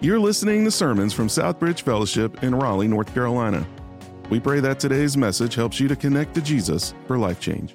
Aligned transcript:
You're 0.00 0.18
listening 0.18 0.64
to 0.64 0.70
sermons 0.70 1.14
from 1.14 1.28
Southbridge 1.28 1.82
Fellowship 1.82 2.42
in 2.42 2.54
Raleigh, 2.54 2.88
North 2.88 3.14
Carolina. 3.14 3.66
We 4.28 4.38
pray 4.38 4.60
that 4.60 4.78
today's 4.78 5.16
message 5.16 5.54
helps 5.54 5.80
you 5.80 5.88
to 5.88 5.96
connect 5.96 6.34
to 6.34 6.42
Jesus 6.42 6.92
for 7.06 7.16
life 7.16 7.40
change. 7.40 7.74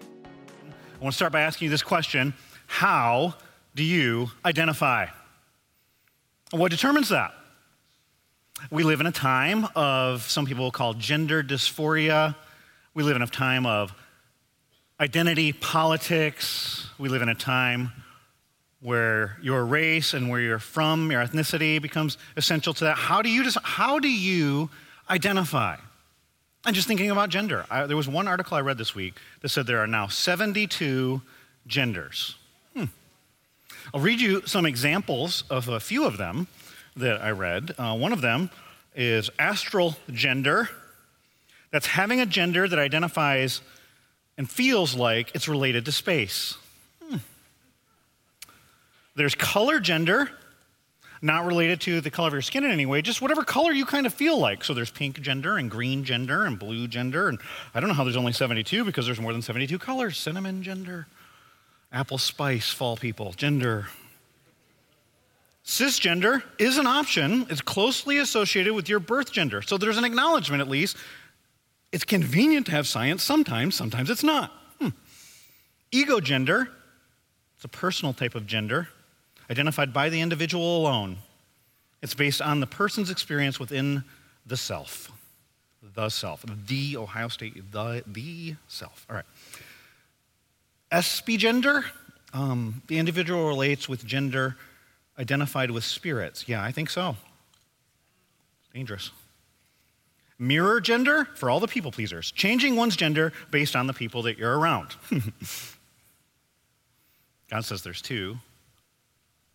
I 0.68 1.04
want 1.04 1.14
to 1.14 1.16
start 1.16 1.32
by 1.32 1.42
asking 1.42 1.68
you 1.68 1.70
this 1.72 1.82
question 1.82 2.34
How 2.68 3.34
do 3.74 3.84
you 3.84 4.30
identify? 4.46 5.08
What 6.52 6.70
determines 6.70 7.10
that? 7.10 7.34
We 8.70 8.84
live 8.84 9.00
in 9.00 9.08
a 9.08 9.12
time 9.12 9.68
of 9.76 10.22
some 10.24 10.46
people 10.46 10.70
call 10.70 10.94
gender 10.94 11.42
dysphoria. 11.42 12.36
We 12.94 13.04
live 13.04 13.16
in 13.16 13.22
a 13.22 13.28
time 13.28 13.66
of 13.66 13.94
identity 15.00 15.54
politics. 15.54 16.90
We 17.00 17.10
live 17.10 17.22
in 17.22 17.30
a 17.30 17.36
time 17.36 17.92
where 18.82 19.38
your 19.42 19.66
race 19.66 20.14
and 20.14 20.30
where 20.30 20.40
you're 20.40 20.60
from, 20.60 21.12
your 21.12 21.24
ethnicity 21.24 21.82
becomes 21.82 22.18
essential 22.38 22.74
to 22.74 22.86
that. 22.86 22.98
How 22.98 23.22
do 23.22 23.30
you, 23.30 23.50
how 23.64 24.00
do 24.00 24.10
you 24.10 24.70
identify? 25.10 25.76
And 26.66 26.76
just 26.76 26.88
thinking 26.88 27.12
about 27.12 27.30
gender, 27.30 27.66
I, 27.70 27.86
there 27.86 27.98
was 27.98 28.08
one 28.08 28.28
article 28.28 28.58
I 28.58 28.62
read 28.62 28.78
this 28.78 28.96
week 28.96 29.16
that 29.42 29.50
said 29.50 29.68
there 29.68 29.80
are 29.80 29.88
now 29.88 30.08
72 30.08 31.22
genders. 31.68 32.36
Hmm. 32.76 32.86
I'll 33.94 34.02
read 34.02 34.20
you 34.20 34.44
some 34.46 34.66
examples 34.66 35.44
of 35.50 35.68
a 35.68 35.80
few 35.80 36.06
of 36.06 36.18
them 36.18 36.48
that 36.96 37.22
I 37.22 37.32
read. 37.32 37.74
Uh, 37.78 37.98
one 37.98 38.14
of 38.14 38.22
them 38.22 38.50
is 38.96 39.30
astral 39.40 39.96
gender. 40.12 40.70
That's 41.72 41.88
having 41.88 42.20
a 42.20 42.26
gender 42.26 42.68
that 42.68 42.80
identifies 42.80 43.62
and 44.38 44.50
feels 44.50 44.96
like 44.96 45.32
it's 45.36 45.48
related 45.48 45.86
to 45.86 45.92
space. 45.92 46.58
There's 49.20 49.36
color 49.36 49.82
gender, 49.82 50.30
not 51.22 51.46
related 51.46 51.82
to 51.82 52.00
the 52.00 52.10
color 52.10 52.30
of 52.30 52.34
your 52.34 52.42
skin 52.42 52.64
in 52.64 52.72
any 52.72 52.86
way, 52.86 53.02
just 53.02 53.22
whatever 53.22 53.44
color 53.44 53.74
you 53.74 53.86
kind 53.86 54.06
of 54.06 54.14
feel 54.14 54.38
like. 54.38 54.64
So 54.64 54.74
there's 54.74 54.92
pink 54.92 55.20
gender 55.20 55.58
and 55.58 55.70
green 55.70 56.06
gender 56.06 56.46
and 56.46 56.58
blue 56.58 56.88
gender. 56.88 57.28
And 57.28 57.38
I 57.76 57.82
don't 57.82 57.90
know 57.90 57.96
how 57.96 58.06
there's 58.06 58.16
only 58.16 58.32
72 58.32 58.86
because 58.86 59.06
there's 59.06 59.20
more 59.20 59.34
than 59.34 59.42
72 59.42 59.78
colors. 59.78 60.18
Cinnamon 60.18 60.64
gender, 60.64 61.08
apple 61.92 62.18
spice, 62.18 62.70
fall 62.72 62.96
people, 62.96 63.34
gender. 63.34 63.88
Cisgender 65.66 66.42
is 66.58 66.78
an 66.78 66.88
option. 66.88 67.46
It's 67.50 67.60
closely 67.60 68.20
associated 68.20 68.74
with 68.74 68.88
your 68.88 69.02
birth 69.02 69.34
gender. 69.34 69.62
So 69.62 69.78
there's 69.78 69.98
an 69.98 70.06
acknowledgement, 70.06 70.62
at 70.62 70.70
least, 70.70 70.96
it's 71.92 72.06
convenient 72.06 72.68
to 72.68 72.72
have 72.72 72.88
science 72.88 73.22
sometimes, 73.22 73.76
sometimes 73.76 74.10
it's 74.10 74.24
not. 74.24 74.54
Hmm. 74.80 74.90
Ego 75.92 76.22
gender, 76.22 76.70
it's 77.58 77.66
a 77.66 77.68
personal 77.68 78.14
type 78.14 78.34
of 78.34 78.48
gender 78.48 78.88
identified 79.50 79.94
by 79.94 80.10
the 80.10 80.22
individual 80.22 80.78
alone. 80.78 81.18
It's 82.02 82.14
based 82.14 82.42
on 82.42 82.60
the 82.60 82.68
person's 82.68 83.10
experience 83.10 83.60
within 83.60 84.04
the 84.46 84.58
self. 84.58 85.12
The 85.96 86.10
self. 86.10 86.46
The 86.68 86.98
Ohio 86.98 87.28
State, 87.28 87.72
the, 87.72 88.04
the 88.06 88.56
self. 88.68 89.06
All 89.10 89.16
right. 89.16 89.26
SP 90.96 91.38
gender, 91.38 91.86
um, 92.34 92.82
the 92.88 92.98
individual 92.98 93.48
relates 93.48 93.88
with 93.88 94.06
gender 94.06 94.58
identified 95.20 95.70
with 95.72 95.84
spirits. 95.84 96.48
Yeah, 96.48 96.64
I 96.64 96.72
think 96.72 96.90
so. 96.90 97.18
Dangerous. 98.74 99.12
Mirror 100.40 100.80
gender 100.82 101.28
for 101.36 101.50
all 101.50 101.60
the 101.60 101.68
people 101.68 101.92
pleasers, 101.92 102.32
changing 102.32 102.78
one's 102.78 102.96
gender 102.96 103.34
based 103.52 103.76
on 103.76 103.88
the 103.88 103.94
people 103.94 104.22
that 104.24 104.38
you're 104.38 104.58
around. 104.58 104.96
God 107.50 107.66
says 107.66 107.82
there's 107.84 108.02
two, 108.02 108.38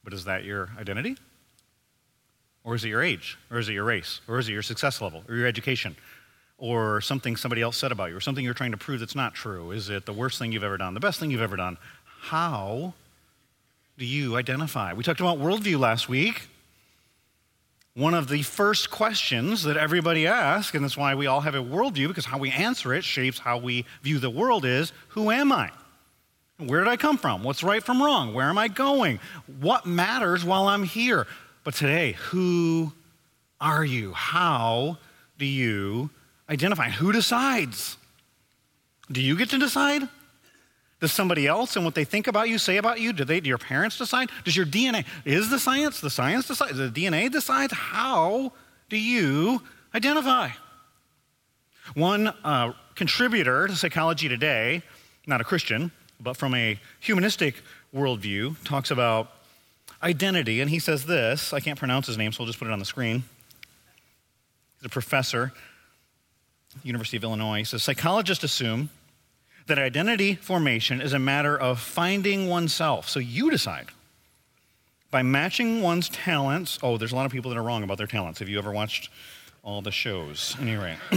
but 0.04 0.12
is 0.12 0.24
that 0.26 0.44
your 0.44 0.70
identity? 0.78 1.16
Or 2.62 2.74
is 2.74 2.84
it 2.84 2.88
your 2.88 3.02
age? 3.02 3.36
Or 3.50 3.58
is 3.58 3.68
it 3.68 3.72
your 3.72 3.84
race? 3.84 4.20
Or 4.28 4.38
is 4.38 4.48
it 4.48 4.52
your 4.52 4.62
success 4.62 5.00
level? 5.00 5.24
Or 5.28 5.34
your 5.34 5.46
education? 5.46 5.96
Or 6.56 7.00
something 7.00 7.36
somebody 7.36 7.62
else 7.62 7.76
said 7.76 7.92
about 7.92 8.10
you? 8.10 8.16
Or 8.16 8.20
something 8.20 8.44
you're 8.44 8.54
trying 8.54 8.70
to 8.70 8.76
prove 8.76 9.00
that's 9.00 9.14
not 9.14 9.34
true? 9.34 9.70
Is 9.70 9.90
it 9.90 10.06
the 10.06 10.12
worst 10.12 10.38
thing 10.38 10.52
you've 10.52 10.64
ever 10.64 10.76
done? 10.76 10.94
The 10.94 11.00
best 11.00 11.20
thing 11.20 11.30
you've 11.30 11.42
ever 11.42 11.56
done? 11.56 11.76
How 12.20 12.94
do 13.98 14.06
you 14.06 14.36
identify? 14.36 14.92
We 14.92 15.02
talked 15.02 15.20
about 15.20 15.38
worldview 15.38 15.78
last 15.78 16.08
week 16.08 16.48
one 17.96 18.12
of 18.12 18.28
the 18.28 18.42
first 18.42 18.90
questions 18.90 19.62
that 19.62 19.76
everybody 19.76 20.26
asks, 20.26 20.74
and 20.74 20.84
that's 20.84 20.96
why 20.96 21.14
we 21.14 21.28
all 21.28 21.40
have 21.40 21.54
a 21.54 21.62
worldview, 21.62 22.08
because 22.08 22.24
how 22.24 22.38
we 22.38 22.50
answer 22.50 22.92
it 22.92 23.04
shapes 23.04 23.38
how 23.38 23.58
we 23.58 23.84
view 24.02 24.18
the 24.18 24.30
world, 24.30 24.64
is 24.64 24.92
Who 25.08 25.30
am 25.30 25.52
I? 25.52 25.70
Where 26.58 26.80
did 26.80 26.88
I 26.88 26.96
come 26.96 27.18
from? 27.18 27.42
What's 27.42 27.64
right 27.64 27.82
from 27.82 28.02
wrong? 28.02 28.32
Where 28.32 28.48
am 28.48 28.58
I 28.58 28.68
going? 28.68 29.18
What 29.60 29.86
matters 29.86 30.44
while 30.44 30.68
I'm 30.68 30.84
here? 30.84 31.26
But 31.64 31.74
today, 31.74 32.12
who 32.12 32.92
are 33.60 33.84
you? 33.84 34.12
How 34.12 34.98
do 35.38 35.46
you 35.46 36.10
identify? 36.48 36.90
Who 36.90 37.10
decides? 37.10 37.96
Do 39.10 39.20
you 39.20 39.36
get 39.36 39.50
to 39.50 39.58
decide? 39.58 40.08
Does 41.00 41.12
somebody 41.12 41.46
else 41.46 41.74
and 41.76 41.84
what 41.84 41.94
they 41.94 42.04
think 42.04 42.28
about 42.28 42.48
you 42.48 42.58
say 42.58 42.76
about 42.76 43.00
you? 43.00 43.12
Do 43.12 43.24
they? 43.24 43.40
Do 43.40 43.48
your 43.48 43.58
parents 43.58 43.98
decide? 43.98 44.30
Does 44.44 44.56
your 44.56 44.64
DNA? 44.64 45.04
Is 45.24 45.50
the 45.50 45.58
science? 45.58 46.00
The 46.00 46.08
science 46.08 46.46
decides. 46.46 46.78
The 46.78 46.88
DNA 46.88 47.30
decides. 47.30 47.72
How 47.72 48.52
do 48.88 48.96
you 48.96 49.60
identify? 49.94 50.50
One 51.94 52.28
uh, 52.28 52.72
contributor 52.94 53.66
to 53.66 53.76
Psychology 53.76 54.28
Today, 54.28 54.82
not 55.26 55.40
a 55.40 55.44
Christian, 55.44 55.90
but 56.20 56.36
from 56.36 56.54
a 56.54 56.78
humanistic 57.00 57.56
worldview, 57.94 58.62
talks 58.64 58.90
about 58.90 59.30
identity, 60.02 60.60
and 60.60 60.70
he 60.70 60.78
says 60.78 61.06
this. 61.06 61.52
I 61.52 61.60
can't 61.60 61.78
pronounce 61.78 62.06
his 62.06 62.18
name, 62.18 62.32
so 62.32 62.42
I'll 62.42 62.46
just 62.46 62.58
put 62.58 62.68
it 62.68 62.72
on 62.72 62.78
the 62.78 62.84
screen. 62.84 63.24
He's 64.78 64.86
a 64.86 64.88
professor, 64.88 65.52
University 66.82 67.16
of 67.16 67.24
Illinois. 67.24 67.58
He 67.58 67.64
says 67.64 67.82
psychologists 67.82 68.44
assume 68.44 68.90
that 69.66 69.78
identity 69.78 70.34
formation 70.34 71.00
is 71.00 71.12
a 71.12 71.18
matter 71.18 71.58
of 71.58 71.80
finding 71.80 72.48
oneself. 72.48 73.08
So 73.08 73.18
you 73.18 73.50
decide. 73.50 73.86
By 75.10 75.22
matching 75.22 75.80
one's 75.80 76.08
talents, 76.08 76.78
oh, 76.82 76.98
there's 76.98 77.12
a 77.12 77.16
lot 77.16 77.24
of 77.24 77.32
people 77.32 77.50
that 77.50 77.56
are 77.56 77.62
wrong 77.62 77.82
about 77.82 77.98
their 77.98 78.06
talents. 78.06 78.40
Have 78.40 78.48
you 78.48 78.58
ever 78.58 78.72
watched 78.72 79.10
all 79.62 79.80
the 79.80 79.92
shows? 79.92 80.56
Anyway, 80.60 80.96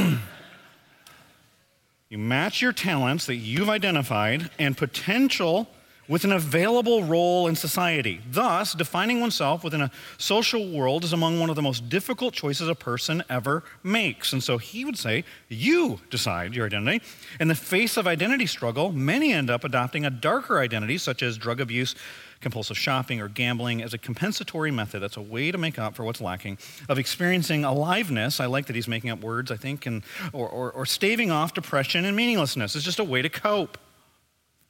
you 2.10 2.18
match 2.18 2.62
your 2.62 2.72
talents 2.72 3.26
that 3.26 3.36
you've 3.36 3.70
identified 3.70 4.50
and 4.58 4.78
potential 4.78 5.68
with 6.08 6.24
an 6.24 6.32
available 6.32 7.04
role 7.04 7.48
in 7.48 7.56
society. 7.56 8.22
Thus, 8.32 8.74
defining 8.74 9.20
oneself 9.20 9.62
within 9.62 9.82
a 9.82 9.92
social 10.18 10.72
world 10.72 11.04
is 11.04 11.12
among 11.12 11.38
one 11.40 11.50
of 11.50 11.58
the 11.58 11.62
most 11.62 11.90
difficult 11.90 12.34
choices 12.34 12.70
a 12.70 12.76
person 12.76 13.24
ever 13.30 13.64
makes. 13.84 14.32
And 14.32 14.42
so 14.42 14.58
he 14.58 14.86
would 14.86 14.98
say, 14.98 15.26
You 15.50 16.00
decide 16.10 16.56
your 16.56 16.68
identity. 16.68 17.04
In 17.42 17.50
the 17.50 17.56
face 17.56 17.98
of 17.98 18.08
identity 18.08 18.46
struggle, 18.46 18.94
many 18.94 19.34
end 19.34 19.50
up 19.50 19.66
adopting 19.66 20.06
a 20.06 20.10
darker 20.10 20.60
identity, 20.60 20.98
such 20.98 21.22
as 21.22 21.38
drug 21.38 21.60
abuse, 21.60 21.94
compulsive 22.42 22.78
shopping, 22.78 23.20
or 23.20 23.28
gambling, 23.28 23.82
as 23.82 23.94
a 23.94 23.98
compensatory 23.98 24.72
method. 24.72 25.00
That's 25.00 25.18
a 25.18 25.22
way 25.22 25.52
to 25.52 25.58
make 25.58 25.80
up 25.80 25.96
for 25.96 26.04
what's 26.04 26.22
lacking, 26.22 26.58
of 26.90 27.00
experiencing 27.00 27.64
aliveness. 27.66 28.40
I 28.40 28.46
like 28.46 28.68
that 28.68 28.76
he's 28.76 28.88
making 28.88 29.10
up 29.10 29.22
words, 29.22 29.52
I 29.52 29.58
think, 29.58 29.86
and, 29.86 30.04
or, 30.34 30.48
or, 30.48 30.72
or 30.72 30.86
staving 30.86 31.32
off 31.32 31.54
depression 31.54 32.06
and 32.06 32.16
meaninglessness. 32.16 32.76
It's 32.76 32.86
just 32.86 33.00
a 33.00 33.04
way 33.04 33.22
to 33.22 33.30
cope. 33.30 33.78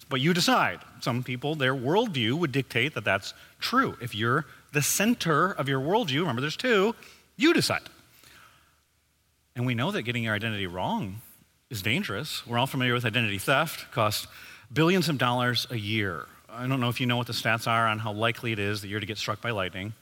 But 0.09 0.21
you 0.21 0.33
decide. 0.33 0.79
Some 1.01 1.23
people, 1.23 1.55
their 1.55 1.75
worldview 1.75 2.33
would 2.39 2.51
dictate 2.51 2.93
that 2.93 3.03
that's 3.03 3.33
true. 3.59 3.97
If 4.01 4.15
you're 4.15 4.45
the 4.71 4.81
center 4.81 5.51
of 5.51 5.67
your 5.67 5.81
worldview, 5.81 6.19
remember 6.19 6.41
there's 6.41 6.57
two, 6.57 6.95
you 7.35 7.53
decide. 7.53 7.89
And 9.55 9.65
we 9.65 9.75
know 9.75 9.91
that 9.91 10.03
getting 10.03 10.23
your 10.23 10.35
identity 10.35 10.67
wrong 10.67 11.21
is 11.69 11.81
dangerous. 11.81 12.45
We're 12.47 12.57
all 12.57 12.67
familiar 12.67 12.93
with 12.93 13.05
identity 13.05 13.37
theft, 13.37 13.91
costs 13.91 14.27
billions 14.71 15.09
of 15.09 15.17
dollars 15.17 15.67
a 15.69 15.77
year. 15.77 16.27
I 16.57 16.67
don't 16.67 16.79
know 16.79 16.89
if 16.89 16.99
you 16.99 17.05
know 17.05 17.17
what 17.17 17.27
the 17.27 17.33
stats 17.33 17.67
are 17.67 17.87
on 17.87 17.99
how 17.99 18.11
likely 18.11 18.51
it 18.51 18.59
is 18.59 18.81
that 18.81 18.87
you're 18.87 18.99
to 18.99 19.05
get 19.05 19.17
struck 19.17 19.41
by 19.41 19.51
lightning. 19.51 19.93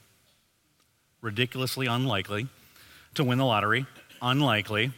Ridiculously 1.20 1.86
unlikely. 1.86 2.48
To 3.14 3.24
win 3.24 3.38
the 3.38 3.44
lottery, 3.44 3.86
unlikely 4.20 4.92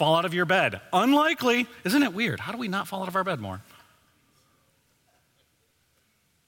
fall 0.00 0.16
out 0.16 0.24
of 0.24 0.32
your 0.32 0.46
bed. 0.46 0.80
Unlikely. 0.94 1.66
Isn't 1.84 2.02
it 2.02 2.14
weird? 2.14 2.40
How 2.40 2.52
do 2.52 2.58
we 2.58 2.68
not 2.68 2.88
fall 2.88 3.02
out 3.02 3.08
of 3.08 3.16
our 3.16 3.22
bed 3.22 3.38
more? 3.38 3.60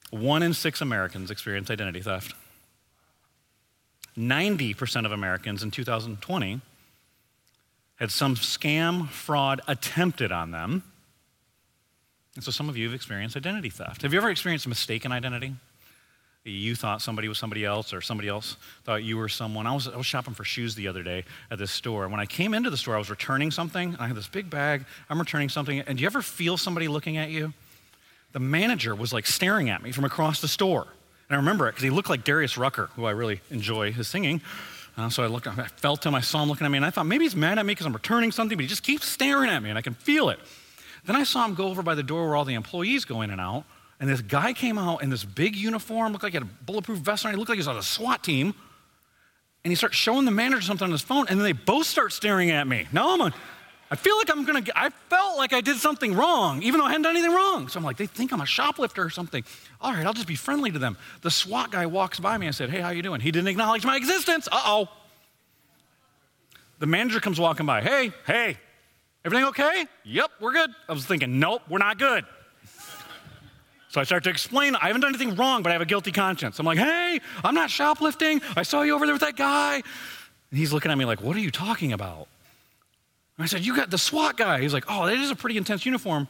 One 0.09 0.41
in 0.41 0.55
six 0.55 0.81
Americans 0.81 1.29
experience 1.29 1.69
identity 1.69 2.01
theft. 2.01 2.33
90% 4.17 5.05
of 5.05 5.11
Americans 5.11 5.61
in 5.61 5.69
2020 5.69 6.61
had 7.97 8.09
some 8.09 8.33
scam, 8.33 9.07
fraud 9.07 9.61
attempted 9.67 10.31
on 10.31 10.49
them. 10.49 10.81
And 12.35 12.43
so 12.43 12.51
some 12.51 12.69
of 12.69 12.77
you 12.77 12.85
have 12.85 12.95
experienced 12.95 13.37
identity 13.37 13.69
theft. 13.69 14.01
Have 14.01 14.13
you 14.13 14.19
ever 14.19 14.29
experienced 14.29 14.65
a 14.65 14.69
mistaken 14.69 15.11
identity? 15.11 15.53
you 16.45 16.75
thought 16.75 17.01
somebody 17.01 17.29
was 17.29 17.37
somebody 17.37 17.63
else 17.63 17.93
or 17.93 18.01
somebody 18.01 18.27
else 18.27 18.57
thought 18.83 19.01
you 19.01 19.15
were 19.15 19.29
someone. 19.29 19.65
I 19.65 19.73
was, 19.73 19.87
I 19.87 19.95
was 19.95 20.05
shopping 20.05 20.33
for 20.33 20.43
shoes 20.43 20.75
the 20.75 20.89
other 20.89 21.01
day 21.01 21.23
at 21.49 21.57
this 21.57 21.71
store. 21.71 22.07
When 22.09 22.19
I 22.19 22.25
came 22.25 22.53
into 22.53 22.69
the 22.69 22.75
store, 22.75 22.95
I 22.95 22.97
was 22.97 23.09
returning 23.09 23.49
something. 23.49 23.93
And 23.93 24.01
I 24.01 24.07
had 24.07 24.17
this 24.17 24.27
big 24.27 24.49
bag. 24.49 24.83
I'm 25.09 25.19
returning 25.19 25.47
something. 25.47 25.79
And 25.79 25.97
do 25.97 26.01
you 26.01 26.05
ever 26.05 26.21
feel 26.21 26.57
somebody 26.57 26.89
looking 26.89 27.15
at 27.15 27.29
you? 27.29 27.53
The 28.33 28.39
manager 28.39 28.93
was 28.93 29.13
like 29.13 29.25
staring 29.25 29.69
at 29.69 29.81
me 29.81 29.93
from 29.93 30.03
across 30.03 30.41
the 30.41 30.49
store. 30.49 30.87
And 31.29 31.33
And 31.33 31.37
I 31.37 31.39
remember 31.39 31.67
it 31.67 31.71
because 31.71 31.83
he 31.83 31.89
looked 31.89 32.09
like 32.09 32.23
Darius 32.23 32.59
Rucker, 32.59 32.91
who 32.95 33.05
I 33.05 33.11
really 33.11 33.41
enjoy 33.49 33.91
his 33.91 34.07
singing. 34.07 34.41
Uh, 34.95 35.09
so 35.09 35.23
I 35.23 35.27
looked, 35.27 35.47
I 35.47 35.65
felt 35.65 36.05
him, 36.05 36.13
I 36.13 36.21
saw 36.21 36.43
him 36.43 36.49
looking 36.49 36.65
at 36.65 36.69
me, 36.69 36.77
and 36.77 36.85
I 36.85 36.91
thought 36.91 37.07
maybe 37.07 37.25
he's 37.25 37.35
mad 37.35 37.57
at 37.57 37.65
me 37.65 37.71
because 37.71 37.87
I'm 37.87 37.93
returning 37.93 38.31
something, 38.31 38.55
but 38.55 38.61
he 38.61 38.67
just 38.67 38.83
keeps 38.83 39.07
staring 39.07 39.49
at 39.49 39.63
me, 39.63 39.69
and 39.69 39.79
I 39.79 39.81
can 39.81 39.95
feel 39.95 40.29
it. 40.29 40.37
Then 41.05 41.15
I 41.15 41.23
saw 41.23 41.45
him 41.45 41.53
go 41.53 41.67
over 41.67 41.83
by 41.83 41.95
the 41.95 42.03
door 42.03 42.27
where 42.27 42.35
all 42.35 42.45
the 42.45 42.53
employees 42.53 43.05
go 43.05 43.21
in 43.21 43.29
and 43.29 43.41
out, 43.41 43.65
and 43.99 44.09
this 44.09 44.21
guy 44.21 44.53
came 44.53 44.77
out 44.77 45.03
in 45.03 45.09
this 45.09 45.23
big 45.23 45.55
uniform, 45.55 46.11
looked 46.11 46.23
like 46.23 46.33
he 46.33 46.37
had 46.37 46.43
a 46.43 46.63
bulletproof 46.65 46.99
vest 46.99 47.25
on, 47.25 47.31
he 47.31 47.37
looked 47.37 47.49
like 47.49 47.57
he 47.57 47.61
was 47.61 47.67
on 47.67 47.77
a 47.77 47.83
SWAT 47.83 48.23
team, 48.23 48.53
and 49.63 49.71
he 49.71 49.75
starts 49.75 49.95
showing 49.95 50.25
the 50.25 50.31
manager 50.31 50.61
something 50.61 50.85
on 50.85 50.91
his 50.91 51.01
phone, 51.01 51.25
and 51.29 51.39
then 51.39 51.43
they 51.43 51.53
both 51.53 51.85
start 51.85 52.11
staring 52.11 52.51
at 52.51 52.67
me. 52.67 52.87
Now 52.91 53.13
I'm 53.13 53.21
on, 53.21 53.33
I 53.93 53.95
feel 53.95 54.17
like 54.17 54.31
I'm 54.31 54.43
gonna, 54.43 54.61
get, 54.61 54.75
I 54.75 54.89
felt 55.09 55.37
like 55.37 55.53
I 55.53 55.61
did 55.61 55.77
something 55.77 56.15
wrong, 56.15 56.63
even 56.63 56.79
though 56.79 56.85
I 56.85 56.89
hadn't 56.89 57.03
done 57.03 57.15
anything 57.15 57.33
wrong. 57.33 57.67
So 57.67 57.77
I'm 57.77 57.83
like, 57.83 57.97
they 57.97 58.07
think 58.07 58.31
I'm 58.31 58.41
a 58.41 58.45
shoplifter 58.45 59.03
or 59.03 59.11
something. 59.11 59.43
All 59.79 59.93
right, 59.93 60.03
I'll 60.03 60.13
just 60.13 60.27
be 60.27 60.35
friendly 60.35 60.71
to 60.71 60.79
them. 60.79 60.97
The 61.21 61.29
SWAT 61.29 61.71
guy 61.71 61.85
walks 61.85 62.19
by 62.19 62.37
me. 62.37 62.47
and 62.47 62.55
said, 62.55 62.71
hey, 62.71 62.81
how 62.81 62.89
you 62.89 63.03
doing? 63.03 63.21
He 63.21 63.31
didn't 63.31 63.49
acknowledge 63.49 63.85
my 63.85 63.95
existence. 63.95 64.47
Uh-oh. 64.51 64.89
The 66.79 66.87
manager 66.87 67.19
comes 67.19 67.39
walking 67.39 67.67
by. 67.67 67.81
Hey, 67.81 68.11
hey, 68.25 68.57
everything 69.25 69.47
okay? 69.49 69.85
Yep, 70.03 70.31
we're 70.39 70.53
good. 70.53 70.71
I 70.87 70.93
was 70.93 71.05
thinking, 71.05 71.39
nope, 71.39 71.61
we're 71.69 71.77
not 71.77 71.97
good. 71.97 72.25
So 73.89 74.01
I 74.01 74.05
start 74.05 74.23
to 74.23 74.31
explain, 74.31 74.75
I 74.75 74.87
haven't 74.87 75.01
done 75.01 75.13
anything 75.13 75.35
wrong, 75.35 75.61
but 75.61 75.69
I 75.69 75.73
have 75.73 75.81
a 75.81 75.85
guilty 75.85 76.11
conscience. 76.11 76.57
I'm 76.57 76.65
like, 76.65 76.79
hey, 76.79 77.19
I'm 77.43 77.53
not 77.53 77.69
shoplifting. 77.69 78.41
I 78.55 78.63
saw 78.63 78.81
you 78.81 78.95
over 78.95 79.05
there 79.05 79.13
with 79.13 79.21
that 79.21 79.37
guy. 79.37 79.75
And 79.75 80.59
he's 80.59 80.73
looking 80.73 80.91
at 80.91 80.97
me 80.97 81.05
like, 81.05 81.21
what 81.21 81.35
are 81.35 81.39
you 81.39 81.51
talking 81.51 81.93
about? 81.93 82.27
And 83.37 83.43
I 83.43 83.45
said, 83.45 83.63
you 83.63 83.75
got 83.75 83.91
the 83.91 83.99
SWAT 83.99 84.35
guy. 84.35 84.61
He's 84.61 84.73
like, 84.73 84.85
oh, 84.87 85.05
that 85.05 85.17
is 85.17 85.29
a 85.29 85.35
pretty 85.35 85.57
intense 85.57 85.85
uniform. 85.85 86.27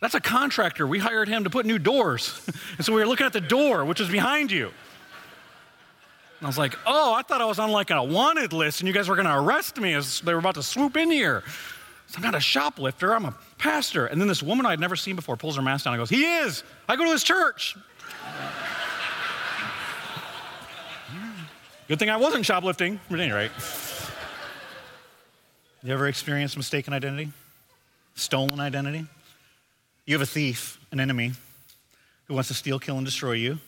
That's 0.00 0.14
a 0.14 0.20
contractor. 0.20 0.86
We 0.86 0.98
hired 0.98 1.28
him 1.28 1.44
to 1.44 1.50
put 1.50 1.66
new 1.66 1.78
doors. 1.78 2.40
and 2.76 2.84
so 2.84 2.94
we 2.94 3.00
were 3.00 3.06
looking 3.06 3.26
at 3.26 3.34
the 3.34 3.42
door, 3.42 3.84
which 3.84 4.00
is 4.00 4.08
behind 4.08 4.50
you. 4.50 4.66
And 6.38 6.44
I 6.44 6.46
was 6.46 6.56
like, 6.56 6.78
oh, 6.86 7.14
I 7.14 7.22
thought 7.22 7.42
I 7.42 7.46
was 7.46 7.58
on 7.58 7.70
like 7.70 7.90
a 7.90 8.02
wanted 8.02 8.54
list 8.54 8.80
and 8.80 8.88
you 8.88 8.94
guys 8.94 9.08
were 9.08 9.16
going 9.16 9.26
to 9.26 9.38
arrest 9.38 9.78
me 9.78 9.94
as 9.94 10.20
they 10.20 10.32
were 10.32 10.38
about 10.38 10.54
to 10.56 10.62
swoop 10.62 10.96
in 10.96 11.10
here. 11.10 11.42
I'm 12.14 12.22
not 12.22 12.34
a 12.34 12.40
shoplifter, 12.40 13.14
I'm 13.14 13.24
a 13.24 13.34
pastor. 13.58 14.06
And 14.06 14.20
then 14.20 14.28
this 14.28 14.42
woman 14.42 14.64
I'd 14.66 14.80
never 14.80 14.96
seen 14.96 15.16
before 15.16 15.36
pulls 15.36 15.56
her 15.56 15.62
mask 15.62 15.84
down 15.84 15.94
and 15.94 16.00
goes, 16.00 16.10
He 16.10 16.24
is. 16.24 16.62
I 16.88 16.96
go 16.96 17.04
to 17.04 17.10
his 17.10 17.24
church. 17.24 17.76
Good 21.88 21.98
thing 21.98 22.10
I 22.10 22.16
wasn't 22.16 22.46
shoplifting. 22.46 23.00
But 23.10 23.20
any 23.20 23.32
rate. 23.32 23.50
You 25.82 25.92
ever 25.92 26.08
experienced 26.08 26.56
mistaken 26.56 26.94
identity? 26.94 27.32
Stolen 28.14 28.60
identity? 28.60 29.06
You 30.04 30.14
have 30.14 30.22
a 30.22 30.26
thief, 30.26 30.80
an 30.90 31.00
enemy, 31.00 31.32
who 32.26 32.34
wants 32.34 32.48
to 32.48 32.54
steal, 32.54 32.78
kill, 32.78 32.96
and 32.96 33.04
destroy 33.04 33.32
you. 33.32 33.58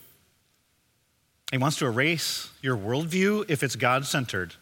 He 1.51 1.59
wants 1.59 1.79
to 1.79 1.87
erase 1.87 2.51
your 2.61 2.77
worldview 2.77 3.49
if 3.49 3.63
it's 3.63 3.77
God 3.77 4.05
centered. 4.05 4.55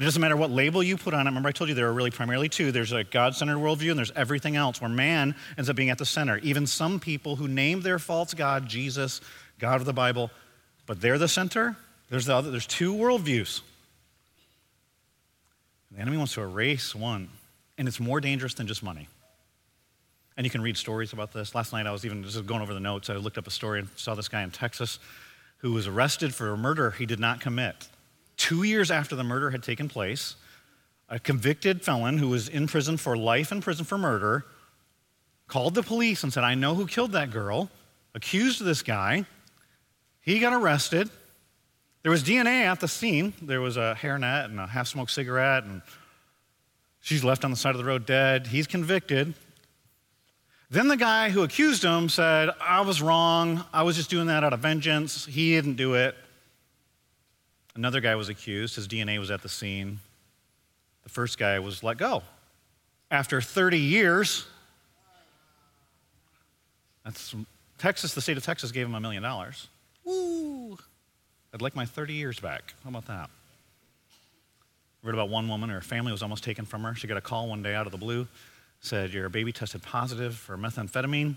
It 0.00 0.04
doesn't 0.04 0.22
matter 0.22 0.36
what 0.36 0.50
label 0.50 0.82
you 0.82 0.96
put 0.96 1.12
on 1.12 1.26
it. 1.26 1.28
Remember, 1.28 1.50
I 1.50 1.52
told 1.52 1.68
you 1.68 1.74
there 1.74 1.88
are 1.88 1.92
really 1.92 2.10
primarily 2.10 2.48
two 2.48 2.72
there's 2.72 2.92
a 2.92 3.04
God 3.04 3.34
centered 3.34 3.58
worldview, 3.58 3.90
and 3.90 3.98
there's 3.98 4.12
everything 4.16 4.56
else 4.56 4.80
where 4.80 4.88
man 4.88 5.34
ends 5.58 5.68
up 5.68 5.76
being 5.76 5.90
at 5.90 5.98
the 5.98 6.06
center. 6.06 6.38
Even 6.38 6.66
some 6.66 6.98
people 6.98 7.36
who 7.36 7.46
name 7.46 7.82
their 7.82 7.98
false 7.98 8.32
God 8.32 8.66
Jesus, 8.66 9.20
God 9.58 9.78
of 9.78 9.84
the 9.84 9.92
Bible, 9.92 10.30
but 10.86 11.02
they're 11.02 11.18
the 11.18 11.28
center. 11.28 11.76
There's, 12.08 12.24
the 12.24 12.34
other, 12.34 12.50
there's 12.50 12.66
two 12.66 12.94
worldviews. 12.94 13.60
The 15.92 16.00
enemy 16.00 16.16
wants 16.16 16.32
to 16.32 16.40
erase 16.40 16.94
one, 16.94 17.28
and 17.76 17.86
it's 17.86 18.00
more 18.00 18.22
dangerous 18.22 18.54
than 18.54 18.66
just 18.66 18.82
money. 18.82 19.06
And 20.34 20.46
you 20.46 20.50
can 20.50 20.62
read 20.62 20.78
stories 20.78 21.12
about 21.12 21.34
this. 21.34 21.54
Last 21.54 21.74
night 21.74 21.86
I 21.86 21.92
was 21.92 22.06
even 22.06 22.24
just 22.24 22.46
going 22.46 22.62
over 22.62 22.72
the 22.72 22.80
notes. 22.80 23.10
I 23.10 23.16
looked 23.16 23.36
up 23.36 23.46
a 23.46 23.50
story 23.50 23.80
and 23.80 23.88
saw 23.96 24.14
this 24.14 24.28
guy 24.28 24.42
in 24.44 24.50
Texas 24.50 24.98
who 25.58 25.72
was 25.72 25.86
arrested 25.86 26.34
for 26.34 26.52
a 26.52 26.56
murder 26.56 26.92
he 26.92 27.04
did 27.04 27.20
not 27.20 27.40
commit. 27.40 27.86
Two 28.40 28.62
years 28.62 28.90
after 28.90 29.14
the 29.14 29.22
murder 29.22 29.50
had 29.50 29.62
taken 29.62 29.86
place, 29.90 30.34
a 31.10 31.18
convicted 31.18 31.82
felon 31.82 32.16
who 32.16 32.30
was 32.30 32.48
in 32.48 32.66
prison 32.66 32.96
for 32.96 33.14
life 33.14 33.52
in 33.52 33.60
prison 33.60 33.84
for 33.84 33.98
murder 33.98 34.46
called 35.46 35.74
the 35.74 35.82
police 35.82 36.22
and 36.22 36.32
said, 36.32 36.42
I 36.42 36.54
know 36.54 36.74
who 36.74 36.86
killed 36.86 37.12
that 37.12 37.30
girl, 37.30 37.68
accused 38.14 38.64
this 38.64 38.80
guy. 38.80 39.26
He 40.22 40.38
got 40.38 40.54
arrested. 40.54 41.10
There 42.02 42.10
was 42.10 42.24
DNA 42.24 42.64
at 42.64 42.80
the 42.80 42.88
scene. 42.88 43.34
There 43.42 43.60
was 43.60 43.76
a 43.76 43.94
hairnet 44.00 44.46
and 44.46 44.58
a 44.58 44.66
half 44.66 44.88
smoked 44.88 45.10
cigarette, 45.10 45.64
and 45.64 45.82
she's 47.02 47.22
left 47.22 47.44
on 47.44 47.50
the 47.50 47.58
side 47.58 47.74
of 47.74 47.78
the 47.78 47.84
road 47.84 48.06
dead. 48.06 48.46
He's 48.46 48.66
convicted. 48.66 49.34
Then 50.70 50.88
the 50.88 50.96
guy 50.96 51.28
who 51.28 51.42
accused 51.42 51.84
him 51.84 52.08
said, 52.08 52.48
I 52.58 52.80
was 52.80 53.02
wrong. 53.02 53.66
I 53.70 53.82
was 53.82 53.96
just 53.96 54.08
doing 54.08 54.28
that 54.28 54.44
out 54.44 54.54
of 54.54 54.60
vengeance. 54.60 55.26
He 55.26 55.50
didn't 55.50 55.74
do 55.74 55.92
it. 55.92 56.16
Another 57.74 58.00
guy 58.00 58.14
was 58.14 58.28
accused. 58.28 58.76
His 58.76 58.88
DNA 58.88 59.18
was 59.18 59.30
at 59.30 59.42
the 59.42 59.48
scene. 59.48 60.00
The 61.04 61.08
first 61.08 61.38
guy 61.38 61.58
was 61.58 61.82
let 61.82 61.98
go. 61.98 62.22
After 63.10 63.40
30 63.40 63.78
years, 63.78 64.46
that's 67.04 67.34
Texas, 67.78 68.14
the 68.14 68.20
state 68.20 68.36
of 68.36 68.44
Texas 68.44 68.72
gave 68.72 68.86
him 68.86 68.94
a 68.94 69.00
million 69.00 69.22
dollars. 69.22 69.68
Woo! 70.04 70.78
I'd 71.52 71.62
like 71.62 71.74
my 71.74 71.86
30 71.86 72.14
years 72.14 72.38
back. 72.38 72.74
How 72.84 72.90
about 72.90 73.06
that? 73.06 73.30
I 75.02 75.06
read 75.06 75.14
about 75.14 75.30
one 75.30 75.48
woman, 75.48 75.70
her 75.70 75.80
family 75.80 76.12
was 76.12 76.22
almost 76.22 76.44
taken 76.44 76.64
from 76.64 76.82
her. 76.82 76.94
She 76.94 77.06
got 77.06 77.16
a 77.16 77.22
call 77.22 77.48
one 77.48 77.62
day 77.62 77.74
out 77.74 77.86
of 77.86 77.92
the 77.92 77.98
blue 77.98 78.28
said, 78.80 79.12
Your 79.12 79.28
baby 79.28 79.52
tested 79.52 79.82
positive 79.82 80.34
for 80.34 80.56
methamphetamine. 80.56 81.36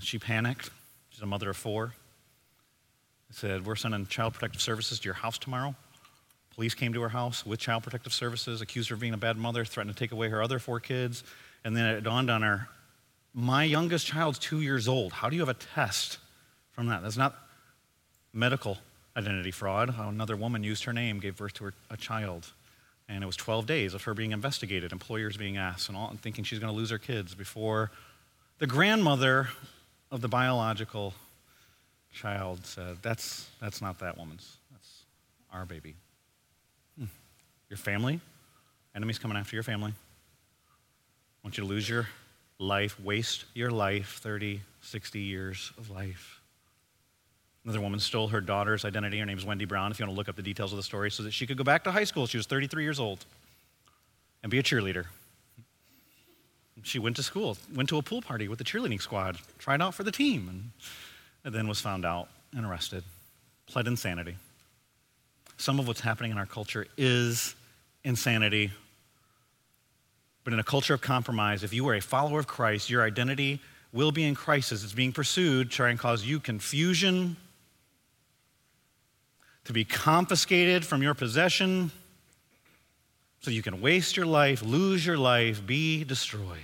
She 0.00 0.18
panicked. 0.18 0.70
She's 1.10 1.22
a 1.22 1.26
mother 1.26 1.50
of 1.50 1.56
four. 1.56 1.94
Said, 3.30 3.66
We're 3.66 3.76
sending 3.76 4.06
Child 4.06 4.34
Protective 4.34 4.60
Services 4.60 5.00
to 5.00 5.04
your 5.04 5.14
house 5.14 5.38
tomorrow. 5.38 5.74
Police 6.54 6.74
came 6.74 6.92
to 6.92 7.00
her 7.02 7.08
house 7.08 7.46
with 7.46 7.60
Child 7.60 7.84
Protective 7.84 8.12
Services, 8.12 8.60
accused 8.60 8.88
her 8.90 8.94
of 8.94 9.00
being 9.00 9.14
a 9.14 9.18
bad 9.18 9.36
mother, 9.36 9.64
threatened 9.64 9.94
to 9.94 9.98
take 9.98 10.12
away 10.12 10.28
her 10.28 10.42
other 10.42 10.58
four 10.58 10.80
kids. 10.80 11.22
And 11.64 11.76
then 11.76 11.86
it 11.86 12.02
dawned 12.02 12.30
on 12.30 12.42
her 12.42 12.68
my 13.32 13.64
youngest 13.64 14.06
child's 14.06 14.38
two 14.38 14.60
years 14.60 14.88
old. 14.88 15.12
How 15.12 15.28
do 15.28 15.36
you 15.36 15.42
have 15.42 15.48
a 15.48 15.54
test 15.54 16.18
from 16.72 16.88
that? 16.88 17.02
That's 17.02 17.16
not 17.16 17.36
medical 18.32 18.78
identity 19.16 19.50
fraud. 19.50 19.94
Another 19.96 20.36
woman 20.36 20.64
used 20.64 20.84
her 20.84 20.92
name, 20.92 21.20
gave 21.20 21.36
birth 21.36 21.54
to 21.54 21.64
her, 21.64 21.74
a 21.90 21.96
child. 21.96 22.52
And 23.08 23.22
it 23.22 23.26
was 23.26 23.36
12 23.36 23.66
days 23.66 23.94
of 23.94 24.04
her 24.04 24.14
being 24.14 24.32
investigated, 24.32 24.92
employers 24.92 25.36
being 25.36 25.56
asked, 25.56 25.88
and, 25.88 25.96
all, 25.96 26.10
and 26.10 26.20
thinking 26.20 26.44
she's 26.44 26.58
going 26.58 26.72
to 26.72 26.76
lose 26.76 26.90
her 26.90 26.98
kids 26.98 27.34
before 27.34 27.90
the 28.58 28.66
grandmother 28.66 29.48
of 30.10 30.20
the 30.20 30.28
biological 30.28 31.14
child 32.12 32.64
said, 32.66 32.98
That's, 33.02 33.48
that's 33.60 33.80
not 33.80 33.98
that 34.00 34.18
woman's. 34.18 34.56
That's 34.72 35.04
our 35.52 35.64
baby. 35.64 35.94
Hmm. 36.98 37.06
Your 37.68 37.76
family, 37.76 38.20
enemies 38.94 39.18
coming 39.18 39.36
after 39.36 39.56
your 39.56 39.62
family. 39.62 39.92
I 39.92 41.46
want 41.46 41.56
you 41.56 41.64
to 41.64 41.68
lose 41.68 41.88
your 41.88 42.06
life, 42.58 43.00
waste 43.00 43.44
your 43.54 43.70
life, 43.70 44.18
30, 44.22 44.60
60 44.82 45.20
years 45.20 45.72
of 45.78 45.90
life. 45.90 46.40
Another 47.64 47.80
woman 47.80 48.00
stole 48.00 48.28
her 48.28 48.40
daughter's 48.40 48.84
identity. 48.84 49.18
Her 49.18 49.26
name 49.26 49.38
is 49.38 49.44
Wendy 49.44 49.64
Brown, 49.64 49.90
if 49.90 49.98
you 49.98 50.04
want 50.04 50.14
to 50.14 50.16
look 50.16 50.28
up 50.28 50.36
the 50.36 50.42
details 50.42 50.72
of 50.72 50.76
the 50.76 50.82
story, 50.82 51.10
so 51.10 51.22
that 51.22 51.32
she 51.32 51.46
could 51.46 51.56
go 51.56 51.64
back 51.64 51.84
to 51.84 51.90
high 51.90 52.04
school. 52.04 52.26
She 52.26 52.36
was 52.36 52.46
33 52.46 52.82
years 52.82 52.98
old 52.98 53.24
and 54.42 54.50
be 54.50 54.58
a 54.58 54.62
cheerleader. 54.62 55.06
She 56.82 56.98
went 56.98 57.16
to 57.16 57.22
school, 57.22 57.58
went 57.74 57.90
to 57.90 57.98
a 57.98 58.02
pool 58.02 58.22
party 58.22 58.48
with 58.48 58.58
the 58.58 58.64
cheerleading 58.64 59.02
squad, 59.02 59.36
tried 59.58 59.82
out 59.82 59.94
for 59.94 60.02
the 60.02 60.12
team, 60.12 60.48
and, 60.48 60.70
and 61.44 61.54
then 61.54 61.68
was 61.68 61.80
found 61.80 62.04
out 62.04 62.28
and 62.56 62.66
arrested, 62.66 63.04
pled 63.66 63.86
insanity. 63.86 64.36
Some 65.56 65.78
of 65.78 65.86
what's 65.86 66.00
happening 66.00 66.30
in 66.30 66.38
our 66.38 66.46
culture 66.46 66.86
is 66.96 67.54
insanity. 68.04 68.70
But 70.44 70.52
in 70.52 70.58
a 70.58 70.64
culture 70.64 70.94
of 70.94 71.00
compromise, 71.00 71.62
if 71.62 71.72
you 71.72 71.86
are 71.88 71.94
a 71.94 72.00
follower 72.00 72.40
of 72.40 72.46
Christ, 72.46 72.88
your 72.88 73.02
identity 73.02 73.60
will 73.92 74.12
be 74.12 74.24
in 74.24 74.34
crisis. 74.34 74.82
It's 74.82 74.92
being 74.92 75.12
pursued, 75.12 75.70
trying 75.70 75.96
to 75.96 76.02
cause 76.02 76.24
you 76.24 76.40
confusion, 76.40 77.36
to 79.64 79.72
be 79.72 79.84
confiscated 79.84 80.84
from 80.84 81.02
your 81.02 81.14
possession 81.14 81.90
so 83.40 83.50
you 83.50 83.62
can 83.62 83.80
waste 83.80 84.16
your 84.16 84.26
life, 84.26 84.62
lose 84.62 85.04
your 85.04 85.18
life, 85.18 85.64
be 85.64 86.04
destroyed. 86.04 86.58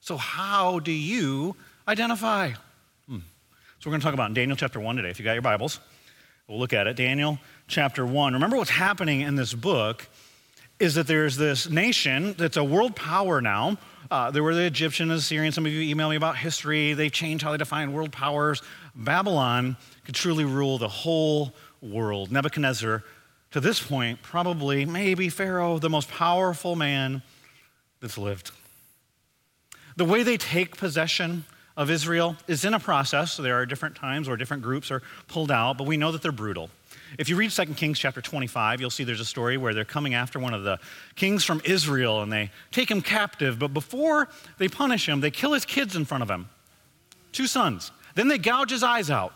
So, 0.00 0.16
how 0.16 0.78
do 0.78 0.92
you 0.92 1.56
identify? 1.86 2.52
So, 3.80 3.88
we're 3.88 3.92
going 3.92 4.02
to 4.02 4.04
talk 4.04 4.12
about 4.12 4.34
Daniel 4.34 4.58
chapter 4.58 4.78
1 4.78 4.96
today. 4.96 5.08
If 5.08 5.18
you 5.18 5.24
got 5.24 5.32
your 5.32 5.40
Bibles, 5.40 5.80
we'll 6.46 6.58
look 6.58 6.74
at 6.74 6.86
it. 6.86 6.96
Daniel 6.96 7.38
chapter 7.66 8.04
1. 8.04 8.34
Remember 8.34 8.58
what's 8.58 8.68
happening 8.68 9.22
in 9.22 9.36
this 9.36 9.54
book 9.54 10.06
is 10.78 10.96
that 10.96 11.06
there's 11.06 11.38
this 11.38 11.66
nation 11.70 12.34
that's 12.36 12.58
a 12.58 12.62
world 12.62 12.94
power 12.94 13.40
now. 13.40 13.78
Uh, 14.10 14.30
there 14.30 14.42
were 14.42 14.54
the 14.54 14.64
Egyptians, 14.64 15.10
Assyrians. 15.10 15.54
Some 15.54 15.64
of 15.64 15.72
you 15.72 15.80
email 15.80 16.10
me 16.10 16.16
about 16.16 16.36
history. 16.36 16.92
They 16.92 17.08
changed 17.08 17.42
how 17.42 17.52
they 17.52 17.56
define 17.56 17.94
world 17.94 18.12
powers. 18.12 18.60
Babylon 18.94 19.78
could 20.04 20.14
truly 20.14 20.44
rule 20.44 20.76
the 20.76 20.86
whole 20.86 21.54
world. 21.80 22.30
Nebuchadnezzar, 22.30 23.02
to 23.52 23.60
this 23.60 23.80
point, 23.80 24.20
probably, 24.20 24.84
maybe 24.84 25.30
Pharaoh, 25.30 25.78
the 25.78 25.88
most 25.88 26.10
powerful 26.10 26.76
man 26.76 27.22
that's 28.02 28.18
lived. 28.18 28.50
The 29.96 30.04
way 30.04 30.22
they 30.22 30.36
take 30.36 30.76
possession 30.76 31.46
of 31.80 31.90
Israel 31.90 32.36
is 32.46 32.66
in 32.66 32.74
a 32.74 32.78
process. 32.78 33.32
So 33.32 33.42
there 33.42 33.56
are 33.56 33.64
different 33.64 33.96
times 33.96 34.28
where 34.28 34.36
different 34.36 34.62
groups 34.62 34.90
are 34.90 35.00
pulled 35.28 35.50
out, 35.50 35.78
but 35.78 35.86
we 35.86 35.96
know 35.96 36.12
that 36.12 36.20
they're 36.20 36.30
brutal. 36.30 36.68
If 37.18 37.30
you 37.30 37.36
read 37.36 37.50
2 37.50 37.64
Kings 37.74 37.98
chapter 37.98 38.20
25, 38.20 38.82
you'll 38.82 38.90
see 38.90 39.02
there's 39.02 39.18
a 39.18 39.24
story 39.24 39.56
where 39.56 39.72
they're 39.72 39.86
coming 39.86 40.12
after 40.12 40.38
one 40.38 40.52
of 40.52 40.62
the 40.62 40.78
kings 41.16 41.42
from 41.42 41.62
Israel 41.64 42.20
and 42.20 42.30
they 42.30 42.50
take 42.70 42.90
him 42.90 43.00
captive. 43.00 43.58
But 43.58 43.72
before 43.72 44.28
they 44.58 44.68
punish 44.68 45.08
him, 45.08 45.20
they 45.20 45.30
kill 45.30 45.54
his 45.54 45.64
kids 45.64 45.96
in 45.96 46.04
front 46.04 46.22
of 46.22 46.30
him 46.30 46.50
two 47.32 47.46
sons. 47.46 47.92
Then 48.14 48.28
they 48.28 48.38
gouge 48.38 48.70
his 48.70 48.82
eyes 48.82 49.10
out. 49.10 49.32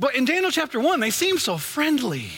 But 0.00 0.16
in 0.16 0.24
Daniel 0.24 0.50
chapter 0.50 0.80
1, 0.80 0.98
they 0.98 1.10
seem 1.10 1.38
so 1.38 1.58
friendly. 1.58 2.30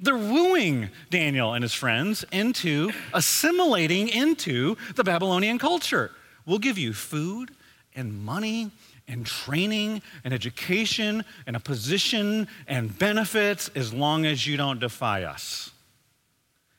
They're 0.00 0.16
wooing 0.16 0.88
Daniel 1.10 1.54
and 1.54 1.62
his 1.62 1.74
friends 1.74 2.24
into 2.32 2.90
assimilating 3.14 4.08
into 4.08 4.76
the 4.96 5.04
Babylonian 5.04 5.58
culture. 5.58 6.10
We'll 6.46 6.58
give 6.58 6.78
you 6.78 6.92
food 6.92 7.52
and 7.94 8.24
money 8.24 8.70
and 9.08 9.26
training 9.26 10.02
and 10.24 10.32
education 10.32 11.24
and 11.46 11.56
a 11.56 11.60
position 11.60 12.48
and 12.66 12.96
benefits 12.98 13.68
as 13.74 13.92
long 13.92 14.24
as 14.24 14.46
you 14.46 14.56
don't 14.56 14.78
defy 14.78 15.24
us. 15.24 15.72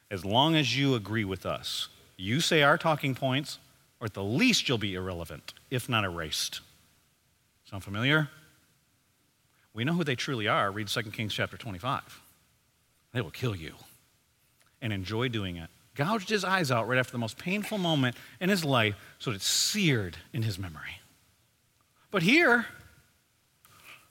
As 0.09 0.25
long 0.25 0.55
as 0.55 0.77
you 0.77 0.95
agree 0.95 1.25
with 1.25 1.45
us. 1.45 1.87
You 2.17 2.39
say 2.39 2.63
our 2.63 2.77
talking 2.77 3.15
points, 3.15 3.59
or 3.99 4.05
at 4.05 4.13
the 4.13 4.23
least 4.23 4.67
you'll 4.67 4.77
be 4.77 4.95
irrelevant, 4.95 5.53
if 5.69 5.89
not 5.89 6.03
erased. 6.03 6.61
Sound 7.69 7.83
familiar? 7.83 8.29
We 9.73 9.83
know 9.85 9.93
who 9.93 10.03
they 10.03 10.15
truly 10.15 10.47
are. 10.47 10.71
Read 10.71 10.87
2 10.87 11.03
Kings 11.11 11.33
chapter 11.33 11.57
25. 11.57 12.21
They 13.13 13.21
will 13.21 13.31
kill 13.31 13.55
you 13.55 13.73
and 14.81 14.91
enjoy 14.91 15.29
doing 15.29 15.57
it. 15.57 15.69
Gouged 15.95 16.29
his 16.29 16.43
eyes 16.43 16.71
out 16.71 16.87
right 16.87 16.97
after 16.97 17.11
the 17.11 17.17
most 17.17 17.37
painful 17.37 17.77
moment 17.77 18.15
in 18.39 18.49
his 18.49 18.63
life 18.63 18.95
so 19.19 19.29
that 19.29 19.37
it's 19.37 19.47
seared 19.47 20.17
in 20.33 20.43
his 20.43 20.57
memory. 20.57 21.01
But 22.11 22.23
here, 22.23 22.65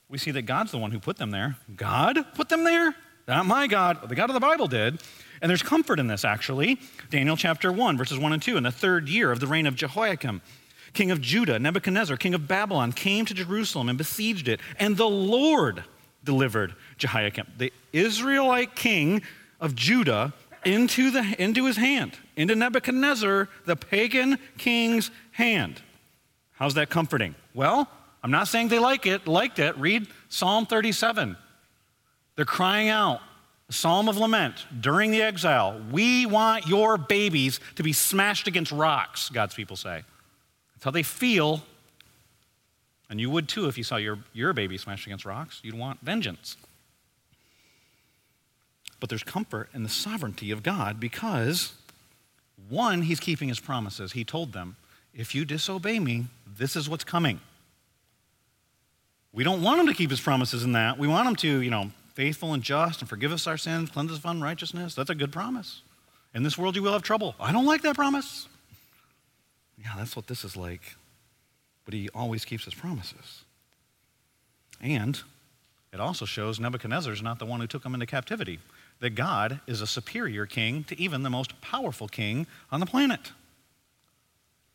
we 0.08 0.18
see 0.18 0.30
that 0.32 0.42
God's 0.42 0.72
the 0.72 0.78
one 0.78 0.90
who 0.90 0.98
put 0.98 1.16
them 1.16 1.30
there. 1.30 1.56
God 1.74 2.18
put 2.34 2.48
them 2.48 2.64
there? 2.64 2.94
Not 3.28 3.46
my 3.46 3.66
God. 3.66 4.08
The 4.08 4.14
God 4.14 4.28
of 4.28 4.34
the 4.34 4.40
Bible 4.40 4.66
did. 4.66 5.00
And 5.40 5.48
there's 5.48 5.62
comfort 5.62 5.98
in 5.98 6.06
this, 6.06 6.24
actually. 6.24 6.78
Daniel 7.10 7.36
chapter 7.36 7.72
1, 7.72 7.96
verses 7.96 8.18
1 8.18 8.32
and 8.32 8.42
2. 8.42 8.56
In 8.56 8.62
the 8.64 8.72
third 8.72 9.08
year 9.08 9.30
of 9.30 9.40
the 9.40 9.46
reign 9.46 9.66
of 9.66 9.76
Jehoiakim, 9.76 10.42
king 10.92 11.10
of 11.10 11.20
Judah, 11.20 11.58
Nebuchadnezzar, 11.58 12.16
king 12.16 12.34
of 12.34 12.48
Babylon, 12.48 12.92
came 12.92 13.24
to 13.26 13.34
Jerusalem 13.34 13.88
and 13.88 13.96
besieged 13.96 14.48
it. 14.48 14.60
And 14.78 14.96
the 14.96 15.08
Lord 15.08 15.84
delivered 16.24 16.74
Jehoiakim, 16.98 17.46
the 17.56 17.72
Israelite 17.92 18.74
king 18.74 19.22
of 19.60 19.74
Judah, 19.74 20.32
into, 20.64 21.10
the, 21.10 21.34
into 21.38 21.66
his 21.66 21.76
hand, 21.76 22.18
into 22.36 22.54
Nebuchadnezzar, 22.54 23.48
the 23.66 23.76
pagan 23.76 24.38
king's 24.58 25.10
hand. 25.32 25.80
How's 26.52 26.74
that 26.74 26.90
comforting? 26.90 27.34
Well, 27.54 27.88
I'm 28.22 28.30
not 28.30 28.48
saying 28.48 28.68
they 28.68 28.78
like 28.78 29.06
it, 29.06 29.26
liked 29.26 29.58
it. 29.58 29.76
Read 29.78 30.06
Psalm 30.28 30.66
37. 30.66 31.36
They're 32.36 32.44
crying 32.44 32.88
out, 32.88 33.20
a 33.68 33.72
psalm 33.72 34.08
of 34.08 34.16
lament 34.16 34.66
during 34.80 35.10
the 35.10 35.22
exile. 35.22 35.80
We 35.90 36.26
want 36.26 36.66
your 36.66 36.98
babies 36.98 37.60
to 37.76 37.82
be 37.82 37.92
smashed 37.92 38.46
against 38.46 38.72
rocks, 38.72 39.28
God's 39.30 39.54
people 39.54 39.76
say. 39.76 40.02
That's 40.74 40.84
how 40.84 40.90
they 40.90 41.02
feel. 41.02 41.62
And 43.08 43.20
you 43.20 43.30
would 43.30 43.48
too 43.48 43.66
if 43.66 43.76
you 43.76 43.84
saw 43.84 43.96
your, 43.96 44.18
your 44.32 44.52
baby 44.52 44.78
smashed 44.78 45.06
against 45.06 45.24
rocks. 45.24 45.60
You'd 45.62 45.74
want 45.74 46.00
vengeance. 46.00 46.56
But 49.00 49.08
there's 49.08 49.22
comfort 49.22 49.70
in 49.74 49.82
the 49.82 49.88
sovereignty 49.88 50.50
of 50.50 50.62
God 50.62 51.00
because, 51.00 51.72
one, 52.68 53.02
He's 53.02 53.18
keeping 53.18 53.48
His 53.48 53.58
promises. 53.58 54.12
He 54.12 54.24
told 54.24 54.52
them, 54.52 54.76
if 55.14 55.34
you 55.34 55.44
disobey 55.44 55.98
me, 55.98 56.26
this 56.46 56.76
is 56.76 56.88
what's 56.88 57.04
coming. 57.04 57.40
We 59.32 59.44
don't 59.44 59.62
want 59.62 59.80
him 59.80 59.86
to 59.86 59.94
keep 59.94 60.10
his 60.10 60.20
promises 60.20 60.64
in 60.64 60.72
that. 60.72 60.98
We 60.98 61.06
want 61.06 61.28
him 61.28 61.36
to, 61.36 61.60
you 61.60 61.70
know, 61.70 61.90
faithful 62.14 62.52
and 62.52 62.62
just 62.62 63.00
and 63.00 63.08
forgive 63.08 63.32
us 63.32 63.46
our 63.46 63.56
sins, 63.56 63.90
cleanse 63.90 64.10
us 64.10 64.18
of 64.18 64.24
unrighteousness. 64.26 64.94
That's 64.94 65.10
a 65.10 65.14
good 65.14 65.32
promise. 65.32 65.82
In 66.34 66.42
this 66.42 66.58
world, 66.58 66.76
you 66.76 66.82
will 66.82 66.92
have 66.92 67.02
trouble. 67.02 67.34
I 67.40 67.52
don't 67.52 67.66
like 67.66 67.82
that 67.82 67.94
promise. 67.94 68.48
Yeah, 69.78 69.92
that's 69.96 70.16
what 70.16 70.26
this 70.26 70.44
is 70.44 70.56
like. 70.56 70.96
But 71.84 71.94
he 71.94 72.08
always 72.14 72.44
keeps 72.44 72.64
his 72.64 72.74
promises. 72.74 73.44
And 74.80 75.20
it 75.92 76.00
also 76.00 76.24
shows 76.24 76.60
Nebuchadnezzar 76.60 77.12
is 77.12 77.22
not 77.22 77.38
the 77.38 77.46
one 77.46 77.60
who 77.60 77.66
took 77.66 77.84
him 77.84 77.94
into 77.94 78.06
captivity, 78.06 78.58
that 79.00 79.10
God 79.10 79.60
is 79.66 79.80
a 79.80 79.86
superior 79.86 80.46
king 80.46 80.84
to 80.84 81.00
even 81.00 81.22
the 81.22 81.30
most 81.30 81.60
powerful 81.60 82.06
king 82.06 82.46
on 82.70 82.80
the 82.80 82.86
planet. 82.86 83.32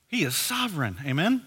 He 0.07 0.23
is 0.23 0.35
sovereign. 0.35 0.97
Amen? 1.05 1.43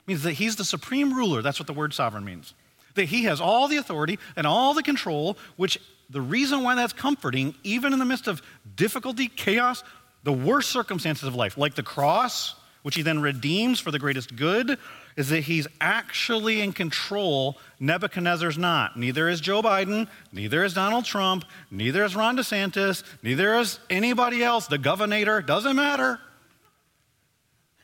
It 0.00 0.08
means 0.08 0.22
that 0.22 0.32
he's 0.32 0.56
the 0.56 0.64
supreme 0.64 1.14
ruler. 1.14 1.42
That's 1.42 1.58
what 1.58 1.66
the 1.66 1.72
word 1.72 1.94
sovereign 1.94 2.24
means. 2.24 2.54
That 2.94 3.06
he 3.06 3.24
has 3.24 3.40
all 3.40 3.68
the 3.68 3.76
authority 3.76 4.18
and 4.36 4.46
all 4.46 4.74
the 4.74 4.82
control, 4.82 5.36
which 5.56 5.78
the 6.08 6.20
reason 6.20 6.62
why 6.62 6.74
that's 6.74 6.92
comforting, 6.92 7.54
even 7.64 7.92
in 7.92 7.98
the 7.98 8.04
midst 8.04 8.28
of 8.28 8.42
difficulty, 8.76 9.28
chaos, 9.28 9.82
the 10.22 10.32
worst 10.32 10.70
circumstances 10.70 11.26
of 11.26 11.34
life, 11.34 11.58
like 11.58 11.74
the 11.74 11.82
cross, 11.82 12.54
which 12.82 12.94
he 12.94 13.02
then 13.02 13.20
redeems 13.20 13.80
for 13.80 13.90
the 13.90 13.98
greatest 13.98 14.36
good, 14.36 14.78
is 15.16 15.30
that 15.30 15.40
he's 15.40 15.66
actually 15.80 16.60
in 16.60 16.72
control. 16.72 17.56
Nebuchadnezzar's 17.80 18.58
not. 18.58 18.98
Neither 18.98 19.28
is 19.28 19.40
Joe 19.40 19.62
Biden, 19.62 20.08
neither 20.32 20.62
is 20.62 20.74
Donald 20.74 21.04
Trump, 21.04 21.44
neither 21.70 22.04
is 22.04 22.14
Ron 22.14 22.36
DeSantis, 22.36 23.02
neither 23.22 23.54
is 23.54 23.78
anybody 23.88 24.44
else. 24.44 24.66
The 24.66 24.78
governor 24.78 25.40
doesn't 25.40 25.76
matter. 25.76 26.20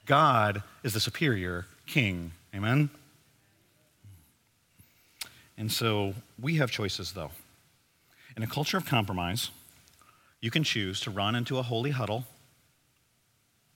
God 0.04 0.62
is 0.82 0.94
the 0.94 1.00
superior 1.00 1.66
king. 1.86 2.32
Amen? 2.54 2.90
And 5.56 5.70
so 5.70 6.14
we 6.40 6.56
have 6.56 6.70
choices, 6.70 7.12
though. 7.12 7.30
In 8.36 8.42
a 8.42 8.46
culture 8.46 8.76
of 8.76 8.84
compromise, 8.84 9.50
you 10.40 10.50
can 10.50 10.64
choose 10.64 11.00
to 11.00 11.10
run 11.10 11.34
into 11.34 11.58
a 11.58 11.62
holy 11.62 11.90
huddle. 11.90 12.24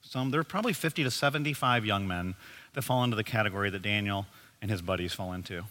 Some, 0.03 0.31
there 0.31 0.41
are 0.41 0.45
probably 0.45 0.73
50 0.73 1.05
to 1.05 1.11
75 1.11 1.85
young 1.85 2.07
men 2.07 2.35
that 2.77 2.83
fall 2.83 3.03
into 3.03 3.17
the 3.17 3.25
category 3.25 3.71
that 3.71 3.81
Daniel 3.81 4.27
and 4.61 4.71
his 4.71 4.83
buddies 4.83 5.15
fall 5.15 5.33
into. 5.33 5.65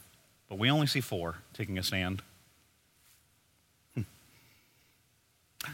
But 0.50 0.58
we 0.58 0.72
only 0.72 0.88
see 0.88 1.02
four 1.02 1.36
taking 1.54 1.78
a 1.78 1.84
stand. 1.84 2.24
Hmm. 3.94 4.02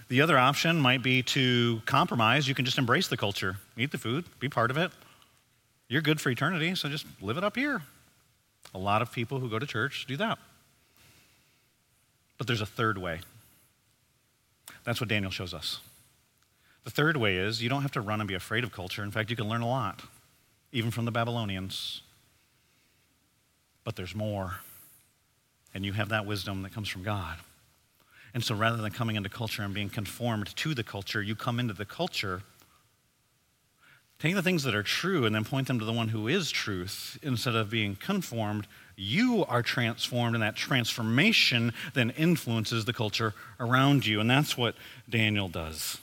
The 0.09 0.19
other 0.19 0.37
option 0.37 0.77
might 0.81 1.01
be 1.01 1.23
to 1.23 1.81
compromise. 1.85 2.49
You 2.49 2.53
can 2.53 2.65
just 2.65 2.77
embrace 2.77 3.07
the 3.07 3.15
culture, 3.15 3.55
eat 3.77 3.91
the 3.91 3.97
food, 3.97 4.25
be 4.41 4.49
part 4.49 4.71
of 4.71 4.77
it. 4.77 4.91
You're 5.87 6.01
good 6.01 6.19
for 6.19 6.29
eternity, 6.29 6.75
so 6.75 6.89
just 6.89 7.05
live 7.21 7.37
it 7.37 7.45
up 7.45 7.55
here. 7.55 7.81
A 8.75 8.77
lot 8.77 9.01
of 9.01 9.13
people 9.13 9.39
who 9.39 9.49
go 9.49 9.57
to 9.57 9.65
church 9.65 10.05
do 10.07 10.17
that. 10.17 10.37
But 12.37 12.45
there's 12.45 12.61
a 12.61 12.65
third 12.65 12.97
way. 12.97 13.21
That's 14.83 14.99
what 14.99 15.07
Daniel 15.07 15.31
shows 15.31 15.53
us. 15.53 15.79
The 16.83 16.91
third 16.91 17.15
way 17.15 17.37
is 17.37 17.63
you 17.63 17.69
don't 17.69 17.83
have 17.83 17.91
to 17.93 18.01
run 18.01 18.19
and 18.19 18.27
be 18.27 18.33
afraid 18.33 18.65
of 18.65 18.73
culture. 18.73 19.01
In 19.01 19.11
fact, 19.11 19.29
you 19.29 19.37
can 19.37 19.47
learn 19.47 19.61
a 19.61 19.67
lot, 19.67 20.01
even 20.71 20.91
from 20.91 21.05
the 21.05 21.11
Babylonians. 21.11 22.01
But 23.83 23.95
there's 23.95 24.15
more. 24.15 24.55
And 25.73 25.85
you 25.85 25.93
have 25.93 26.09
that 26.09 26.25
wisdom 26.25 26.63
that 26.63 26.73
comes 26.73 26.89
from 26.89 27.03
God. 27.03 27.37
And 28.33 28.43
so 28.43 28.55
rather 28.55 28.77
than 28.77 28.91
coming 28.91 29.15
into 29.15 29.29
culture 29.29 29.63
and 29.63 29.73
being 29.73 29.89
conformed 29.89 30.55
to 30.55 30.73
the 30.73 30.83
culture, 30.83 31.21
you 31.21 31.35
come 31.35 31.59
into 31.59 31.73
the 31.73 31.85
culture, 31.85 32.43
take 34.19 34.35
the 34.35 34.41
things 34.41 34.63
that 34.63 34.75
are 34.75 34.83
true 34.83 35.25
and 35.25 35.35
then 35.35 35.43
point 35.43 35.67
them 35.67 35.79
to 35.79 35.85
the 35.85 35.91
one 35.91 36.09
who 36.09 36.27
is 36.27 36.49
truth 36.49 37.17
instead 37.21 37.55
of 37.55 37.69
being 37.69 37.95
conformed. 37.95 38.67
You 38.95 39.43
are 39.45 39.63
transformed, 39.63 40.35
and 40.35 40.43
that 40.43 40.55
transformation 40.55 41.73
then 41.93 42.11
influences 42.11 42.85
the 42.85 42.93
culture 42.93 43.33
around 43.59 44.05
you. 44.05 44.19
And 44.19 44.29
that's 44.29 44.57
what 44.57 44.75
Daniel 45.09 45.47
does. 45.47 45.97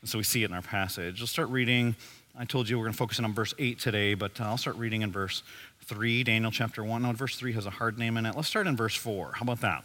And 0.00 0.08
so 0.08 0.18
we 0.18 0.24
see 0.24 0.42
it 0.42 0.50
in 0.50 0.54
our 0.54 0.62
passage. 0.62 1.20
Let's 1.20 1.32
start 1.32 1.48
reading. 1.48 1.96
I 2.38 2.46
told 2.46 2.66
you 2.66 2.78
we're 2.78 2.84
going 2.84 2.94
to 2.94 2.98
focus 2.98 3.18
in 3.18 3.26
on 3.26 3.34
verse 3.34 3.52
8 3.58 3.78
today, 3.78 4.14
but 4.14 4.40
I'll 4.40 4.56
start 4.56 4.76
reading 4.76 5.02
in 5.02 5.12
verse 5.12 5.42
3, 5.84 6.24
Daniel 6.24 6.50
chapter 6.50 6.82
1. 6.82 7.02
No, 7.02 7.12
verse 7.12 7.36
3 7.36 7.52
has 7.52 7.66
a 7.66 7.70
hard 7.70 7.98
name 7.98 8.16
in 8.16 8.24
it. 8.24 8.34
Let's 8.34 8.48
start 8.48 8.66
in 8.66 8.74
verse 8.74 8.96
4. 8.96 9.32
How 9.34 9.42
about 9.42 9.60
that? 9.60 9.84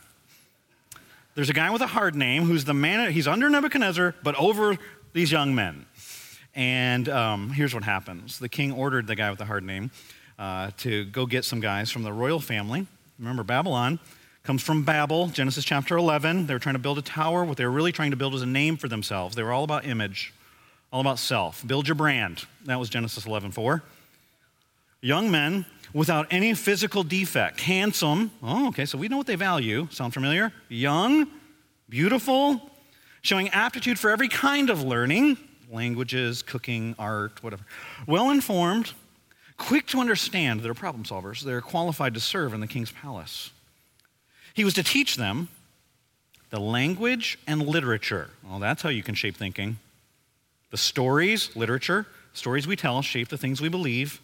There's 1.35 1.49
a 1.49 1.53
guy 1.53 1.69
with 1.71 1.81
a 1.81 1.87
hard 1.87 2.15
name 2.15 2.43
who's 2.43 2.63
the 2.63 2.73
man, 2.73 3.11
he's 3.11 3.27
under 3.27 3.49
Nebuchadnezzar, 3.49 4.15
but 4.23 4.33
over 4.35 4.77
these 5.11 5.29
young 5.29 5.55
men. 5.55 5.85
And 6.55 7.09
um, 7.09 7.49
here's 7.49 7.73
what 7.73 7.83
happens 7.83 8.39
the 8.39 8.49
king 8.49 8.71
ordered 8.71 9.07
the 9.07 9.15
guy 9.15 9.29
with 9.29 9.39
the 9.39 9.45
hard 9.45 9.63
name 9.63 9.91
uh, 10.39 10.71
to 10.77 11.03
go 11.05 11.25
get 11.25 11.43
some 11.43 11.59
guys 11.59 11.91
from 11.91 12.03
the 12.03 12.13
royal 12.13 12.39
family. 12.39 12.87
Remember, 13.19 13.43
Babylon 13.43 13.99
comes 14.43 14.63
from 14.63 14.83
Babel, 14.83 15.27
Genesis 15.27 15.65
chapter 15.65 15.97
11. 15.97 16.47
They 16.47 16.53
were 16.53 16.59
trying 16.59 16.75
to 16.75 16.79
build 16.79 16.97
a 16.97 17.01
tower. 17.01 17.43
What 17.43 17.57
they 17.57 17.65
were 17.65 17.71
really 17.71 17.91
trying 17.91 18.11
to 18.11 18.17
build 18.17 18.31
was 18.31 18.41
a 18.41 18.47
name 18.47 18.77
for 18.77 18.87
themselves. 18.87 19.35
They 19.35 19.43
were 19.43 19.51
all 19.51 19.65
about 19.65 19.85
image, 19.85 20.33
all 20.91 21.01
about 21.01 21.19
self. 21.19 21.65
Build 21.65 21.87
your 21.87 21.95
brand. 21.95 22.45
That 22.65 22.79
was 22.79 22.89
Genesis 22.89 23.25
11 23.25 23.51
4. 23.51 23.83
Young 25.01 25.29
men 25.29 25.65
without 25.93 26.27
any 26.31 26.53
physical 26.53 27.03
defect, 27.03 27.61
handsome. 27.61 28.31
Oh, 28.41 28.69
okay, 28.69 28.85
so 28.85 28.97
we 28.97 29.07
know 29.07 29.17
what 29.17 29.27
they 29.27 29.35
value. 29.35 29.87
Sound 29.91 30.13
familiar? 30.13 30.51
Young, 30.69 31.27
beautiful, 31.89 32.71
showing 33.21 33.49
aptitude 33.49 33.99
for 33.99 34.09
every 34.09 34.27
kind 34.27 34.69
of 34.69 34.83
learning. 34.83 35.37
languages, 35.69 36.43
cooking, 36.43 36.95
art, 36.97 37.43
whatever. 37.43 37.65
Well 38.07 38.29
informed, 38.29 38.93
quick 39.57 39.85
to 39.87 39.99
understand, 39.99 40.61
they're 40.61 40.73
problem 40.73 41.03
solvers. 41.03 41.41
They're 41.41 41.61
qualified 41.61 42.13
to 42.13 42.21
serve 42.21 42.53
in 42.53 42.61
the 42.61 42.67
king's 42.67 42.91
palace. 42.91 43.51
He 44.53 44.63
was 44.63 44.73
to 44.75 44.83
teach 44.83 45.17
them 45.17 45.49
the 46.49 46.59
language 46.59 47.37
and 47.45 47.61
literature. 47.67 48.29
Well, 48.47 48.59
that's 48.59 48.81
how 48.81 48.89
you 48.89 49.03
can 49.03 49.13
shape 49.13 49.35
thinking. 49.35 49.77
The 50.71 50.77
stories, 50.77 51.55
literature, 51.55 52.05
stories 52.33 52.67
we 52.67 52.75
tell 52.75 53.01
shape 53.01 53.29
the 53.29 53.37
things 53.37 53.61
we 53.61 53.69
believe. 53.69 54.21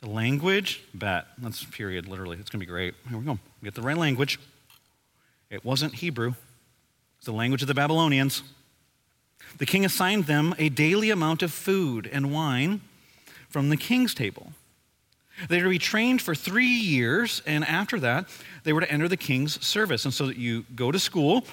The 0.00 0.10
language, 0.10 0.82
bet. 0.92 1.26
That's 1.38 1.64
period, 1.64 2.08
literally. 2.08 2.36
It's 2.38 2.50
going 2.50 2.60
to 2.60 2.66
be 2.66 2.70
great. 2.70 2.94
Here 3.08 3.18
we 3.18 3.24
go. 3.24 3.38
Get 3.62 3.74
the 3.74 3.82
right 3.82 3.96
language. 3.96 4.38
It 5.50 5.64
wasn't 5.64 5.94
Hebrew, 5.94 6.34
it's 7.18 7.26
the 7.26 7.32
language 7.32 7.62
of 7.62 7.68
the 7.68 7.74
Babylonians. 7.74 8.42
The 9.58 9.66
king 9.66 9.84
assigned 9.84 10.24
them 10.24 10.54
a 10.58 10.68
daily 10.68 11.10
amount 11.10 11.42
of 11.42 11.52
food 11.52 12.10
and 12.12 12.32
wine 12.32 12.80
from 13.48 13.70
the 13.70 13.76
king's 13.76 14.14
table. 14.14 14.52
They 15.48 15.58
were 15.58 15.64
to 15.64 15.70
be 15.70 15.78
trained 15.78 16.22
for 16.22 16.34
three 16.34 16.66
years, 16.66 17.42
and 17.46 17.64
after 17.64 17.98
that, 18.00 18.26
they 18.64 18.72
were 18.72 18.80
to 18.80 18.90
enter 18.90 19.08
the 19.08 19.16
king's 19.16 19.64
service. 19.64 20.04
And 20.04 20.12
so 20.12 20.26
that 20.26 20.36
you 20.36 20.64
go 20.74 20.92
to 20.92 20.98
school, 20.98 21.44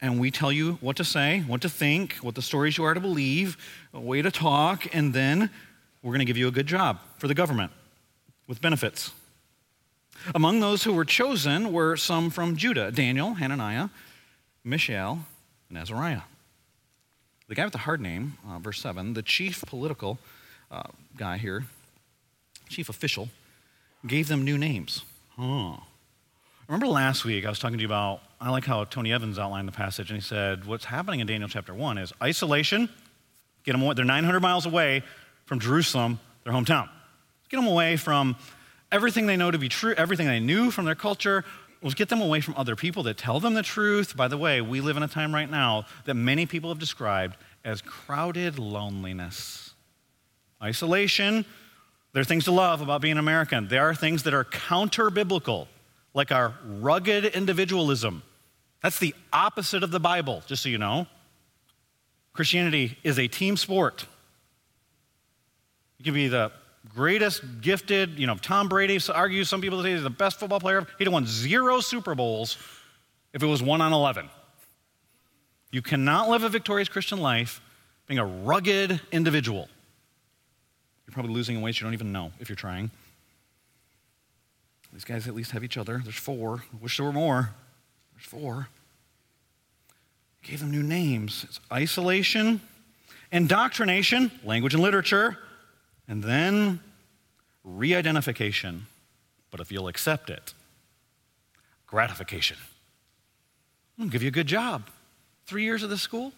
and 0.00 0.20
we 0.20 0.30
tell 0.30 0.52
you 0.52 0.74
what 0.80 0.96
to 0.96 1.04
say, 1.04 1.40
what 1.46 1.60
to 1.62 1.68
think, 1.68 2.14
what 2.16 2.34
the 2.34 2.42
stories 2.42 2.78
you 2.78 2.84
are 2.84 2.94
to 2.94 3.00
believe, 3.00 3.56
a 3.92 4.00
way 4.00 4.22
to 4.22 4.30
talk, 4.30 4.94
and 4.94 5.12
then 5.12 5.50
we're 6.02 6.12
going 6.12 6.20
to 6.20 6.24
give 6.24 6.36
you 6.36 6.48
a 6.48 6.52
good 6.52 6.66
job 6.66 7.00
for 7.18 7.26
the 7.28 7.34
government 7.34 7.72
with 8.46 8.60
benefits. 8.60 9.12
Among 10.34 10.60
those 10.60 10.84
who 10.84 10.92
were 10.92 11.04
chosen 11.04 11.72
were 11.72 11.96
some 11.96 12.30
from 12.30 12.56
Judah 12.56 12.90
Daniel, 12.90 13.34
Hananiah, 13.34 13.88
Mishael, 14.64 15.20
and 15.68 15.78
Azariah. 15.78 16.22
The 17.48 17.54
guy 17.54 17.64
with 17.64 17.72
the 17.72 17.78
hard 17.78 18.00
name, 18.00 18.36
uh, 18.46 18.58
verse 18.58 18.80
7, 18.80 19.14
the 19.14 19.22
chief 19.22 19.64
political 19.66 20.18
uh, 20.70 20.82
guy 21.16 21.38
here, 21.38 21.64
chief 22.68 22.88
official, 22.88 23.30
gave 24.06 24.28
them 24.28 24.44
new 24.44 24.58
names. 24.58 25.04
Oh. 25.38 25.82
Remember 26.68 26.86
last 26.86 27.24
week 27.24 27.46
I 27.46 27.48
was 27.48 27.58
talking 27.58 27.78
to 27.78 27.82
you 27.82 27.88
about, 27.88 28.20
I 28.38 28.50
like 28.50 28.66
how 28.66 28.84
Tony 28.84 29.10
Evans 29.10 29.38
outlined 29.38 29.66
the 29.66 29.72
passage, 29.72 30.10
and 30.10 30.18
he 30.18 30.22
said, 30.22 30.66
What's 30.66 30.84
happening 30.84 31.20
in 31.20 31.26
Daniel 31.26 31.48
chapter 31.48 31.72
1 31.72 31.96
is 31.96 32.12
isolation, 32.22 32.90
get 33.64 33.72
them 33.72 33.80
away. 33.80 33.94
They're 33.94 34.04
900 34.04 34.40
miles 34.40 34.66
away 34.66 35.02
from 35.46 35.60
Jerusalem, 35.60 36.20
their 36.44 36.52
hometown. 36.52 36.90
Get 37.48 37.56
them 37.56 37.66
away 37.66 37.96
from 37.96 38.36
everything 38.92 39.24
they 39.24 39.36
know 39.36 39.50
to 39.50 39.56
be 39.56 39.70
true, 39.70 39.94
everything 39.94 40.26
they 40.26 40.40
knew 40.40 40.70
from 40.70 40.84
their 40.84 40.94
culture, 40.94 41.42
was 41.80 41.94
get 41.94 42.10
them 42.10 42.20
away 42.20 42.42
from 42.42 42.54
other 42.58 42.76
people 42.76 43.02
that 43.04 43.16
tell 43.16 43.40
them 43.40 43.54
the 43.54 43.62
truth. 43.62 44.14
By 44.14 44.28
the 44.28 44.36
way, 44.36 44.60
we 44.60 44.82
live 44.82 44.98
in 44.98 45.02
a 45.02 45.08
time 45.08 45.34
right 45.34 45.50
now 45.50 45.86
that 46.04 46.14
many 46.14 46.44
people 46.44 46.68
have 46.68 46.78
described 46.78 47.38
as 47.64 47.80
crowded 47.80 48.58
loneliness. 48.58 49.72
Isolation, 50.62 51.46
there 52.12 52.20
are 52.20 52.26
things 52.26 52.44
to 52.44 52.52
love 52.52 52.82
about 52.82 53.00
being 53.00 53.16
American. 53.16 53.68
There 53.68 53.88
are 53.88 53.94
things 53.94 54.24
that 54.24 54.34
are 54.34 54.44
counter 54.44 55.08
biblical, 55.08 55.66
like 56.14 56.32
our 56.32 56.54
rugged 56.64 57.24
individualism. 57.24 58.22
That's 58.82 58.98
the 58.98 59.14
opposite 59.32 59.82
of 59.82 59.90
the 59.90 60.00
Bible, 60.00 60.42
just 60.46 60.62
so 60.62 60.68
you 60.68 60.78
know. 60.78 61.06
Christianity 62.32 62.96
is 63.02 63.18
a 63.18 63.26
team 63.26 63.56
sport. 63.56 64.06
You 65.98 66.04
can 66.04 66.14
be 66.14 66.28
the 66.28 66.52
greatest 66.94 67.42
gifted, 67.60 68.18
you 68.18 68.26
know, 68.26 68.36
Tom 68.36 68.68
Brady 68.68 68.98
argues, 69.12 69.48
some 69.48 69.60
people 69.60 69.82
say 69.82 69.92
he's 69.92 70.02
the 70.02 70.10
best 70.10 70.38
football 70.38 70.60
player. 70.60 70.86
He'd 70.98 71.04
have 71.04 71.12
won 71.12 71.26
zero 71.26 71.80
Super 71.80 72.14
Bowls 72.14 72.56
if 73.32 73.42
it 73.42 73.46
was 73.46 73.62
one 73.62 73.80
on 73.80 73.92
11. 73.92 74.28
You 75.70 75.82
cannot 75.82 76.28
live 76.28 76.44
a 76.44 76.48
victorious 76.48 76.88
Christian 76.88 77.20
life 77.20 77.60
being 78.06 78.18
a 78.18 78.24
rugged 78.24 79.00
individual. 79.12 79.68
You're 81.06 81.12
probably 81.12 81.34
losing 81.34 81.56
in 81.56 81.62
ways 81.62 81.80
you 81.80 81.84
don't 81.84 81.94
even 81.94 82.12
know 82.12 82.32
if 82.38 82.48
you're 82.48 82.56
trying. 82.56 82.90
These 84.98 85.04
guys 85.04 85.28
at 85.28 85.34
least 85.36 85.52
have 85.52 85.62
each 85.62 85.76
other. 85.76 86.00
There's 86.02 86.16
four. 86.16 86.64
I 86.74 86.76
wish 86.82 86.96
there 86.96 87.06
were 87.06 87.12
more. 87.12 87.54
There's 88.12 88.26
four. 88.26 88.66
Gave 90.42 90.58
them 90.58 90.72
new 90.72 90.82
names. 90.82 91.44
It's 91.48 91.60
isolation, 91.72 92.60
indoctrination, 93.30 94.32
language 94.42 94.74
and 94.74 94.82
literature, 94.82 95.38
and 96.08 96.20
then 96.20 96.80
re 97.62 97.94
identification. 97.94 98.88
But 99.52 99.60
if 99.60 99.70
you'll 99.70 99.86
accept 99.86 100.30
it, 100.30 100.52
gratification. 101.86 102.56
I'll 104.00 104.08
give 104.08 104.24
you 104.24 104.28
a 104.28 104.32
good 104.32 104.48
job. 104.48 104.90
Three 105.46 105.62
years 105.62 105.84
of 105.84 105.90
this 105.90 106.02
school, 106.02 106.32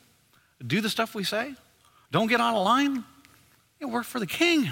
do 0.67 0.83
the 0.83 0.91
stuff 0.91 1.15
we 1.15 1.25
say, 1.25 1.55
don't 2.11 2.27
get 2.27 2.43
out 2.43 2.55
of 2.55 2.63
line. 2.63 3.07
You 3.81 3.89
work 3.89 4.05
for 4.05 4.21
the 4.21 4.27
king. 4.27 4.71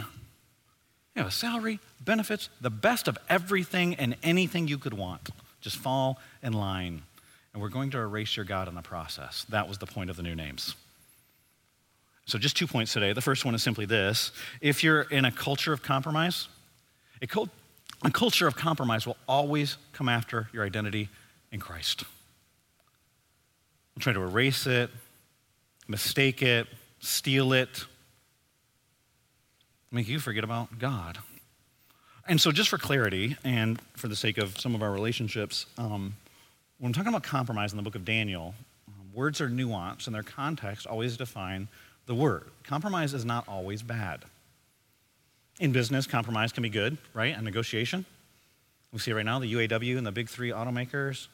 You 1.19 1.27
a 1.27 1.31
salary, 1.33 1.81
benefits, 2.01 2.49
the 2.61 2.71
best 2.71 3.09
of 3.09 3.19
everything 3.29 3.97
and 3.97 4.15
anything 4.23 4.69
you 4.69 4.79
could 4.79 4.95
want. 4.95 5.31
Just 5.61 5.77
fall 5.77 6.21
in 6.45 6.53
line. 6.53 7.03
And 7.53 7.61
we're 7.61 7.71
going 7.71 7.91
to 7.91 7.99
erase 7.99 8.37
your 8.37 8.45
God 8.45 8.69
in 8.69 8.77
the 8.77 8.83
process. 8.83 9.45
That 9.49 9.69
was 9.69 9.79
the 9.79 9.87
point 9.87 10.11
of 10.11 10.17
the 10.17 10.23
new 10.23 10.37
names. 10.37 10.77
So, 12.27 12.39
just 12.39 12.57
two 12.57 12.69
points 12.69 12.93
today. 12.93 13.13
The 13.13 13.21
first 13.21 13.45
one 13.45 13.57
is 13.57 13.65
simply 13.65 13.85
this 13.85 14.31
if 14.61 14.85
you're 14.85 15.03
in 15.03 15.25
a 15.25 15.33
culture 15.33 15.73
of 15.73 15.83
compromise, 15.83 16.47
a, 17.21 17.27
cult- 17.27 17.51
a 18.05 18.13
culture 18.13 18.47
of 18.47 18.55
compromise 18.55 19.05
will 19.05 19.17
always 19.27 19.77
come 19.93 20.09
after 20.09 20.49
your 20.53 20.65
identity 20.65 21.09
in 21.51 21.59
Christ. 21.59 22.05
We'll 23.97 24.03
try 24.03 24.13
to 24.13 24.23
erase 24.23 24.69
it, 24.69 24.91
mistake 25.89 26.43
it, 26.43 26.69
steal 27.01 27.53
it, 27.55 27.87
make 29.91 30.09
you 30.09 30.19
forget 30.19 30.45
about 30.45 30.79
God. 30.79 31.19
And 32.27 32.41
so, 32.41 32.53
just 32.53 32.69
for 32.69 32.79
clarity 32.79 33.37
and 33.43 33.81
for 33.95 34.09
the 34.09 34.17
sake 34.17 34.37
of 34.39 34.59
some 34.61 34.75
of 34.75 34.83
our 34.83 34.91
relationships, 34.91 35.67
um, 35.79 36.15
when 36.79 36.91
I'm 36.91 36.93
talking 36.93 37.09
about 37.09 37.23
compromise 37.23 37.73
in 37.73 37.77
the 37.77 37.83
book 37.83 37.95
of 37.95 38.05
Daniel, 38.05 38.55
um, 38.87 39.15
words 39.15 39.41
are 39.41 39.49
nuanced 39.49 40.07
and 40.07 40.15
their 40.15 40.23
context 40.23 40.87
always 40.87 41.17
define 41.17 41.69
the 42.07 42.15
word. 42.15 42.45
Compromise 42.65 43.15
is 43.15 43.25
not 43.25 43.49
always 43.49 43.83
bad. 43.83 44.25
In 45.59 45.73
business, 45.73 46.07
compromise 46.07 46.53
can 46.53 46.63
be 46.63 46.69
good, 46.69 46.99
right? 47.15 47.35
And 47.35 47.45
negotiation. 47.45 48.05
We 48.93 48.99
see 48.99 49.13
right 49.13 49.25
now 49.25 49.39
the 49.39 49.53
UAW 49.53 49.97
and 49.97 50.07
the 50.07 50.13
big 50.13 50.29
three 50.29 50.51
automakers. 50.51 51.29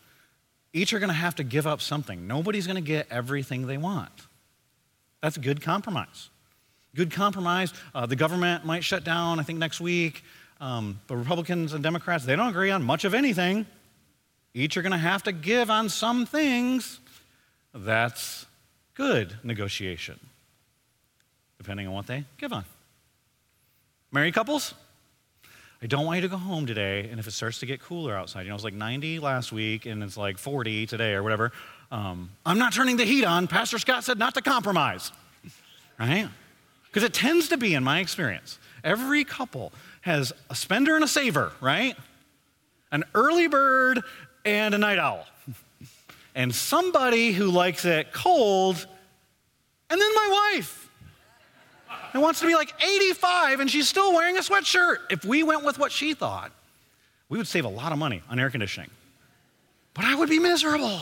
Each 0.72 0.92
are 0.92 0.98
going 0.98 1.08
to 1.08 1.14
have 1.14 1.36
to 1.36 1.44
give 1.44 1.66
up 1.66 1.80
something. 1.80 2.26
Nobody's 2.26 2.66
going 2.66 2.82
to 2.82 2.86
get 2.86 3.06
everything 3.10 3.66
they 3.66 3.78
want. 3.78 4.10
That's 5.20 5.38
good 5.38 5.62
compromise. 5.62 6.30
Good 6.94 7.10
compromise. 7.10 7.72
Uh, 7.94 8.06
the 8.06 8.16
government 8.16 8.64
might 8.64 8.84
shut 8.84 9.04
down, 9.04 9.40
I 9.40 9.42
think, 9.42 9.58
next 9.58 9.80
week. 9.80 10.22
Um, 10.60 11.00
but 11.08 11.16
Republicans 11.16 11.72
and 11.72 11.82
Democrats, 11.82 12.24
they 12.24 12.36
don't 12.36 12.48
agree 12.48 12.70
on 12.70 12.82
much 12.82 13.04
of 13.04 13.14
anything. 13.14 13.66
Each 14.54 14.76
are 14.76 14.82
going 14.82 14.92
to 14.92 14.98
have 14.98 15.24
to 15.24 15.32
give 15.32 15.70
on 15.70 15.88
some 15.88 16.26
things. 16.26 17.00
That's 17.74 18.46
good 18.94 19.36
negotiation 19.42 20.20
depending 21.64 21.86
on 21.86 21.94
what 21.94 22.06
they 22.06 22.24
give 22.36 22.52
on. 22.52 22.62
Married 24.12 24.34
couples, 24.34 24.74
I 25.80 25.86
don't 25.86 26.04
want 26.04 26.16
you 26.16 26.22
to 26.22 26.28
go 26.28 26.36
home 26.36 26.66
today, 26.66 27.08
and 27.10 27.18
if 27.18 27.26
it 27.26 27.30
starts 27.30 27.58
to 27.60 27.66
get 27.66 27.80
cooler 27.80 28.14
outside, 28.14 28.42
you 28.42 28.50
know, 28.50 28.54
it's 28.54 28.64
like 28.64 28.74
90 28.74 29.18
last 29.18 29.50
week 29.50 29.86
and 29.86 30.02
it's 30.02 30.18
like 30.18 30.36
40 30.36 30.86
today 30.86 31.14
or 31.14 31.22
whatever, 31.22 31.52
um, 31.90 32.30
I'm 32.44 32.58
not 32.58 32.74
turning 32.74 32.98
the 32.98 33.06
heat 33.06 33.24
on. 33.24 33.48
Pastor 33.48 33.78
Scott 33.78 34.04
said 34.04 34.18
not 34.18 34.34
to 34.34 34.42
compromise, 34.42 35.10
right? 35.98 36.28
Because 36.94 37.08
it 37.08 37.12
tends 37.12 37.48
to 37.48 37.56
be, 37.56 37.74
in 37.74 37.82
my 37.82 37.98
experience, 37.98 38.60
every 38.84 39.24
couple 39.24 39.72
has 40.02 40.32
a 40.48 40.54
spender 40.54 40.94
and 40.94 41.02
a 41.02 41.08
saver, 41.08 41.50
right? 41.60 41.96
An 42.92 43.02
early 43.16 43.48
bird 43.48 44.00
and 44.44 44.76
a 44.76 44.78
night 44.78 45.00
owl. 45.00 45.26
and 46.36 46.54
somebody 46.54 47.32
who 47.32 47.50
likes 47.50 47.84
it 47.84 48.12
cold, 48.12 48.86
and 49.90 50.00
then 50.00 50.14
my 50.14 50.52
wife 50.52 50.88
and 52.12 52.22
wants 52.22 52.38
to 52.38 52.46
be 52.46 52.54
like 52.54 52.72
85 52.80 53.58
and 53.58 53.68
she's 53.68 53.88
still 53.88 54.12
wearing 54.12 54.36
a 54.36 54.40
sweatshirt. 54.40 54.98
If 55.10 55.24
we 55.24 55.42
went 55.42 55.64
with 55.64 55.80
what 55.80 55.90
she 55.90 56.14
thought, 56.14 56.52
we 57.28 57.38
would 57.38 57.48
save 57.48 57.64
a 57.64 57.68
lot 57.68 57.90
of 57.90 57.98
money 57.98 58.22
on 58.30 58.38
air 58.38 58.50
conditioning. 58.50 58.90
But 59.94 60.04
I 60.04 60.14
would 60.14 60.28
be 60.28 60.38
miserable. 60.38 61.00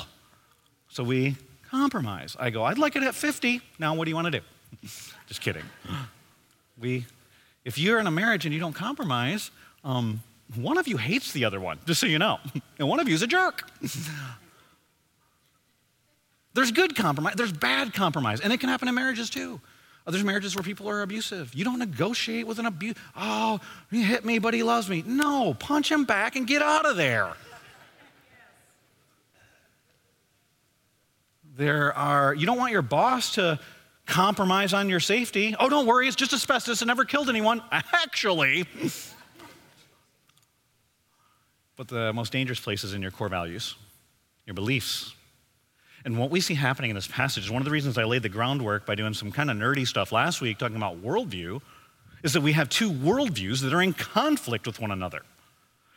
So 0.88 1.04
we 1.04 1.36
compromise. 1.68 2.34
I 2.40 2.48
go, 2.48 2.64
I'd 2.64 2.78
like 2.78 2.96
it 2.96 3.02
at 3.02 3.14
50. 3.14 3.60
Now 3.78 3.94
what 3.94 4.06
do 4.06 4.10
you 4.10 4.14
want 4.14 4.32
to 4.32 4.40
do? 4.40 4.88
Just 5.32 5.40
kidding. 5.40 5.64
We, 6.80 7.04
if 7.64 7.78
you're 7.78 8.00
in 8.00 8.06
a 8.06 8.10
marriage 8.10 8.44
and 8.44 8.52
you 8.52 8.58
don't 8.58 8.72
compromise, 8.72 9.50
um, 9.84 10.20
one 10.56 10.78
of 10.78 10.88
you 10.88 10.96
hates 10.96 11.32
the 11.32 11.44
other 11.44 11.60
one, 11.60 11.78
just 11.86 12.00
so 12.00 12.06
you 12.06 12.18
know. 12.18 12.38
And 12.78 12.88
one 12.88 12.98
of 12.98 13.08
you 13.08 13.14
is 13.14 13.22
a 13.22 13.26
jerk. 13.26 13.70
There's 16.54 16.72
good 16.72 16.96
compromise, 16.96 17.34
there's 17.36 17.52
bad 17.52 17.94
compromise, 17.94 18.40
and 18.40 18.52
it 18.52 18.58
can 18.58 18.68
happen 18.68 18.88
in 18.88 18.94
marriages 18.94 19.30
too. 19.30 19.60
There's 20.06 20.24
marriages 20.24 20.56
where 20.56 20.62
people 20.62 20.88
are 20.88 21.02
abusive. 21.02 21.54
You 21.54 21.64
don't 21.64 21.78
negotiate 21.78 22.46
with 22.46 22.58
an 22.58 22.66
abuse. 22.66 22.96
Oh, 23.16 23.60
he 23.90 24.02
hit 24.02 24.24
me, 24.24 24.38
but 24.38 24.52
he 24.52 24.62
loves 24.62 24.90
me. 24.90 25.04
No, 25.06 25.54
punch 25.54 25.90
him 25.90 26.04
back 26.04 26.36
and 26.36 26.46
get 26.46 26.62
out 26.62 26.84
of 26.84 26.96
there. 26.96 27.32
There 31.56 31.96
are, 31.96 32.34
you 32.34 32.44
don't 32.44 32.58
want 32.58 32.72
your 32.72 32.82
boss 32.82 33.34
to 33.34 33.60
compromise 34.12 34.74
on 34.74 34.90
your 34.90 35.00
safety. 35.00 35.56
Oh, 35.58 35.70
don't 35.70 35.86
worry, 35.86 36.06
it's 36.06 36.16
just 36.16 36.32
asbestos. 36.34 36.82
It 36.82 36.86
never 36.86 37.04
killed 37.04 37.30
anyone. 37.30 37.62
Actually. 37.72 38.66
but 41.76 41.88
the 41.88 42.12
most 42.12 42.30
dangerous 42.30 42.60
place 42.60 42.84
is 42.84 42.92
in 42.92 43.00
your 43.00 43.10
core 43.10 43.30
values, 43.30 43.74
your 44.46 44.54
beliefs. 44.54 45.14
And 46.04 46.18
what 46.18 46.30
we 46.30 46.40
see 46.40 46.54
happening 46.54 46.90
in 46.90 46.94
this 46.94 47.06
passage 47.06 47.44
is 47.44 47.50
one 47.50 47.62
of 47.62 47.64
the 47.64 47.70
reasons 47.70 47.96
I 47.96 48.04
laid 48.04 48.22
the 48.22 48.28
groundwork 48.28 48.84
by 48.84 48.94
doing 48.94 49.14
some 49.14 49.32
kind 49.32 49.50
of 49.50 49.56
nerdy 49.56 49.86
stuff 49.86 50.12
last 50.12 50.40
week 50.40 50.58
talking 50.58 50.76
about 50.76 51.02
worldview 51.02 51.62
is 52.22 52.34
that 52.34 52.42
we 52.42 52.52
have 52.52 52.68
two 52.68 52.90
worldviews 52.90 53.62
that 53.62 53.72
are 53.72 53.82
in 53.82 53.94
conflict 53.94 54.66
with 54.66 54.78
one 54.78 54.90
another. 54.90 55.22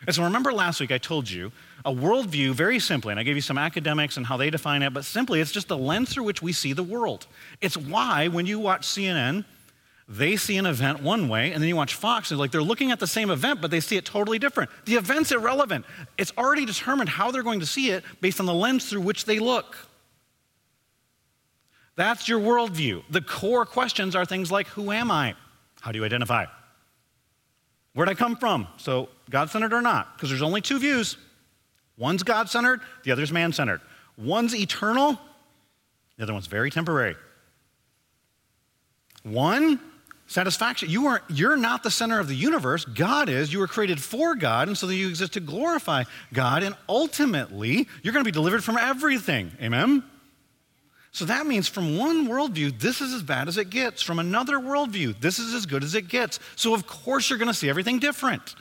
And 0.05 0.15
so 0.15 0.23
remember 0.23 0.53
last 0.53 0.79
week 0.79 0.91
I 0.91 0.97
told 0.97 1.29
you 1.29 1.51
a 1.83 1.91
worldview, 1.91 2.53
very 2.53 2.79
simply, 2.79 3.11
and 3.11 3.19
I 3.19 3.23
gave 3.23 3.35
you 3.35 3.41
some 3.41 3.57
academics 3.57 4.17
and 4.17 4.25
how 4.25 4.37
they 4.37 4.49
define 4.49 4.81
it, 4.81 4.93
but 4.93 5.05
simply 5.05 5.39
it's 5.39 5.51
just 5.51 5.67
the 5.67 5.77
lens 5.77 6.13
through 6.13 6.25
which 6.25 6.41
we 6.41 6.51
see 6.51 6.73
the 6.73 6.83
world. 6.83 7.27
It's 7.61 7.77
why 7.77 8.27
when 8.27 8.45
you 8.45 8.59
watch 8.59 8.85
CNN, 8.85 9.45
they 10.07 10.35
see 10.35 10.57
an 10.57 10.67
event 10.67 11.01
one 11.01 11.29
way, 11.29 11.51
and 11.51 11.61
then 11.61 11.67
you 11.67 11.75
watch 11.75 11.95
Fox, 11.95 12.29
and 12.29 12.39
like 12.39 12.51
they're 12.51 12.61
looking 12.61 12.91
at 12.91 12.99
the 12.99 13.07
same 13.07 13.31
event, 13.31 13.61
but 13.61 13.71
they 13.71 13.79
see 13.79 13.97
it 13.97 14.05
totally 14.05 14.37
different. 14.37 14.69
The 14.85 14.95
event's 14.95 15.31
irrelevant. 15.31 15.85
It's 16.17 16.31
already 16.37 16.65
determined 16.65 17.09
how 17.09 17.31
they're 17.31 17.43
going 17.43 17.61
to 17.61 17.65
see 17.65 17.89
it 17.89 18.03
based 18.21 18.39
on 18.39 18.45
the 18.45 18.53
lens 18.53 18.87
through 18.87 19.01
which 19.01 19.25
they 19.25 19.39
look. 19.39 19.75
That's 21.95 22.27
your 22.27 22.39
worldview. 22.39 23.03
The 23.09 23.21
core 23.21 23.65
questions 23.65 24.15
are 24.15 24.25
things 24.25 24.51
like 24.51 24.67
Who 24.67 24.91
am 24.91 25.09
I? 25.09 25.35
How 25.81 25.91
do 25.91 25.97
you 25.97 26.05
identify? 26.05 26.45
Where'd 27.93 28.09
I 28.09 28.13
come 28.13 28.35
from? 28.35 28.67
So, 28.77 29.09
God 29.29 29.49
centered 29.49 29.73
or 29.73 29.81
not? 29.81 30.15
Because 30.15 30.29
there's 30.29 30.41
only 30.41 30.61
two 30.61 30.79
views. 30.79 31.17
One's 31.97 32.23
God 32.23 32.49
centered, 32.49 32.81
the 33.03 33.11
other's 33.11 33.31
man 33.31 33.53
centered. 33.53 33.81
One's 34.17 34.55
eternal, 34.55 35.19
the 36.17 36.23
other 36.23 36.33
one's 36.33 36.47
very 36.47 36.69
temporary. 36.69 37.15
One, 39.23 39.79
satisfaction. 40.27 40.89
You 40.89 41.07
are, 41.07 41.21
you're 41.29 41.57
not 41.57 41.83
the 41.83 41.91
center 41.91 42.19
of 42.19 42.27
the 42.27 42.35
universe. 42.35 42.85
God 42.85 43.29
is. 43.29 43.51
You 43.51 43.59
were 43.59 43.67
created 43.67 44.01
for 44.01 44.35
God, 44.35 44.67
and 44.67 44.77
so 44.77 44.87
that 44.87 44.95
you 44.95 45.07
exist 45.07 45.33
to 45.33 45.39
glorify 45.39 46.03
God. 46.33 46.63
And 46.63 46.75
ultimately, 46.87 47.87
you're 48.03 48.13
going 48.13 48.23
to 48.23 48.27
be 48.27 48.33
delivered 48.33 48.63
from 48.63 48.77
everything. 48.77 49.51
Amen? 49.61 50.03
So 51.11 51.23
that 51.25 51.47
means 51.47 51.69
from 51.69 51.97
one 51.97 52.27
worldview, 52.27 52.77
this 52.77 52.99
is 52.99 53.13
as 53.13 53.23
bad 53.23 53.47
as 53.47 53.57
it 53.57 53.69
gets. 53.69 54.01
From 54.01 54.19
another 54.19 54.57
worldview, 54.57 55.19
this 55.21 55.39
is 55.39 55.53
as 55.53 55.65
good 55.65 55.81
as 55.81 55.95
it 55.95 56.09
gets. 56.09 56.41
So 56.57 56.73
of 56.73 56.85
course 56.87 57.29
you're 57.29 57.39
going 57.39 57.47
to 57.47 57.53
see 57.53 57.69
everything 57.69 57.99
different. 57.99 58.55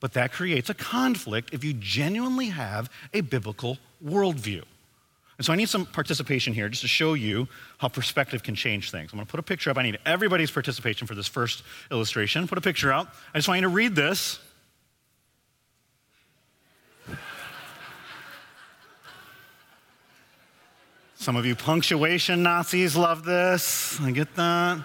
But 0.00 0.12
that 0.12 0.32
creates 0.32 0.68
a 0.68 0.74
conflict 0.74 1.54
if 1.54 1.64
you 1.64 1.72
genuinely 1.72 2.46
have 2.48 2.90
a 3.14 3.22
biblical 3.22 3.78
worldview. 4.04 4.62
And 5.38 5.44
so 5.44 5.52
I 5.52 5.56
need 5.56 5.68
some 5.68 5.84
participation 5.84 6.54
here 6.54 6.68
just 6.68 6.82
to 6.82 6.88
show 6.88 7.14
you 7.14 7.46
how 7.78 7.88
perspective 7.88 8.42
can 8.42 8.54
change 8.54 8.90
things. 8.90 9.12
I'm 9.12 9.18
going 9.18 9.26
to 9.26 9.30
put 9.30 9.40
a 9.40 9.42
picture 9.42 9.70
up. 9.70 9.76
I 9.76 9.82
need 9.82 9.98
everybody's 10.06 10.50
participation 10.50 11.06
for 11.06 11.14
this 11.14 11.28
first 11.28 11.62
illustration. 11.90 12.48
Put 12.48 12.56
a 12.58 12.62
picture 12.62 12.90
out. 12.90 13.08
I 13.34 13.38
just 13.38 13.48
want 13.48 13.58
you 13.58 13.68
to 13.68 13.68
read 13.68 13.94
this. 13.94 14.38
Some 21.16 21.36
of 21.36 21.44
you 21.44 21.54
punctuation 21.54 22.42
Nazis 22.42 22.96
love 22.96 23.24
this. 23.24 24.00
I 24.00 24.12
get 24.12 24.34
that. 24.36 24.84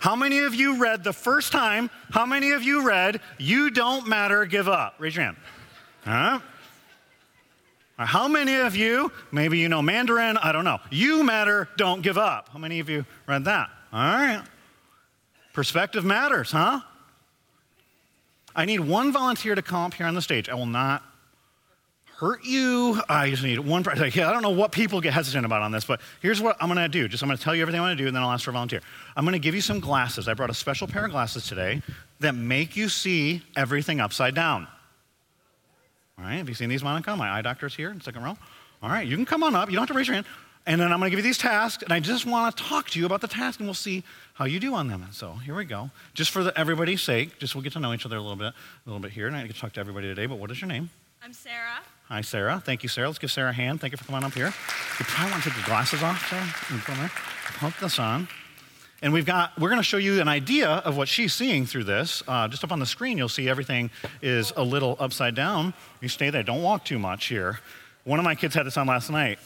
How 0.00 0.14
many 0.14 0.40
of 0.40 0.54
you 0.54 0.78
read 0.78 1.02
the 1.04 1.12
first 1.12 1.52
time? 1.52 1.90
How 2.10 2.24
many 2.24 2.52
of 2.52 2.62
you 2.62 2.86
read, 2.86 3.20
You 3.38 3.70
Don't 3.70 4.06
Matter, 4.06 4.44
Give 4.44 4.68
Up? 4.68 4.94
Raise 4.98 5.16
your 5.16 5.24
hand. 5.24 5.36
Huh? 6.04 6.40
How 7.98 8.28
many 8.28 8.54
of 8.56 8.76
you, 8.76 9.10
maybe 9.32 9.58
you 9.58 9.68
know 9.68 9.82
Mandarin, 9.82 10.36
I 10.36 10.52
don't 10.52 10.64
know, 10.64 10.78
you 10.90 11.24
matter, 11.24 11.68
don't 11.76 12.00
give 12.00 12.16
up? 12.16 12.48
How 12.52 12.58
many 12.58 12.78
of 12.78 12.88
you 12.88 13.04
read 13.26 13.44
that? 13.46 13.70
All 13.92 14.00
right. 14.00 14.42
Perspective 15.52 16.04
matters, 16.04 16.52
huh? 16.52 16.80
I 18.54 18.64
need 18.64 18.80
one 18.80 19.12
volunteer 19.12 19.56
to 19.56 19.62
come 19.62 19.86
up 19.86 19.94
here 19.94 20.06
on 20.06 20.14
the 20.14 20.22
stage. 20.22 20.48
I 20.48 20.54
will 20.54 20.66
not 20.66 21.02
hurt 22.18 22.44
you. 22.44 23.00
I 23.08 23.30
just 23.30 23.44
need 23.44 23.60
one 23.60 23.84
person. 23.84 24.02
I 24.02 24.10
don't 24.10 24.42
know 24.42 24.50
what 24.50 24.72
people 24.72 25.00
get 25.00 25.12
hesitant 25.12 25.46
about 25.46 25.62
on 25.62 25.70
this, 25.70 25.84
but 25.84 26.00
here's 26.20 26.40
what 26.40 26.56
I'm 26.60 26.66
going 26.66 26.78
to 26.78 26.88
do. 26.88 27.06
Just 27.06 27.22
I'm 27.22 27.28
going 27.28 27.38
to 27.38 27.42
tell 27.42 27.54
you 27.54 27.62
everything 27.62 27.80
I 27.80 27.84
want 27.84 27.96
to 27.96 28.02
do, 28.02 28.08
and 28.08 28.16
then 28.16 28.24
I'll 28.24 28.32
ask 28.32 28.44
for 28.44 28.50
a 28.50 28.54
volunteer. 28.54 28.80
I'm 29.16 29.24
going 29.24 29.34
to 29.34 29.38
give 29.38 29.54
you 29.54 29.60
some 29.60 29.78
glasses. 29.78 30.26
I 30.26 30.34
brought 30.34 30.50
a 30.50 30.54
special 30.54 30.88
pair 30.88 31.04
of 31.04 31.12
glasses 31.12 31.46
today 31.46 31.80
that 32.18 32.34
make 32.34 32.76
you 32.76 32.88
see 32.88 33.42
everything 33.56 34.00
upside 34.00 34.34
down. 34.34 34.66
All 36.18 36.24
right, 36.24 36.38
have 36.38 36.48
you 36.48 36.56
seen 36.56 36.68
these, 36.68 36.82
Monica? 36.82 37.16
My 37.16 37.30
eye 37.30 37.42
doctor's 37.42 37.76
here 37.76 37.92
in 37.92 38.00
second 38.00 38.24
row. 38.24 38.36
All 38.82 38.90
right, 38.90 39.06
you 39.06 39.14
can 39.14 39.24
come 39.24 39.44
on 39.44 39.54
up. 39.54 39.68
You 39.68 39.76
don't 39.76 39.82
have 39.82 39.88
to 39.88 39.94
raise 39.94 40.08
your 40.08 40.14
hand. 40.14 40.26
And 40.66 40.80
then 40.80 40.92
I'm 40.92 40.98
going 40.98 41.08
to 41.08 41.16
give 41.16 41.24
you 41.24 41.28
these 41.30 41.38
tasks, 41.38 41.84
and 41.84 41.92
I 41.92 42.00
just 42.00 42.26
want 42.26 42.56
to 42.56 42.64
talk 42.64 42.90
to 42.90 42.98
you 42.98 43.06
about 43.06 43.20
the 43.20 43.28
task, 43.28 43.60
and 43.60 43.68
we'll 43.68 43.74
see 43.74 44.02
how 44.34 44.44
you 44.44 44.58
do 44.58 44.74
on 44.74 44.88
them. 44.88 45.06
So 45.12 45.34
here 45.34 45.54
we 45.54 45.64
go. 45.64 45.92
Just 46.14 46.32
for 46.32 46.42
the, 46.42 46.58
everybody's 46.58 47.00
sake, 47.00 47.38
just 47.38 47.54
we'll 47.54 47.62
get 47.62 47.74
to 47.74 47.80
know 47.80 47.94
each 47.94 48.04
other 48.04 48.16
a 48.16 48.20
little 48.20 48.36
bit, 48.36 48.48
a 48.48 48.54
little 48.86 48.98
bit 48.98 49.12
here, 49.12 49.28
and 49.28 49.36
I 49.36 49.46
get 49.46 49.54
to 49.54 49.60
talk 49.60 49.72
to 49.74 49.80
everybody 49.80 50.08
today. 50.08 50.26
But 50.26 50.40
what 50.40 50.50
is 50.50 50.60
your 50.60 50.68
name? 50.68 50.90
I'm 51.22 51.32
Sarah. 51.32 51.78
Hi, 52.08 52.22
Sarah. 52.22 52.62
Thank 52.64 52.82
you, 52.82 52.88
Sarah. 52.88 53.06
Let's 53.08 53.18
give 53.18 53.30
Sarah 53.30 53.50
a 53.50 53.52
hand. 53.52 53.82
Thank 53.82 53.92
you 53.92 53.98
for 53.98 54.04
coming 54.04 54.24
up 54.24 54.32
here. 54.32 54.46
You 54.46 55.04
probably 55.04 55.30
want 55.30 55.42
to 55.42 55.50
take 55.50 55.58
your 55.58 55.66
glasses 55.66 56.02
off, 56.02 56.26
Sarah. 56.30 57.10
Pump 57.58 57.76
this 57.82 57.98
on. 57.98 58.26
And 59.02 59.12
we've 59.12 59.26
got, 59.26 59.58
we're 59.60 59.68
going 59.68 59.78
to 59.78 59.84
show 59.84 59.98
you 59.98 60.18
an 60.18 60.26
idea 60.26 60.68
of 60.68 60.96
what 60.96 61.06
she's 61.06 61.34
seeing 61.34 61.66
through 61.66 61.84
this. 61.84 62.22
Uh, 62.26 62.48
just 62.48 62.64
up 62.64 62.72
on 62.72 62.78
the 62.78 62.86
screen, 62.86 63.18
you'll 63.18 63.28
see 63.28 63.46
everything 63.46 63.90
is 64.22 64.54
a 64.56 64.64
little 64.64 64.96
upside 64.98 65.34
down. 65.34 65.74
You 66.00 66.08
stay 66.08 66.30
there. 66.30 66.42
Don't 66.42 66.62
walk 66.62 66.86
too 66.86 66.98
much 66.98 67.26
here. 67.26 67.60
One 68.04 68.18
of 68.18 68.24
my 68.24 68.34
kids 68.34 68.54
had 68.54 68.64
this 68.64 68.78
on 68.78 68.86
last 68.86 69.10
night. 69.10 69.38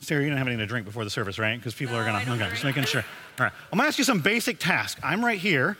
Sarah, 0.00 0.20
you 0.20 0.26
didn't 0.26 0.38
have 0.38 0.48
anything 0.48 0.58
to 0.58 0.66
drink 0.66 0.86
before 0.86 1.04
the 1.04 1.10
service, 1.10 1.38
right? 1.38 1.56
Because 1.56 1.74
people 1.74 1.94
no, 1.94 2.00
are 2.00 2.04
going 2.04 2.24
to, 2.24 2.32
okay, 2.32 2.50
just 2.50 2.64
making 2.64 2.82
sure. 2.82 3.04
All 3.38 3.44
right. 3.44 3.52
I'm 3.70 3.78
going 3.78 3.84
to 3.84 3.88
ask 3.88 3.96
you 3.96 4.04
some 4.04 4.22
basic 4.22 4.58
tasks. 4.58 5.00
I'm 5.04 5.24
right 5.24 5.38
here. 5.38 5.78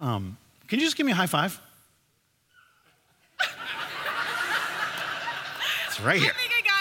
Um, 0.00 0.36
can 0.66 0.80
you 0.80 0.84
just 0.84 0.96
give 0.96 1.06
me 1.06 1.12
a 1.12 1.14
high 1.14 1.26
five? 1.26 1.60
Right 6.04 6.20
here. 6.20 6.32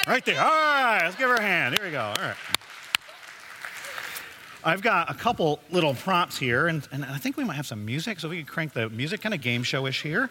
Right 0.07 0.25
there. 0.25 0.41
All 0.41 0.47
right, 0.47 1.01
let's 1.03 1.15
give 1.15 1.29
her 1.29 1.35
a 1.35 1.41
hand. 1.41 1.77
Here 1.77 1.85
we 1.85 1.91
go. 1.91 2.01
All 2.01 2.15
right. 2.15 2.35
I've 4.63 4.81
got 4.81 5.09
a 5.09 5.13
couple 5.13 5.59
little 5.71 5.93
prompts 5.93 6.37
here, 6.37 6.67
and, 6.67 6.85
and 6.91 7.05
I 7.05 7.17
think 7.17 7.37
we 7.37 7.43
might 7.43 7.55
have 7.55 7.67
some 7.67 7.85
music, 7.85 8.19
so 8.19 8.27
we 8.27 8.37
can 8.37 8.45
crank 8.45 8.73
the 8.73 8.89
music, 8.89 9.21
kind 9.21 9.33
of 9.33 9.41
game 9.41 9.63
show-ish 9.63 10.01
here. 10.01 10.29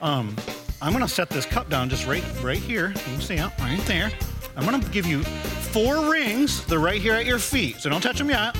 Um, 0.00 0.34
I'm 0.80 0.92
going 0.92 1.04
to 1.04 1.12
set 1.12 1.28
this 1.28 1.44
cup 1.44 1.68
down 1.68 1.90
just 1.90 2.06
right, 2.06 2.24
right 2.42 2.58
here. 2.58 2.88
You 2.88 2.94
can 2.94 3.20
see 3.20 3.34
it 3.34 3.50
right 3.58 3.80
there. 3.86 4.10
I'm 4.56 4.64
going 4.64 4.80
to 4.80 4.90
give 4.90 5.04
you 5.06 5.22
four 5.22 6.10
rings. 6.10 6.64
They're 6.66 6.78
right 6.78 7.00
here 7.00 7.14
at 7.14 7.26
your 7.26 7.38
feet, 7.38 7.76
so 7.76 7.90
don't 7.90 8.00
touch 8.00 8.18
them 8.18 8.30
yet. 8.30 8.56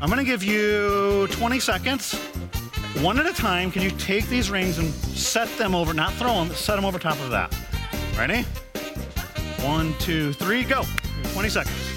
I'm 0.00 0.08
going 0.08 0.18
to 0.18 0.24
give 0.24 0.42
you 0.42 1.28
20 1.30 1.60
seconds. 1.60 2.14
One 3.00 3.20
at 3.20 3.26
a 3.26 3.32
time, 3.32 3.70
can 3.70 3.82
you 3.82 3.90
take 3.90 4.26
these 4.28 4.50
rings 4.50 4.78
and 4.78 4.92
set 4.92 5.48
them 5.58 5.74
over, 5.74 5.94
not 5.94 6.12
throw 6.14 6.34
them, 6.34 6.50
set 6.50 6.76
them 6.76 6.84
over 6.84 6.98
top 6.98 7.20
of 7.20 7.30
that? 7.30 7.54
Ready? 8.16 8.44
One, 9.62 9.94
two, 9.98 10.32
three, 10.32 10.64
go. 10.64 10.84
20 11.32 11.48
seconds. 11.48 11.96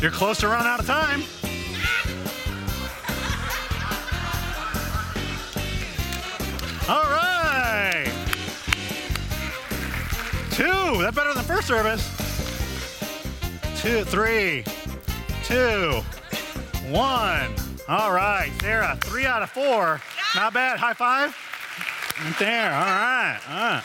You're 0.00 0.10
close 0.10 0.38
to 0.40 0.48
running 0.48 0.66
out 0.66 0.80
of 0.80 0.86
time. 0.86 1.22
All 6.86 7.04
right. 7.04 8.12
Two. 10.50 11.00
That's 11.00 11.16
better 11.16 11.32
than 11.32 11.38
the 11.38 11.48
first 11.48 11.66
service. 11.66 12.06
Two, 13.80 14.04
three, 14.04 14.64
two, 15.44 16.02
one. 16.90 17.54
All 17.88 18.12
right, 18.12 18.50
Sarah, 18.60 18.98
three 19.02 19.26
out 19.26 19.42
of 19.42 19.50
four. 19.50 20.00
Not 20.34 20.54
bad. 20.54 20.78
High 20.78 20.94
five. 20.94 21.36
Right 22.22 22.38
there. 22.38 22.72
All 22.72 22.84
right. 22.84 23.40
All 23.48 23.54
right. 23.54 23.82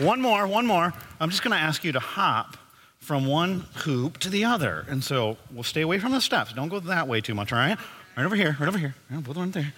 One 0.00 0.20
more, 0.20 0.46
one 0.46 0.66
more. 0.66 0.92
I'm 1.20 1.30
just 1.30 1.42
going 1.42 1.52
to 1.52 1.62
ask 1.62 1.84
you 1.84 1.92
to 1.92 2.00
hop 2.00 2.56
from 3.00 3.26
one 3.26 3.66
hoop 3.74 4.18
to 4.18 4.30
the 4.30 4.44
other. 4.44 4.84
And 4.88 5.02
so 5.02 5.36
we'll 5.52 5.64
stay 5.64 5.82
away 5.82 5.98
from 5.98 6.12
the 6.12 6.20
steps. 6.20 6.52
Don't 6.52 6.68
go 6.68 6.80
that 6.80 7.08
way 7.08 7.20
too 7.20 7.34
much, 7.34 7.52
all 7.52 7.58
right? 7.58 7.78
Right 8.16 8.24
over 8.24 8.36
here, 8.36 8.56
right 8.60 8.68
over 8.68 8.78
here. 8.78 8.94
Yeah, 9.10 9.20
both 9.20 9.36
right 9.36 9.52
there. 9.52 9.72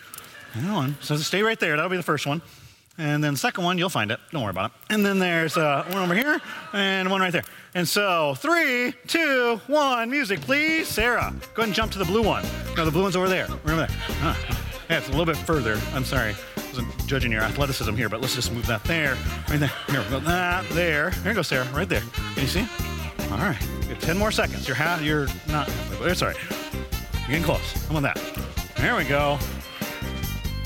And 0.54 0.72
one. 0.74 0.96
So 1.00 1.16
stay 1.16 1.42
right 1.42 1.58
there. 1.58 1.76
That'll 1.76 1.90
be 1.90 1.96
the 1.96 2.02
first 2.02 2.26
one. 2.26 2.42
And 3.00 3.24
then 3.24 3.32
the 3.32 3.38
second 3.38 3.64
one, 3.64 3.78
you'll 3.78 3.88
find 3.88 4.10
it. 4.10 4.20
Don't 4.30 4.42
worry 4.42 4.50
about 4.50 4.72
it. 4.72 4.92
And 4.92 5.04
then 5.06 5.18
there's 5.18 5.56
uh, 5.56 5.84
one 5.88 6.02
over 6.02 6.14
here 6.14 6.38
and 6.74 7.10
one 7.10 7.22
right 7.22 7.32
there. 7.32 7.44
And 7.74 7.88
so 7.88 8.34
three, 8.34 8.92
two, 9.06 9.58
one, 9.68 10.10
music, 10.10 10.42
please. 10.42 10.86
Sarah, 10.86 11.32
go 11.54 11.62
ahead 11.62 11.68
and 11.68 11.74
jump 11.74 11.92
to 11.92 11.98
the 11.98 12.04
blue 12.04 12.22
one. 12.22 12.44
No, 12.76 12.84
the 12.84 12.90
blue 12.90 13.02
one's 13.02 13.16
over 13.16 13.26
there. 13.26 13.46
Remember 13.64 13.86
that. 13.86 13.90
Huh. 13.90 14.56
Yeah, 14.90 14.98
it's 14.98 15.06
a 15.06 15.12
little 15.12 15.24
bit 15.24 15.36
further. 15.36 15.80
I'm 15.92 16.04
sorry. 16.04 16.34
I 16.56 16.66
wasn't 16.66 17.06
judging 17.06 17.30
your 17.30 17.42
athleticism 17.42 17.94
here, 17.94 18.08
but 18.08 18.20
let's 18.20 18.34
just 18.34 18.52
move 18.52 18.66
that 18.66 18.82
there. 18.82 19.16
Right 19.48 19.60
there. 19.60 19.70
Here, 19.86 20.04
go. 20.10 20.18
That 20.18 20.68
there. 20.70 21.10
Here 21.10 21.28
you 21.28 21.34
go, 21.36 21.42
Sarah. 21.42 21.64
Right 21.66 21.88
there. 21.88 22.02
Can 22.34 22.42
you 22.42 22.48
see? 22.48 22.66
All 23.30 23.38
right. 23.38 23.68
You 23.88 23.94
10 23.94 24.18
more 24.18 24.32
seconds. 24.32 24.66
You're, 24.66 24.74
half, 24.74 25.00
you're 25.00 25.28
not 25.46 25.68
halfway, 25.68 26.10
it's 26.10 26.22
all 26.22 26.28
right. 26.30 26.36
You're 27.20 27.28
getting 27.28 27.44
close. 27.44 27.86
Come 27.86 27.94
on 27.94 28.02
that. 28.02 28.20
There 28.78 28.96
we 28.96 29.04
go. 29.04 29.38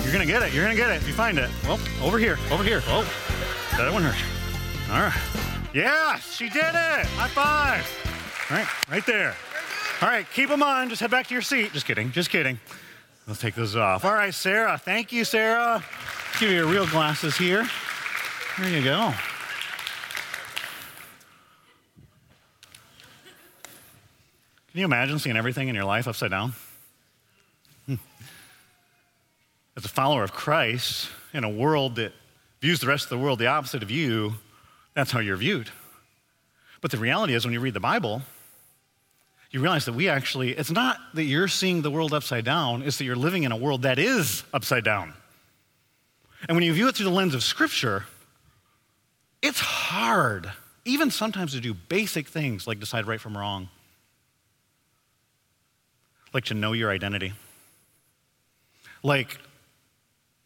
You're 0.04 0.18
to 0.18 0.26
get 0.26 0.42
it. 0.42 0.52
You're 0.52 0.68
to 0.68 0.74
get 0.74 0.90
it 0.90 0.96
if 0.96 1.08
you 1.08 1.14
find 1.14 1.38
it. 1.38 1.50
Well, 1.64 1.80
over 2.02 2.18
here. 2.18 2.38
Over 2.50 2.62
here. 2.62 2.82
Oh, 2.86 3.02
that 3.76 3.92
one 3.92 4.02
hurt. 4.02 4.16
All 4.92 5.00
right. 5.00 5.70
Yeah, 5.74 6.18
she 6.18 6.48
did 6.48 6.62
it. 6.62 7.06
High 7.16 7.28
five. 7.28 8.50
All 8.50 8.56
right, 8.56 8.90
right 8.90 9.06
there. 9.06 9.34
All 10.02 10.08
right, 10.08 10.26
keep 10.32 10.48
them 10.48 10.62
on. 10.62 10.88
Just 10.88 11.00
head 11.00 11.10
back 11.10 11.26
to 11.28 11.34
your 11.34 11.42
seat. 11.42 11.72
Just 11.72 11.86
kidding. 11.86 12.12
Just 12.12 12.30
kidding. 12.30 12.60
Let's 13.26 13.40
take 13.40 13.54
those 13.54 13.74
off. 13.74 14.04
All 14.04 14.12
right, 14.12 14.34
Sarah. 14.34 14.76
Thank 14.76 15.10
you, 15.10 15.24
Sarah. 15.24 15.82
Give 16.38 16.50
you 16.50 16.56
your 16.56 16.66
real 16.66 16.86
glasses 16.86 17.36
here. 17.36 17.66
There 18.58 18.68
you 18.68 18.84
go. 18.84 19.12
Can 24.70 24.80
you 24.80 24.84
imagine 24.84 25.18
seeing 25.18 25.36
everything 25.36 25.68
in 25.68 25.74
your 25.74 25.84
life 25.84 26.06
upside 26.06 26.30
down? 26.30 26.52
Hmm. 27.86 27.94
As 29.76 29.84
a 29.84 29.88
follower 29.88 30.22
of 30.22 30.32
Christ 30.32 31.08
in 31.32 31.44
a 31.44 31.48
world 31.48 31.96
that 31.96 32.12
views 32.60 32.80
the 32.80 32.86
rest 32.86 33.04
of 33.04 33.10
the 33.10 33.18
world 33.18 33.38
the 33.38 33.46
opposite 33.46 33.82
of 33.82 33.90
you, 33.90 34.34
that's 34.94 35.10
how 35.10 35.20
you're 35.20 35.36
viewed. 35.36 35.70
But 36.80 36.90
the 36.90 36.98
reality 36.98 37.34
is, 37.34 37.44
when 37.44 37.52
you 37.52 37.60
read 37.60 37.74
the 37.74 37.80
Bible, 37.80 38.22
you 39.50 39.60
realize 39.60 39.84
that 39.86 39.94
we 39.94 40.08
actually, 40.08 40.50
it's 40.50 40.70
not 40.70 40.98
that 41.14 41.24
you're 41.24 41.48
seeing 41.48 41.82
the 41.82 41.90
world 41.90 42.12
upside 42.12 42.44
down, 42.44 42.82
it's 42.82 42.98
that 42.98 43.04
you're 43.04 43.16
living 43.16 43.44
in 43.44 43.52
a 43.52 43.56
world 43.56 43.82
that 43.82 43.98
is 43.98 44.44
upside 44.52 44.84
down. 44.84 45.14
And 46.48 46.56
when 46.56 46.64
you 46.64 46.72
view 46.72 46.88
it 46.88 46.96
through 46.96 47.06
the 47.06 47.12
lens 47.12 47.34
of 47.34 47.42
Scripture, 47.42 48.04
it's 49.42 49.60
hard, 49.60 50.50
even 50.84 51.10
sometimes, 51.10 51.52
to 51.52 51.60
do 51.60 51.74
basic 51.74 52.28
things 52.28 52.66
like 52.66 52.80
decide 52.80 53.06
right 53.06 53.20
from 53.20 53.36
wrong 53.36 53.68
like 56.34 56.44
to 56.46 56.54
know 56.54 56.72
your 56.72 56.90
identity. 56.90 57.32
Like 59.02 59.38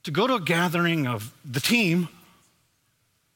to 0.08 0.12
go 0.12 0.26
to 0.26 0.36
a 0.36 0.40
gathering 0.40 1.06
of 1.06 1.34
the 1.44 1.60
team, 1.60 2.08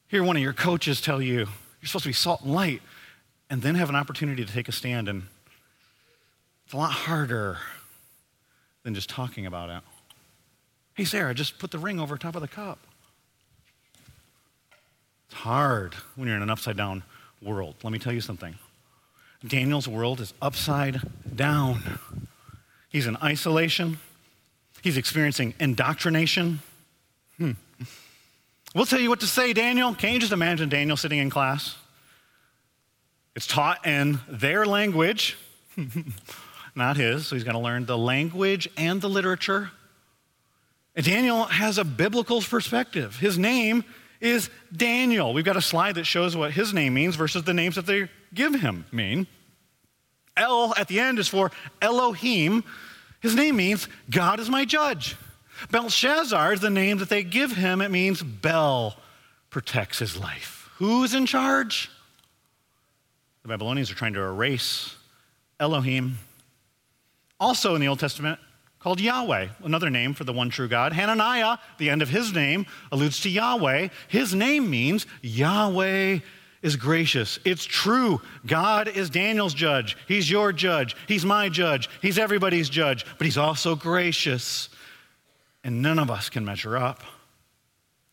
hear 0.08 0.24
one 0.24 0.38
of 0.38 0.42
your 0.42 0.54
coaches 0.54 1.02
tell 1.02 1.20
you 1.20 1.34
you're 1.34 1.46
supposed 1.84 2.04
to 2.04 2.08
be 2.08 2.14
salt 2.14 2.40
and 2.40 2.54
light, 2.54 2.80
and 3.50 3.60
then 3.60 3.74
have 3.74 3.90
an 3.90 3.94
opportunity 3.94 4.42
to 4.42 4.50
take 4.50 4.70
a 4.70 4.72
stand. 4.72 5.06
And 5.06 5.24
it's 6.64 6.72
a 6.72 6.78
lot 6.78 6.90
harder 6.90 7.58
than 8.84 8.94
just 8.94 9.10
talking 9.10 9.44
about 9.44 9.68
it. 9.68 9.82
Hey, 10.94 11.04
Sarah, 11.04 11.34
just 11.34 11.58
put 11.58 11.72
the 11.72 11.78
ring 11.78 12.00
over 12.00 12.16
top 12.16 12.36
of 12.36 12.40
the 12.40 12.48
cup. 12.48 12.78
It's 15.26 15.34
hard 15.40 15.92
when 16.16 16.26
you're 16.26 16.38
in 16.38 16.42
an 16.42 16.48
upside 16.48 16.78
down 16.78 17.02
world. 17.42 17.74
Let 17.82 17.92
me 17.92 17.98
tell 17.98 18.14
you 18.14 18.22
something. 18.22 18.54
Daniel's 19.46 19.88
world 19.88 20.22
is 20.22 20.32
upside 20.40 21.02
down. 21.36 21.98
He's 22.88 23.06
in 23.06 23.18
isolation. 23.18 23.98
He's 24.82 24.96
experiencing 24.96 25.54
indoctrination. 25.60 26.60
Hmm. 27.38 27.52
We'll 28.74 28.86
tell 28.86 29.00
you 29.00 29.08
what 29.08 29.20
to 29.20 29.26
say, 29.26 29.52
Daniel. 29.52 29.94
Can't 29.94 30.14
you 30.14 30.20
just 30.20 30.32
imagine 30.32 30.68
Daniel 30.68 30.96
sitting 30.96 31.18
in 31.18 31.30
class? 31.30 31.76
It's 33.36 33.46
taught 33.46 33.86
in 33.86 34.20
their 34.28 34.66
language, 34.66 35.38
not 36.74 36.96
his, 36.96 37.26
so 37.26 37.36
he's 37.36 37.44
going 37.44 37.54
to 37.54 37.62
learn 37.62 37.86
the 37.86 37.96
language 37.96 38.68
and 38.76 39.00
the 39.00 39.08
literature. 39.08 39.70
And 40.94 41.06
Daniel 41.06 41.44
has 41.44 41.78
a 41.78 41.84
biblical 41.84 42.42
perspective. 42.42 43.16
His 43.16 43.38
name 43.38 43.84
is 44.20 44.50
Daniel. 44.74 45.32
We've 45.32 45.44
got 45.44 45.56
a 45.56 45.62
slide 45.62 45.94
that 45.94 46.04
shows 46.04 46.36
what 46.36 46.52
his 46.52 46.74
name 46.74 46.94
means 46.94 47.16
versus 47.16 47.44
the 47.44 47.54
names 47.54 47.76
that 47.76 47.86
they 47.86 48.08
give 48.34 48.54
him 48.54 48.84
mean. 48.92 49.26
El 50.36 50.74
at 50.76 50.88
the 50.88 51.00
end 51.00 51.18
is 51.18 51.28
for 51.28 51.50
Elohim. 51.80 52.64
His 53.22 53.34
name 53.36 53.56
means 53.56 53.88
God 54.10 54.40
is 54.40 54.50
my 54.50 54.64
judge. 54.64 55.16
Belshazzar 55.70 56.54
is 56.54 56.60
the 56.60 56.70
name 56.70 56.98
that 56.98 57.08
they 57.08 57.22
give 57.22 57.52
him. 57.52 57.80
It 57.80 57.90
means 57.90 58.22
Bel 58.22 58.96
protects 59.48 60.00
his 60.00 60.18
life. 60.18 60.68
Who's 60.76 61.14
in 61.14 61.26
charge? 61.26 61.88
The 63.42 63.48
Babylonians 63.48 63.90
are 63.90 63.94
trying 63.94 64.14
to 64.14 64.20
erase 64.20 64.96
Elohim. 65.60 66.18
Also 67.38 67.74
in 67.74 67.80
the 67.80 67.88
Old 67.88 68.00
Testament, 68.00 68.40
called 68.80 69.00
Yahweh, 69.00 69.48
another 69.62 69.90
name 69.90 70.14
for 70.14 70.24
the 70.24 70.32
one 70.32 70.50
true 70.50 70.66
God. 70.66 70.92
Hananiah, 70.92 71.58
the 71.78 71.90
end 71.90 72.02
of 72.02 72.08
his 72.08 72.32
name, 72.32 72.66
alludes 72.90 73.20
to 73.20 73.30
Yahweh. 73.30 73.88
His 74.08 74.34
name 74.34 74.68
means 74.68 75.06
Yahweh 75.22 76.18
is 76.62 76.76
gracious. 76.76 77.38
It's 77.44 77.64
true. 77.64 78.20
God 78.46 78.88
is 78.88 79.10
Daniel's 79.10 79.54
judge. 79.54 79.96
He's 80.06 80.30
your 80.30 80.52
judge. 80.52 80.96
He's 81.08 81.24
my 81.24 81.48
judge. 81.48 81.90
He's 82.00 82.18
everybody's 82.18 82.68
judge. 82.68 83.04
But 83.18 83.24
he's 83.24 83.38
also 83.38 83.74
gracious. 83.74 84.68
And 85.64 85.82
none 85.82 85.98
of 85.98 86.10
us 86.10 86.30
can 86.30 86.44
measure 86.44 86.76
up. 86.76 87.02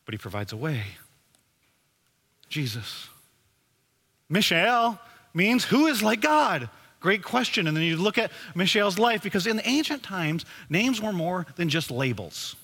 But 0.06 0.14
he 0.14 0.18
provides 0.18 0.52
a 0.52 0.58
way. 0.58 0.84
Jesus. 2.50 3.08
Mishael 4.28 5.00
means 5.34 5.64
who 5.64 5.88
is 5.88 6.02
like 6.02 6.22
God? 6.22 6.70
Great 7.00 7.24
question. 7.24 7.68
And 7.68 7.78
then 7.78 7.84
you 7.84 7.98
look 7.98 8.18
at 8.18 8.32
Mishael's 8.56 9.00
life 9.00 9.24
because 9.24 9.48
in 9.48 9.58
the 9.58 9.68
ancient 9.68 10.04
times, 10.04 10.46
names 10.70 11.02
were 11.02 11.14
more 11.14 11.46
than 11.56 11.70
just 11.70 11.92
labels. 11.92 12.56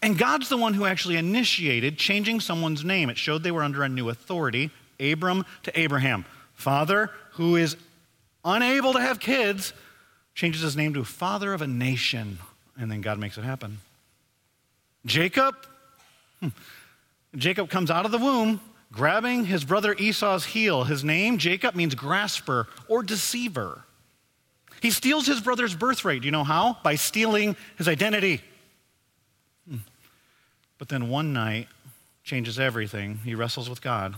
And 0.00 0.16
God's 0.16 0.48
the 0.48 0.56
one 0.56 0.74
who 0.74 0.86
actually 0.86 1.16
initiated 1.16 1.98
changing 1.98 2.40
someone's 2.40 2.84
name. 2.84 3.10
It 3.10 3.18
showed 3.18 3.42
they 3.42 3.50
were 3.50 3.62
under 3.62 3.82
a 3.82 3.88
new 3.88 4.08
authority, 4.08 4.70
Abram 5.00 5.44
to 5.64 5.78
Abraham. 5.78 6.24
Father, 6.54 7.10
who 7.32 7.56
is 7.56 7.76
unable 8.44 8.92
to 8.92 9.00
have 9.00 9.20
kids, 9.20 9.72
changes 10.34 10.62
his 10.62 10.76
name 10.76 10.94
to 10.94 11.04
father 11.04 11.52
of 11.52 11.62
a 11.62 11.66
nation. 11.66 12.38
And 12.78 12.90
then 12.90 13.00
God 13.00 13.18
makes 13.18 13.36
it 13.36 13.44
happen. 13.44 13.78
Jacob, 15.04 15.54
hmm. 16.40 16.48
Jacob 17.34 17.68
comes 17.68 17.90
out 17.90 18.06
of 18.06 18.12
the 18.12 18.18
womb 18.18 18.60
grabbing 18.92 19.46
his 19.46 19.64
brother 19.64 19.94
Esau's 19.98 20.44
heel. 20.44 20.84
His 20.84 21.02
name, 21.02 21.38
Jacob, 21.38 21.74
means 21.74 21.94
grasper 21.94 22.68
or 22.88 23.02
deceiver. 23.02 23.84
He 24.80 24.90
steals 24.90 25.26
his 25.26 25.40
brother's 25.40 25.74
birthright. 25.74 26.22
Do 26.22 26.26
you 26.26 26.32
know 26.32 26.44
how? 26.44 26.76
By 26.82 26.96
stealing 26.96 27.56
his 27.78 27.88
identity. 27.88 28.42
But 30.78 30.88
then 30.88 31.08
one 31.08 31.32
night 31.32 31.68
changes 32.24 32.58
everything. 32.58 33.18
He 33.24 33.34
wrestles 33.34 33.70
with 33.70 33.80
God. 33.82 34.16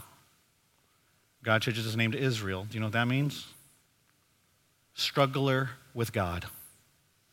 God 1.43 1.61
changes 1.61 1.85
his 1.85 1.97
name 1.97 2.13
to 2.13 2.19
Israel. 2.19 2.67
Do 2.69 2.75
you 2.75 2.81
know 2.81 2.87
what 2.87 2.95
that 2.95 3.07
means? 3.07 3.47
Struggler 4.95 5.71
with 5.93 6.13
God. 6.13 6.47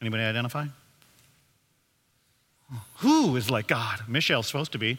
Anybody 0.01 0.23
identify? 0.23 0.65
Who 2.97 3.35
is 3.35 3.49
like 3.49 3.67
God? 3.67 4.01
Mishael's 4.07 4.47
supposed 4.47 4.71
to 4.73 4.77
be. 4.77 4.97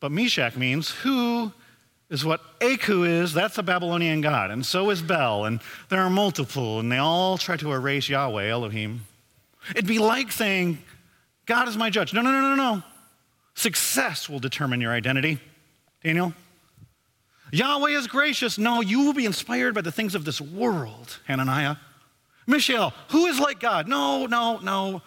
But 0.00 0.12
Meshach 0.12 0.56
means 0.56 0.90
who 0.90 1.52
is 2.10 2.24
what 2.24 2.40
Aku 2.60 3.04
is. 3.04 3.32
That's 3.32 3.58
a 3.58 3.62
Babylonian 3.62 4.20
god. 4.20 4.50
And 4.50 4.64
so 4.64 4.90
is 4.90 5.02
Bel. 5.02 5.44
And 5.44 5.60
there 5.88 6.00
are 6.00 6.10
multiple. 6.10 6.80
And 6.80 6.90
they 6.90 6.98
all 6.98 7.38
try 7.38 7.56
to 7.56 7.72
erase 7.72 8.08
Yahweh, 8.08 8.48
Elohim. 8.48 9.06
It'd 9.70 9.86
be 9.86 9.98
like 9.98 10.30
saying, 10.30 10.78
God 11.46 11.68
is 11.68 11.76
my 11.76 11.90
judge. 11.90 12.12
No, 12.12 12.22
no, 12.22 12.30
no, 12.30 12.40
no, 12.40 12.54
no. 12.54 12.82
Success 13.54 14.28
will 14.28 14.38
determine 14.38 14.80
your 14.80 14.92
identity. 14.92 15.38
Daniel? 16.02 16.32
Yahweh 17.52 17.90
is 17.90 18.06
gracious. 18.06 18.58
No, 18.58 18.80
you 18.80 19.04
will 19.04 19.12
be 19.12 19.26
inspired 19.26 19.74
by 19.74 19.80
the 19.80 19.92
things 19.92 20.14
of 20.14 20.24
this 20.24 20.40
world, 20.40 21.18
Hananiah. 21.26 21.76
Mishael, 22.46 22.92
who 23.08 23.26
is 23.26 23.38
like 23.38 23.60
God? 23.60 23.88
No, 23.88 24.26
no, 24.26 24.58
no. 24.58 25.02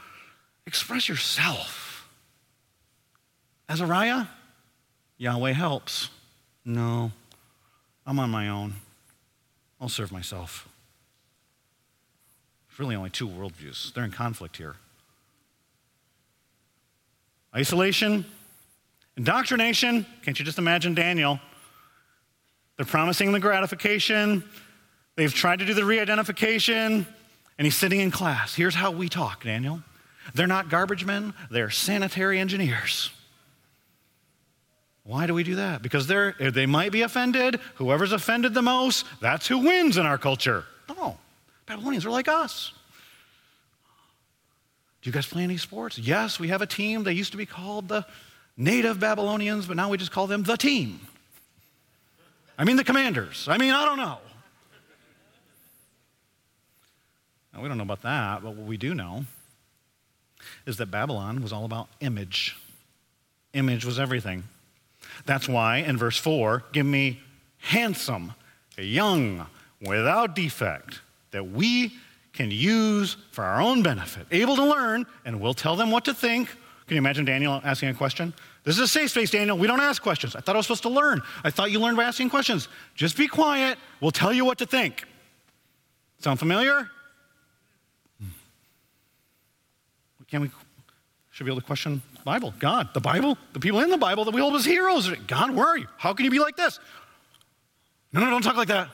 Express 0.66 1.10
yourself. 1.10 2.08
Azariah, 3.70 4.26
Yahweh 5.18 5.52
helps. 5.52 6.10
No, 6.64 7.12
I'm 8.06 8.20
on 8.20 8.30
my 8.30 8.50
own. 8.50 8.76
I'll 9.80 9.90
serve 9.90 10.12
myself. 10.12 10.68
There's 12.68 12.80
really 12.80 12.96
only 12.96 13.10
two 13.10 13.28
worldviews. 13.28 13.94
They're 13.94 14.04
in 14.06 14.12
conflict 14.12 14.58
here. 14.58 14.76
Isolation, 17.56 18.26
Indoctrination, 19.18 20.06
can't 20.22 20.38
you 20.38 20.46
just 20.46 20.60
imagine 20.60 20.94
Daniel? 20.94 21.40
They're 22.78 22.86
promising 22.86 23.32
the 23.32 23.40
gratification. 23.40 24.44
They've 25.16 25.34
tried 25.34 25.60
to 25.60 25.66
do 25.66 25.74
the 25.74 25.84
re 25.84 26.00
identification, 26.00 27.08
and 27.58 27.66
he's 27.66 27.76
sitting 27.76 28.00
in 28.00 28.12
class. 28.12 28.54
Here's 28.54 28.76
how 28.76 28.92
we 28.92 29.10
talk, 29.10 29.44
Daniel. 29.44 29.82
They're 30.36 30.46
not 30.46 30.70
garbage 30.70 31.04
men, 31.04 31.34
they're 31.50 31.72
sanitary 31.72 32.40
engineers. 32.40 33.12
Why 35.04 35.26
do 35.26 35.34
we 35.34 35.44
do 35.44 35.56
that? 35.56 35.82
Because 35.82 36.06
they're, 36.06 36.34
they 36.34 36.66
might 36.66 36.92
be 36.92 37.02
offended. 37.02 37.62
Whoever's 37.76 38.12
offended 38.12 38.54
the 38.54 38.62
most, 38.62 39.06
that's 39.22 39.48
who 39.48 39.60
wins 39.60 39.96
in 39.96 40.06
our 40.06 40.18
culture. 40.18 40.66
No, 40.90 41.18
Babylonians 41.66 42.06
are 42.06 42.10
like 42.10 42.28
us. 42.28 42.74
You 45.08 45.14
guys 45.14 45.26
play 45.26 45.44
any 45.44 45.56
sports? 45.56 45.98
Yes, 45.98 46.38
we 46.38 46.50
have 46.50 46.62
a 46.62 46.66
team. 46.66 47.06
They 47.06 47.14
used 47.14 47.32
to 47.32 47.38
be 47.38 47.46
called 47.46 47.88
the 47.88 48.06
native 48.58 49.00
Babylonians, 49.00 49.66
but 49.66 49.78
now 49.78 49.90
we 49.90 49.98
just 49.98 50.12
call 50.12 50.28
them 50.28 50.44
the 50.44 50.58
team. 50.58 51.00
I 52.58 52.66
mean, 52.66 52.76
the 52.76 52.84
commanders. 52.84 53.48
I 53.48 53.58
mean, 53.58 53.72
I 53.74 53.86
don't 53.86 53.96
know. 53.96 54.18
Now, 57.54 57.62
we 57.62 57.70
don't 57.70 57.78
know 57.78 57.86
about 57.86 58.02
that, 58.02 58.44
but 58.44 58.54
what 58.54 58.68
we 58.68 58.76
do 58.76 58.94
know 58.94 59.24
is 60.66 60.76
that 60.76 60.88
Babylon 60.88 61.42
was 61.42 61.54
all 61.54 61.64
about 61.64 61.88
image. 62.02 62.58
Image 63.54 63.86
was 63.86 63.98
everything. 63.98 64.44
That's 65.26 65.48
why 65.48 65.78
in 65.78 65.96
verse 65.96 66.18
4, 66.18 66.66
give 66.74 66.86
me 66.86 67.22
handsome, 67.60 68.34
young, 68.78 69.48
without 69.82 70.36
defect, 70.36 71.00
that 71.32 71.50
we 71.50 71.94
can 72.38 72.52
use 72.52 73.18
for 73.32 73.44
our 73.44 73.60
own 73.60 73.84
benefit, 73.84 74.28
able 74.32 74.56
to 74.56 74.64
learn, 74.64 75.06
and 75.26 75.42
we'll 75.42 75.54
tell 75.54 75.76
them 75.76 75.92
what 75.92 76.06
to 76.06 76.14
think. 76.14 76.50
Can 76.88 76.96
you 76.96 76.98
imagine 77.00 77.26
Daniel 77.26 77.60
asking 77.66 77.90
a 77.90 77.94
question? 77.94 78.34
This 78.64 78.76
is 78.76 78.82
a 78.82 78.88
safe 78.88 79.10
space, 79.10 79.32
Daniel. 79.32 79.58
We 79.58 79.68
don't 79.68 79.82
ask 79.82 80.02
questions. 80.02 80.36
I 80.36 80.40
thought 80.40 80.56
I 80.56 80.58
was 80.58 80.68
supposed 80.68 80.84
to 80.84 80.90
learn. 80.90 81.22
I 81.44 81.50
thought 81.50 81.72
you 81.72 81.80
learned 81.80 81.98
by 81.98 82.04
asking 82.04 82.30
questions. 82.30 82.70
Just 82.96 83.18
be 83.18 83.28
quiet. 83.28 83.78
We'll 84.00 84.12
tell 84.12 84.32
you 84.32 84.46
what 84.46 84.60
to 84.60 84.66
think. 84.66 85.04
Sound 86.20 86.40
familiar? 86.40 86.90
Can 90.30 90.42
we 90.42 90.52
should 91.32 91.46
be 91.46 91.52
able 91.52 91.62
to 91.62 91.68
question 91.68 92.02
the 92.16 92.24
Bible, 92.24 92.54
God, 92.60 92.94
the 92.94 93.00
Bible, 93.00 93.38
the 93.54 93.60
people 93.60 93.80
in 93.80 93.90
the 93.90 93.98
Bible 93.98 94.26
that 94.26 94.34
we 94.34 94.42
hold 94.42 94.56
as 94.56 94.66
heroes. 94.66 95.10
God, 95.28 95.52
where 95.52 95.68
are 95.68 95.78
you? 95.78 95.88
How 95.98 96.14
can 96.14 96.26
you 96.26 96.32
be 96.32 96.40
like 96.40 96.56
this? 96.56 96.80
No, 98.12 98.22
no, 98.22 98.30
don't 98.30 98.42
talk 98.42 98.58
like 98.58 98.70
that. 98.70 98.90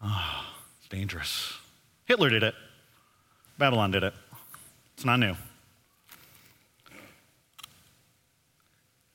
Oh, 0.00 0.44
dangerous. 0.94 1.52
Hitler 2.04 2.30
did 2.30 2.44
it. 2.44 2.54
Babylon 3.58 3.90
did 3.90 4.04
it. 4.04 4.14
It's 4.94 5.04
not 5.04 5.18
new. 5.18 5.34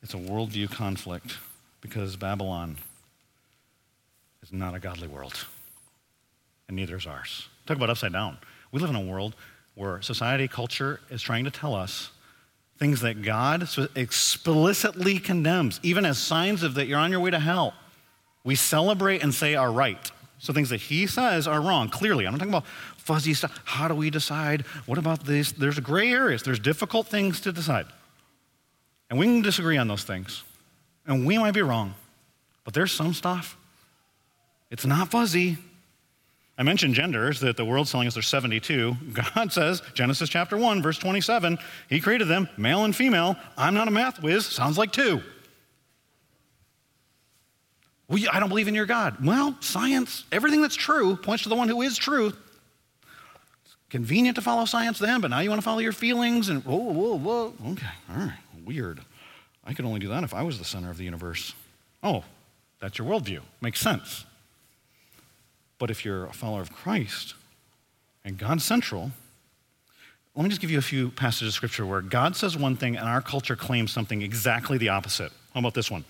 It's 0.03 0.13
a 0.13 0.17
worldview 0.17 0.69
conflict 0.71 1.37
because 1.79 2.17
Babylon 2.17 2.75
is 4.43 4.51
not 4.51 4.75
a 4.75 4.79
godly 4.79 5.07
world, 5.07 5.45
and 6.67 6.75
neither 6.75 6.97
is 6.97 7.05
ours. 7.05 7.47
Talk 7.65 7.77
about 7.77 7.89
upside 7.89 8.11
down. 8.11 8.37
We 8.73 8.81
live 8.81 8.89
in 8.89 8.97
a 8.97 9.01
world 9.01 9.35
where 9.75 10.01
society, 10.01 10.49
culture 10.49 10.99
is 11.09 11.21
trying 11.21 11.45
to 11.45 11.51
tell 11.51 11.75
us 11.75 12.11
things 12.77 12.99
that 13.01 13.21
God 13.21 13.69
explicitly 13.95 15.17
condemns, 15.19 15.79
even 15.81 16.05
as 16.05 16.17
signs 16.17 16.61
of 16.61 16.73
that 16.73 16.87
you're 16.87 16.99
on 16.99 17.11
your 17.11 17.21
way 17.21 17.31
to 17.31 17.39
hell. 17.39 17.73
We 18.43 18.55
celebrate 18.55 19.23
and 19.23 19.33
say 19.33 19.55
are 19.55 19.71
right. 19.71 20.11
So 20.39 20.53
things 20.53 20.69
that 20.69 20.79
he 20.79 21.05
says 21.05 21.47
are 21.47 21.61
wrong, 21.61 21.89
clearly. 21.89 22.25
I'm 22.25 22.31
not 22.31 22.39
talking 22.39 22.53
about 22.53 22.67
fuzzy 22.97 23.33
stuff. 23.33 23.59
How 23.65 23.87
do 23.89 23.93
we 23.93 24.09
decide? 24.09 24.61
What 24.85 24.97
about 24.97 25.25
this? 25.25 25.51
There's 25.51 25.79
gray 25.79 26.11
areas, 26.11 26.43
there's 26.43 26.59
difficult 26.59 27.07
things 27.07 27.41
to 27.41 27.51
decide. 27.51 27.85
And 29.09 29.19
we 29.19 29.25
can 29.25 29.41
disagree 29.41 29.77
on 29.77 29.87
those 29.87 30.03
things. 30.03 30.43
And 31.05 31.25
we 31.25 31.37
might 31.37 31.53
be 31.53 31.61
wrong. 31.61 31.95
But 32.63 32.73
there's 32.73 32.91
some 32.91 33.13
stuff. 33.13 33.57
It's 34.69 34.85
not 34.85 35.09
fuzzy. 35.09 35.57
I 36.57 36.63
mentioned 36.63 36.93
genders 36.93 37.39
that 37.39 37.57
the 37.57 37.65
world's 37.65 37.91
telling 37.91 38.07
us 38.07 38.13
there's 38.13 38.27
72. 38.27 38.95
God 39.33 39.51
says, 39.51 39.81
Genesis 39.93 40.29
chapter 40.29 40.57
1, 40.57 40.81
verse 40.81 40.97
27, 40.97 41.57
He 41.89 41.99
created 41.99 42.27
them, 42.27 42.47
male 42.57 42.85
and 42.85 42.95
female. 42.95 43.35
I'm 43.57 43.73
not 43.73 43.87
a 43.87 43.91
math 43.91 44.21
whiz, 44.21 44.45
sounds 44.45 44.77
like 44.77 44.91
two. 44.91 45.21
Well, 48.09 48.19
I 48.31 48.39
don't 48.39 48.49
believe 48.49 48.67
in 48.67 48.75
your 48.75 48.87
God. 48.87 49.23
Well, 49.23 49.55
science, 49.61 50.25
everything 50.31 50.61
that's 50.61 50.75
true 50.75 51.15
points 51.15 51.43
to 51.43 51.49
the 51.49 51.55
one 51.55 51.69
who 51.69 51.81
is 51.81 51.97
truth. 51.97 52.35
It's 53.63 53.75
convenient 53.89 54.35
to 54.35 54.41
follow 54.41 54.65
science 54.65 54.99
then, 54.99 55.21
but 55.21 55.29
now 55.29 55.39
you 55.39 55.49
want 55.49 55.61
to 55.61 55.65
follow 55.65 55.79
your 55.79 55.93
feelings 55.93 56.49
and 56.49 56.65
whoa, 56.65 56.75
whoa, 56.75 57.17
whoa. 57.17 57.53
Okay, 57.71 57.87
all 58.09 58.17
right 58.17 58.33
weird. 58.69 58.99
I 59.65 59.73
could 59.73 59.85
only 59.85 59.99
do 59.99 60.09
that 60.09 60.23
if 60.23 60.31
I 60.31 60.43
was 60.43 60.59
the 60.59 60.63
center 60.63 60.91
of 60.91 60.97
the 60.97 61.03
universe. 61.03 61.55
Oh, 62.03 62.23
that's 62.79 62.99
your 62.99 63.07
worldview. 63.07 63.41
Makes 63.61 63.81
sense. 63.81 64.25
But 65.79 65.89
if 65.89 66.05
you're 66.05 66.25
a 66.25 66.33
follower 66.33 66.61
of 66.61 66.71
Christ 66.71 67.33
and 68.23 68.37
God's 68.37 68.63
central, 68.63 69.11
let 70.35 70.43
me 70.43 70.49
just 70.49 70.61
give 70.61 70.69
you 70.69 70.77
a 70.77 70.83
few 70.83 71.09
passages 71.09 71.47
of 71.47 71.53
scripture 71.55 71.83
where 71.83 72.01
God 72.01 72.35
says 72.35 72.55
one 72.55 72.75
thing 72.75 72.95
and 72.95 73.09
our 73.09 73.21
culture 73.21 73.55
claims 73.55 73.91
something 73.91 74.21
exactly 74.21 74.77
the 74.77 74.89
opposite. 74.89 75.31
How 75.55 75.61
about 75.61 75.73
this 75.73 75.89
one? 75.89 76.05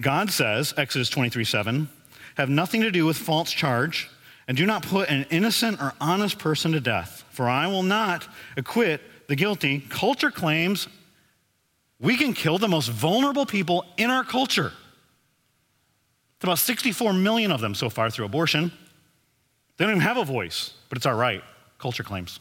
God 0.00 0.30
says, 0.30 0.74
Exodus 0.76 1.08
23 1.08 1.44
7, 1.44 1.88
have 2.36 2.48
nothing 2.48 2.82
to 2.82 2.90
do 2.90 3.06
with 3.06 3.16
false 3.16 3.50
charge, 3.52 4.10
and 4.48 4.56
do 4.56 4.66
not 4.66 4.82
put 4.82 5.08
an 5.08 5.26
innocent 5.30 5.80
or 5.80 5.94
honest 6.00 6.38
person 6.38 6.72
to 6.72 6.80
death, 6.80 7.24
for 7.30 7.48
I 7.48 7.66
will 7.66 7.82
not 7.82 8.26
acquit 8.56 9.00
the 9.28 9.36
guilty. 9.36 9.80
Culture 9.88 10.30
claims 10.30 10.88
we 12.00 12.16
can 12.16 12.34
kill 12.34 12.58
the 12.58 12.68
most 12.68 12.88
vulnerable 12.88 13.46
people 13.46 13.86
in 13.96 14.10
our 14.10 14.24
culture. 14.24 14.72
It's 16.36 16.44
about 16.44 16.58
64 16.58 17.12
million 17.12 17.52
of 17.52 17.60
them 17.60 17.74
so 17.74 17.88
far 17.88 18.10
through 18.10 18.26
abortion. 18.26 18.72
They 19.76 19.84
don't 19.84 19.92
even 19.92 20.02
have 20.02 20.18
a 20.18 20.24
voice, 20.24 20.74
but 20.88 20.98
it's 20.98 21.06
our 21.06 21.16
right. 21.16 21.42
Culture 21.78 22.02
claims. 22.02 22.40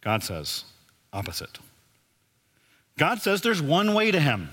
God 0.00 0.22
says 0.22 0.64
opposite. 1.12 1.58
God 2.98 3.20
says 3.20 3.40
there's 3.42 3.62
one 3.62 3.94
way 3.94 4.10
to 4.10 4.20
Him. 4.20 4.50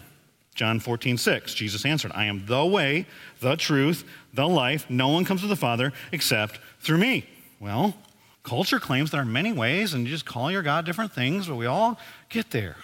John 0.54 0.80
14, 0.80 1.18
6. 1.18 1.54
Jesus 1.54 1.86
answered, 1.86 2.12
I 2.14 2.26
am 2.26 2.46
the 2.46 2.66
way, 2.66 3.06
the 3.40 3.56
truth, 3.56 4.04
the 4.34 4.48
life. 4.48 4.90
No 4.90 5.10
one 5.10 5.26
comes 5.26 5.42
to 5.42 5.48
the 5.48 5.56
Father 5.56 5.92
except 6.12 6.60
through 6.80 7.00
me. 7.00 7.26
Well, 7.60 7.96
culture 8.44 8.80
claims 8.80 9.12
there 9.12 9.22
are 9.22 9.26
many 9.26 9.52
ways, 9.52 9.94
and 9.94 10.06
you 10.06 10.12
just 10.12 10.26
call 10.26 10.52
your 10.52 10.62
God 10.62 10.86
different 10.86 11.14
things, 11.14 11.48
but 11.48 11.56
we 11.56 11.66
all 11.66 12.00
get 12.30 12.52
there. 12.52 12.76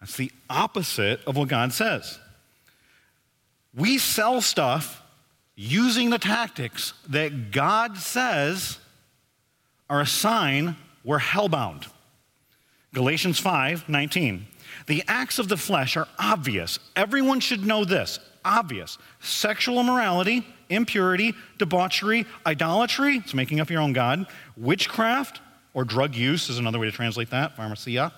That's 0.00 0.16
the 0.16 0.32
opposite 0.48 1.20
of 1.26 1.36
what 1.36 1.48
God 1.48 1.72
says. 1.72 2.18
We 3.74 3.98
sell 3.98 4.40
stuff 4.40 5.02
using 5.54 6.10
the 6.10 6.18
tactics 6.18 6.94
that 7.08 7.50
God 7.50 7.98
says 7.98 8.78
are 9.88 10.00
a 10.00 10.06
sign 10.06 10.76
we're 11.04 11.18
hellbound. 11.18 11.86
Galatians 12.94 13.38
5 13.38 13.88
19. 13.88 14.46
The 14.90 15.04
acts 15.06 15.38
of 15.38 15.46
the 15.46 15.56
flesh 15.56 15.96
are 15.96 16.08
obvious. 16.18 16.80
Everyone 16.96 17.38
should 17.38 17.64
know 17.64 17.84
this 17.84 18.18
obvious. 18.44 18.98
Sexual 19.20 19.78
immorality, 19.78 20.44
impurity, 20.68 21.32
debauchery, 21.58 22.26
idolatry, 22.44 23.18
it's 23.18 23.32
making 23.32 23.60
up 23.60 23.70
your 23.70 23.82
own 23.82 23.92
God, 23.92 24.26
witchcraft, 24.56 25.42
or 25.74 25.84
drug 25.84 26.16
use 26.16 26.50
is 26.50 26.58
another 26.58 26.80
way 26.80 26.86
to 26.86 26.92
translate 26.92 27.30
that, 27.30 27.56
pharmakeia, 27.56 28.10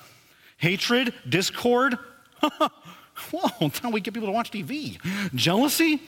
hatred, 0.56 1.12
discord. 1.28 1.98
Whoa, 2.40 3.70
how 3.82 3.90
we 3.90 4.00
get 4.00 4.14
people 4.14 4.28
to 4.28 4.32
watch 4.32 4.50
TV. 4.50 4.98
Jealousy, 5.34 6.00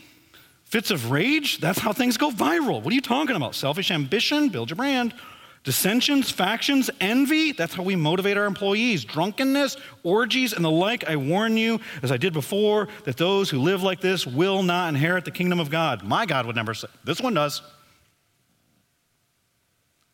fits 0.64 0.90
of 0.90 1.10
rage, 1.10 1.60
that's 1.60 1.78
how 1.78 1.92
things 1.92 2.16
go 2.16 2.30
viral. 2.30 2.82
What 2.82 2.90
are 2.90 2.94
you 2.94 3.02
talking 3.02 3.36
about? 3.36 3.54
Selfish 3.54 3.90
ambition, 3.90 4.48
build 4.48 4.70
your 4.70 4.76
brand. 4.76 5.12
Dissensions, 5.64 6.30
factions, 6.30 6.90
envy, 7.00 7.52
that's 7.52 7.72
how 7.72 7.82
we 7.82 7.96
motivate 7.96 8.36
our 8.36 8.44
employees. 8.44 9.02
Drunkenness, 9.02 9.78
orgies, 10.02 10.52
and 10.52 10.62
the 10.62 10.70
like. 10.70 11.08
I 11.08 11.16
warn 11.16 11.56
you, 11.56 11.80
as 12.02 12.12
I 12.12 12.18
did 12.18 12.34
before, 12.34 12.88
that 13.04 13.16
those 13.16 13.48
who 13.48 13.58
live 13.58 13.82
like 13.82 14.02
this 14.02 14.26
will 14.26 14.62
not 14.62 14.90
inherit 14.90 15.24
the 15.24 15.30
kingdom 15.30 15.58
of 15.58 15.70
God. 15.70 16.02
My 16.02 16.26
God 16.26 16.44
would 16.44 16.54
never 16.54 16.74
say, 16.74 16.88
this 17.02 17.18
one 17.18 17.32
does. 17.32 17.62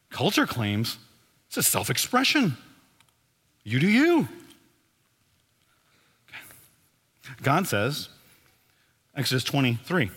Culture 0.09 0.47
claims 0.47 0.99
it's 1.49 1.57
a 1.57 1.63
self 1.65 1.91
expression. 1.91 2.57
You 3.65 3.81
do 3.81 3.89
you. 3.89 4.29
God 7.43 7.67
says, 7.67 8.09
Exodus 9.17 9.43
23, 9.45 10.11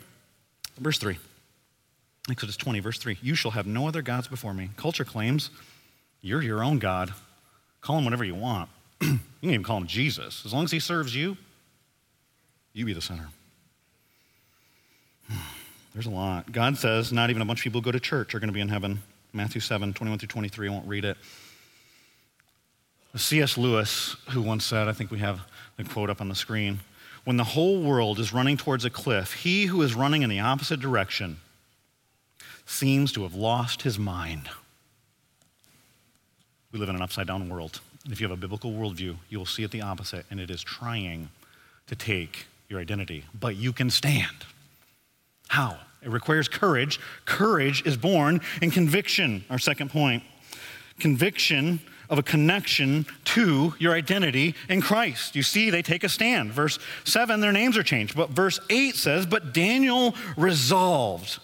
verse 0.79 0.99
3. 0.99 1.17
Exodus 2.29 2.55
20, 2.55 2.79
verse 2.79 2.97
3. 2.97 3.17
You 3.21 3.35
shall 3.35 3.51
have 3.51 3.67
no 3.67 3.87
other 3.87 4.01
gods 4.01 4.27
before 4.27 4.53
me. 4.53 4.69
Culture 4.77 5.03
claims 5.03 5.49
you're 6.21 6.41
your 6.41 6.63
own 6.63 6.79
God. 6.79 7.13
Call 7.81 7.97
him 7.97 8.05
whatever 8.05 8.23
you 8.23 8.35
want. 8.35 8.69
you 9.01 9.19
can 9.41 9.49
even 9.49 9.63
call 9.63 9.77
him 9.77 9.87
Jesus. 9.87 10.45
As 10.45 10.53
long 10.53 10.63
as 10.63 10.71
he 10.71 10.79
serves 10.79 11.13
you, 11.13 11.35
you 12.71 12.85
be 12.85 12.93
the 12.93 13.01
center. 13.01 13.27
There's 15.93 16.05
a 16.05 16.11
lot. 16.11 16.51
God 16.51 16.77
says 16.77 17.11
not 17.11 17.29
even 17.29 17.41
a 17.41 17.45
bunch 17.45 17.59
of 17.59 17.63
people 17.63 17.81
who 17.81 17.85
go 17.85 17.91
to 17.91 17.99
church 17.99 18.33
are 18.33 18.39
going 18.39 18.47
to 18.47 18.53
be 18.53 18.61
in 18.61 18.69
heaven. 18.69 19.03
Matthew 19.33 19.59
7, 19.59 19.93
21 19.93 20.19
through 20.19 20.27
23. 20.27 20.69
I 20.69 20.71
won't 20.71 20.87
read 20.87 21.03
it. 21.03 21.17
C.S. 23.15 23.57
Lewis, 23.57 24.15
who 24.29 24.41
once 24.41 24.63
said, 24.63 24.87
I 24.87 24.93
think 24.93 25.11
we 25.11 25.19
have 25.19 25.41
the 25.77 25.83
quote 25.83 26.09
up 26.09 26.21
on 26.21 26.29
the 26.29 26.35
screen, 26.35 26.79
when 27.25 27.37
the 27.37 27.43
whole 27.43 27.81
world 27.81 28.17
is 28.17 28.33
running 28.33 28.57
towards 28.57 28.85
a 28.85 28.89
cliff, 28.89 29.33
he 29.33 29.65
who 29.65 29.81
is 29.81 29.93
running 29.93 30.23
in 30.23 30.29
the 30.29 30.39
opposite 30.39 30.79
direction 30.79 31.37
seems 32.65 33.11
to 33.13 33.23
have 33.23 33.33
lost 33.33 33.81
his 33.81 33.99
mind. 33.99 34.49
We 36.71 36.79
live 36.79 36.89
in 36.89 36.95
an 36.95 37.01
upside 37.01 37.27
down 37.27 37.47
world. 37.49 37.81
If 38.09 38.19
you 38.19 38.27
have 38.27 38.37
a 38.37 38.39
biblical 38.39 38.71
worldview, 38.71 39.15
you 39.29 39.37
will 39.37 39.45
see 39.45 39.63
it 39.63 39.71
the 39.71 39.81
opposite, 39.81 40.25
and 40.29 40.39
it 40.39 40.49
is 40.49 40.63
trying 40.63 41.29
to 41.87 41.95
take 41.95 42.47
your 42.67 42.79
identity. 42.79 43.25
But 43.39 43.55
you 43.55 43.71
can 43.71 43.89
stand. 43.89 44.45
How? 45.47 45.77
It 46.01 46.09
requires 46.09 46.47
courage. 46.47 46.99
Courage 47.25 47.85
is 47.85 47.95
born 47.95 48.41
in 48.61 48.71
conviction, 48.71 49.45
our 49.49 49.59
second 49.59 49.91
point. 49.91 50.23
Conviction 50.99 51.79
of 52.09 52.19
a 52.19 52.23
connection 52.23 53.05
to 53.25 53.73
your 53.79 53.93
identity 53.93 54.55
in 54.69 54.81
Christ. 54.81 55.35
You 55.35 55.43
see, 55.43 55.69
they 55.69 55.81
take 55.81 56.03
a 56.03 56.09
stand. 56.09 56.51
Verse 56.51 56.77
7, 57.05 57.39
their 57.39 57.51
names 57.51 57.77
are 57.77 57.83
changed. 57.83 58.15
But 58.15 58.31
verse 58.31 58.59
8 58.69 58.95
says, 58.95 59.25
But 59.25 59.53
Daniel 59.53 60.13
resolved 60.35 61.39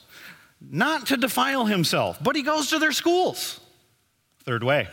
not 0.62 1.08
to 1.08 1.18
defile 1.18 1.66
himself, 1.66 2.18
but 2.22 2.36
he 2.36 2.44
goes 2.44 2.70
to 2.70 2.80
their 2.80 2.92
schools. 2.92 3.60
Third 4.44 4.64
way. 4.64 4.88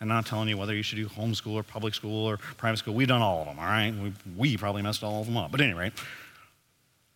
I'm 0.00 0.08
not 0.08 0.26
telling 0.26 0.48
you 0.48 0.56
whether 0.56 0.74
you 0.74 0.82
should 0.82 0.96
do 0.96 1.06
homeschool 1.06 1.52
or 1.52 1.62
public 1.62 1.94
school 1.94 2.26
or 2.26 2.36
private 2.56 2.78
school. 2.78 2.94
We've 2.94 3.06
done 3.06 3.22
all 3.22 3.42
of 3.42 3.46
them, 3.46 3.60
all 3.60 3.64
right? 3.64 3.94
We, 3.94 4.12
we 4.36 4.56
probably 4.56 4.82
messed 4.82 5.04
all 5.04 5.20
of 5.20 5.26
them 5.26 5.36
up. 5.36 5.52
But 5.52 5.60
anyway, 5.60 5.92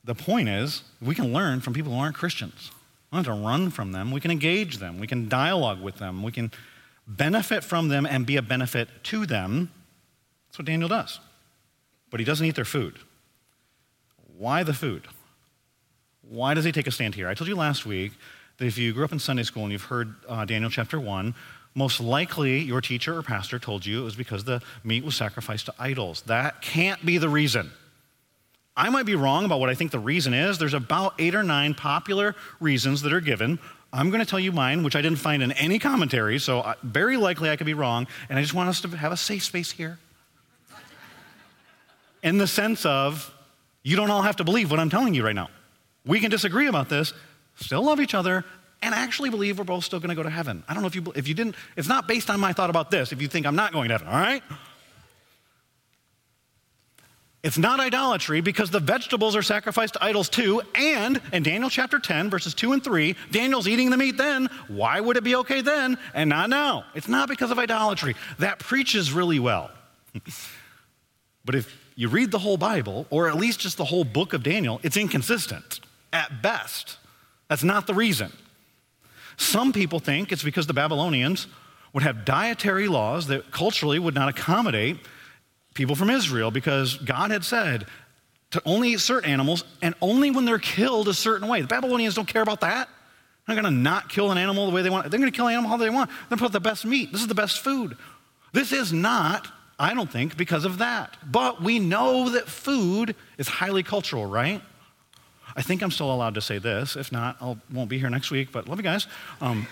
the 0.05 0.15
point 0.15 0.49
is 0.49 0.85
we 1.03 1.17
can 1.17 1.33
learn 1.33 1.61
from 1.61 1.75
people 1.75 1.93
who 1.93 1.99
aren't 1.99 2.15
Christians. 2.15 2.71
We 3.11 3.17
don't 3.17 3.25
have 3.25 3.37
to 3.37 3.45
run 3.45 3.71
from 3.71 3.91
them. 3.91 4.13
We 4.13 4.21
can 4.21 4.31
engage 4.31 4.79
them. 4.79 5.01
We 5.01 5.09
can 5.09 5.29
dialogue 5.29 5.83
with 5.83 5.97
them. 5.97 6.23
We 6.23 6.31
can 6.31 6.53
benefit 7.09 7.65
from 7.65 7.89
them 7.89 8.07
and 8.07 8.25
be 8.25 8.37
a 8.37 8.43
benefit 8.43 8.89
to 9.05 9.27
them. 9.27 9.71
That's 10.47 10.59
what 10.61 10.67
Daniel 10.67 10.89
does. 10.89 11.19
But 12.11 12.21
he 12.21 12.27
doesn't 12.27 12.47
eat 12.47 12.55
their 12.55 12.65
food. 12.65 13.01
Why 14.39 14.63
the 14.63 14.75
food? 14.75 15.09
Why 16.29 16.55
does 16.55 16.65
he 16.65 16.73
take 16.73 16.87
a 16.87 16.91
stand 16.91 17.15
here? 17.15 17.29
I 17.29 17.35
told 17.35 17.49
you 17.49 17.57
last 17.57 17.87
week 17.87 18.13
that 18.59 18.67
if 18.67 18.79
you 18.79 18.93
grew 18.93 19.05
up 19.05 19.13
in 19.13 19.19
Sunday 19.19 19.43
school 19.43 19.65
and 19.65 19.73
you've 19.73 19.85
heard 19.85 20.15
uh, 20.29 20.45
Daniel 20.45 20.71
chapter 20.71 20.99
1, 20.99 21.35
most 21.75 22.01
likely 22.01 22.59
your 22.59 22.81
teacher 22.81 23.17
or 23.17 23.23
pastor 23.23 23.59
told 23.59 23.85
you 23.85 24.01
it 24.01 24.05
was 24.05 24.17
because 24.17 24.45
the 24.45 24.63
meat 24.83 25.05
was 25.05 25.15
sacrificed 25.15 25.67
to 25.67 25.75
idols. 25.79 26.23
That 26.23 26.63
can't 26.63 27.05
be 27.05 27.19
the 27.19 27.29
reason. 27.29 27.71
I 28.77 28.91
might 28.91 29.07
be 29.07 29.15
wrong 29.15 29.45
about 29.45 29.61
what 29.61 29.71
I 29.71 29.75
think 29.75 29.91
the 29.91 29.99
reason 29.99 30.35
is. 30.35 30.59
There's 30.59 30.75
about 30.75 31.15
eight 31.19 31.35
or 31.35 31.43
nine 31.43 31.75
popular 31.75 32.35
reasons 32.61 33.03
that 33.03 33.13
are 33.13 33.21
given. 33.21 33.59
I'm 33.93 34.11
going 34.11 34.21
to 34.21 34.29
tell 34.29 34.41
you 34.41 34.53
mine, 34.53 34.83
which 34.83 34.97
I 34.97 35.03
didn't 35.03 35.19
find 35.19 35.43
in 35.43 35.53
any 35.53 35.79
commentary, 35.79 36.39
so 36.39 36.75
very 36.83 37.17
likely 37.17 37.51
I 37.51 37.57
could 37.57 37.67
be 37.67 37.75
wrong, 37.75 38.07
and 38.29 38.39
I 38.39 38.43
just 38.43 38.53
want 38.53 38.69
us 38.69 38.81
to 38.83 38.89
have 38.89 39.13
a 39.13 39.17
safe 39.17 39.45
space 39.45 39.71
here. 39.71 39.99
in 42.23 42.37
the 42.37 42.47
sense 42.47 42.85
of, 42.85 43.33
you 43.83 43.97
don't 43.97 44.11
all 44.11 44.23
have 44.23 44.37
to 44.37 44.45
believe 44.45 44.71
what 44.71 44.81
I'm 44.81 44.91
telling 44.91 45.15
you 45.15 45.25
right 45.25 45.35
now. 45.35 45.49
We 46.07 46.21
can 46.21 46.31
disagree 46.31 46.69
about 46.69 46.89
this, 46.89 47.13
still 47.57 47.83
love 47.83 48.01
each 48.01 48.15
other, 48.15 48.45
and 48.83 48.95
actually 48.95 49.31
believe 49.31 49.59
we're 49.59 49.65
both 49.65 49.85
still 49.85 49.99
going 49.99 50.11
to 50.11 50.15
go 50.15 50.23
to 50.23 50.31
heaven. 50.31 50.63
I 50.69 50.75
don't 50.75 50.83
know 50.83 50.87
if 50.87 50.95
you, 50.95 51.05
if 51.17 51.27
you 51.27 51.35
didn't, 51.35 51.57
it's 51.77 51.89
not 51.89 52.07
based 52.07 52.31
on 52.31 52.39
my 52.39 52.53
thought 52.53 52.71
about 52.71 52.91
this, 52.91 53.13
if 53.13 53.21
you 53.21 53.29
think 53.29 53.47
I'm 53.47 53.57
not 53.57 53.73
going 53.73 53.89
to 53.89 53.95
heaven, 53.95 54.09
all 54.09 54.15
right? 54.15 54.43
It's 57.43 57.59
not 57.59 57.79
idolatry 57.79 58.41
because 58.41 58.71
the 58.71 58.81
vegetables 58.81 59.37
are 59.37 59.43
sacrificed 59.43 59.95
to 59.95 60.05
idols 60.05 60.29
too. 60.29 60.63
And 60.75 61.21
in 61.33 61.45
Daniel 61.45 61.71
chapter 61.71 62.01
10, 62.01 62.29
verses 62.29 62.55
2 62.55 62.73
and 62.73 62.83
3, 62.83 63.15
Daniel's 63.31 63.69
eating 63.69 63.91
the 63.91 63.97
meat 63.97 64.17
then. 64.17 64.49
Why 64.67 65.01
would 65.01 65.17
it 65.17 65.23
be 65.23 65.37
okay 65.37 65.61
then 65.61 65.97
and 66.13 66.29
not 66.29 66.51
now? 66.51 66.87
It's 66.97 67.07
not 67.07 67.29
because 67.29 67.53
of 67.53 67.59
idolatry. 67.59 68.17
That 68.41 68.59
preaches 68.59 69.13
really 69.13 69.39
well. 69.39 69.71
but 71.45 71.55
if 71.55 71.73
you 71.95 72.09
read 72.09 72.33
the 72.33 72.39
whole 72.41 72.57
Bible, 72.57 73.07
or 73.11 73.29
at 73.29 73.37
least 73.37 73.61
just 73.61 73.77
the 73.77 73.85
whole 73.85 74.03
book 74.03 74.33
of 74.33 74.43
Daniel, 74.43 74.81
it's 74.83 74.97
inconsistent 74.97 75.81
at 76.17 76.43
best. 76.43 76.97
That's 77.49 77.63
not 77.63 77.87
the 77.87 77.95
reason. 77.95 78.33
Some 79.37 79.73
people 79.73 80.01
think 80.01 80.33
it's 80.33 80.43
because 80.43 80.67
the 80.67 80.73
Babylonians 80.73 81.47
would 81.93 82.03
have 82.03 82.25
dietary 82.25 82.89
laws 82.89 83.27
that 83.27 83.51
culturally 83.51 83.99
would 83.99 84.15
not 84.15 84.29
accommodate 84.29 84.97
people 85.75 85.95
from 85.95 86.09
Israel 86.09 86.51
because 86.51 86.97
God 86.97 87.31
had 87.31 87.45
said 87.45 87.87
to 88.53 88.63
only 88.65 88.95
eat 88.95 89.01
certain 89.01 89.31
animals 89.31 89.65
and 89.83 89.95
only 90.01 90.31
when 90.31 90.47
they're 90.47 90.59
killed 90.59 91.09
a 91.09 91.15
certain 91.15 91.49
way. 91.49 91.61
The 91.61 91.67
Babylonians 91.67 92.15
don't 92.15 92.27
care 92.27 92.43
about 92.43 92.63
that. 92.63 92.89
They're 93.47 93.57
going 93.57 93.65
to 93.65 93.71
not 93.71 94.09
kill 94.09 94.33
an 94.33 94.39
animal 94.39 94.67
the 94.67 94.75
way 94.75 94.83
they 94.83 94.91
want. 94.91 95.11
They're 95.11 95.21
going 95.21 95.31
to 95.31 95.37
kill 95.37 95.49
an 95.49 95.53
animal 95.53 95.71
how 95.71 95.77
they 95.77 95.91
want. 95.91 96.09
They're 96.11 96.31
going 96.31 96.39
to 96.39 96.45
put 96.45 96.53
the 96.53 96.61
best 96.61 96.87
meat. 96.87 97.13
This 97.13 97.21
is 97.21 97.29
the 97.29 97.35
best 97.35 97.61
food. 97.61 97.97
This 98.53 98.73
is 98.73 98.93
not, 98.93 99.49
I 99.79 99.93
don't 99.93 100.11
think, 100.11 100.37
because 100.37 100.65
of 100.65 100.79
that. 100.79 101.17
But 101.31 101.63
we 101.63 101.79
know 101.79 102.31
that 102.31 102.49
food 102.49 103.15
is 103.37 103.47
highly 103.47 103.83
cultural, 103.83 104.25
right? 104.25 104.63
I 105.57 105.63
think 105.63 105.83
I'm 105.83 105.91
still 105.91 106.13
allowed 106.13 106.35
to 106.35 106.41
say 106.41 106.59
this. 106.59 106.97
If 106.97 107.11
not, 107.11 107.39
I 107.41 107.57
won't 107.73 107.89
be 107.89 107.99
here 107.99 108.11
next 108.11 108.31
week, 108.31 108.53
but 108.53 108.69
love 108.69 108.79
you 108.79 108.83
guys. 108.85 109.07
Um, 109.41 109.67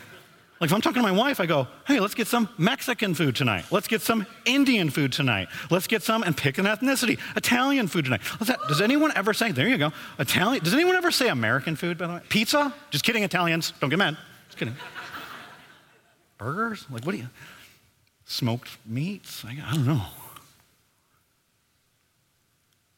like 0.61 0.71
if 0.71 0.75
I'm 0.75 0.81
talking 0.81 1.03
to 1.03 1.09
my 1.09 1.13
wife, 1.13 1.41
I 1.41 1.47
go, 1.47 1.69
hey, 1.87 2.01
let's 2.01 2.15
get 2.15 2.27
some 2.27 2.49
Mexican 2.57 3.13
food 3.13 3.37
tonight. 3.37 3.67
Let's 3.71 3.87
get 3.87 4.01
some 4.01 4.27
Indian 4.47 4.89
food 4.89 5.13
tonight. 5.13 5.49
Let's 5.71 5.87
get 5.87 6.03
some, 6.03 6.23
and 6.23 6.35
pick 6.35 6.57
an 6.57 6.65
ethnicity, 6.65 7.19
Italian 7.37 7.87
food 7.87 8.07
tonight. 8.07 8.23
does 8.67 8.81
anyone 8.81 9.13
ever 9.15 9.35
say, 9.35 9.53
there 9.53 9.69
you 9.69 9.77
go, 9.77 9.93
Italian, 10.19 10.65
does 10.65 10.73
anyone 10.73 10.95
ever 10.95 11.11
say 11.11 11.29
American 11.29 11.77
food, 11.77 11.99
by 11.99 12.07
the 12.07 12.15
way? 12.15 12.21
Pizza? 12.31 12.73
Just 12.91 13.05
kidding, 13.05 13.25
Italians. 13.25 13.75
Don't 13.81 13.91
get 13.91 13.99
mad. 13.99 14.17
Just 14.47 14.59
kidding. 14.59 14.75
Burgers? 16.39 16.87
Like, 16.91 17.05
what 17.05 17.13
do 17.13 17.19
you, 17.19 17.29
smoked 18.25 18.71
meats? 18.87 19.45
I, 19.45 19.59
I 19.67 19.75
don't 19.75 19.87
know. 19.87 20.03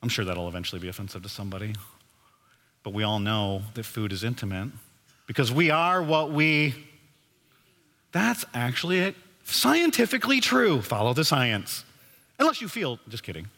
I'm 0.02 0.08
sure 0.08 0.24
that'll 0.24 0.46
eventually 0.46 0.80
be 0.80 0.88
offensive 0.88 1.22
to 1.22 1.28
somebody. 1.28 1.74
But 2.86 2.94
we 2.94 3.02
all 3.02 3.18
know 3.18 3.62
that 3.74 3.82
food 3.82 4.12
is 4.12 4.22
intimate 4.22 4.68
because 5.26 5.50
we 5.50 5.70
are 5.70 6.00
what 6.00 6.30
we 6.30 6.72
that's 8.12 8.44
actually 8.54 9.12
scientifically 9.42 10.40
true. 10.40 10.80
Follow 10.80 11.12
the 11.12 11.24
science. 11.24 11.84
Unless 12.38 12.60
you 12.60 12.68
feel, 12.68 13.00
just 13.08 13.24
kidding. 13.24 13.48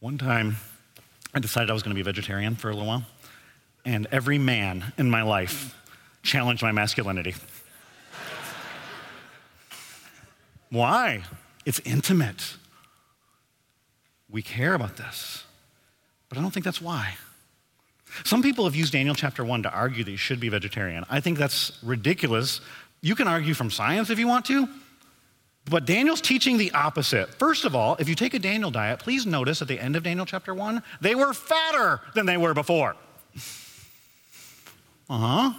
One 0.00 0.16
time, 0.16 0.56
I 1.34 1.40
decided 1.40 1.68
I 1.68 1.74
was 1.74 1.82
going 1.82 1.90
to 1.90 1.94
be 1.94 2.00
a 2.00 2.10
vegetarian 2.10 2.56
for 2.56 2.70
a 2.70 2.72
little 2.72 2.88
while, 2.88 3.04
and 3.84 4.06
every 4.10 4.38
man 4.38 4.94
in 4.96 5.10
my 5.10 5.22
life 5.22 5.74
challenged 6.22 6.62
my 6.62 6.72
masculinity. 6.72 7.34
Why? 10.70 11.24
It's 11.66 11.80
intimate. 11.80 12.56
We 14.30 14.40
care 14.40 14.72
about 14.72 14.96
this. 14.96 15.44
But 16.32 16.38
I 16.38 16.40
don't 16.40 16.50
think 16.50 16.64
that's 16.64 16.80
why. 16.80 17.14
Some 18.24 18.42
people 18.42 18.64
have 18.64 18.74
used 18.74 18.94
Daniel 18.94 19.14
chapter 19.14 19.44
1 19.44 19.64
to 19.64 19.70
argue 19.70 20.02
that 20.02 20.10
you 20.10 20.16
should 20.16 20.40
be 20.40 20.48
vegetarian. 20.48 21.04
I 21.10 21.20
think 21.20 21.36
that's 21.36 21.78
ridiculous. 21.82 22.62
You 23.02 23.14
can 23.14 23.28
argue 23.28 23.52
from 23.52 23.70
science 23.70 24.08
if 24.08 24.18
you 24.18 24.26
want 24.26 24.46
to, 24.46 24.66
but 25.66 25.84
Daniel's 25.84 26.22
teaching 26.22 26.56
the 26.56 26.70
opposite. 26.72 27.34
First 27.34 27.66
of 27.66 27.76
all, 27.76 27.96
if 27.98 28.08
you 28.08 28.14
take 28.14 28.32
a 28.32 28.38
Daniel 28.38 28.70
diet, 28.70 28.98
please 28.98 29.26
notice 29.26 29.60
at 29.60 29.68
the 29.68 29.78
end 29.78 29.94
of 29.94 30.04
Daniel 30.04 30.24
chapter 30.24 30.54
1, 30.54 30.82
they 31.02 31.14
were 31.14 31.34
fatter 31.34 32.00
than 32.14 32.24
they 32.24 32.38
were 32.38 32.54
before. 32.54 32.96
Uh 35.10 35.18
huh. 35.18 35.52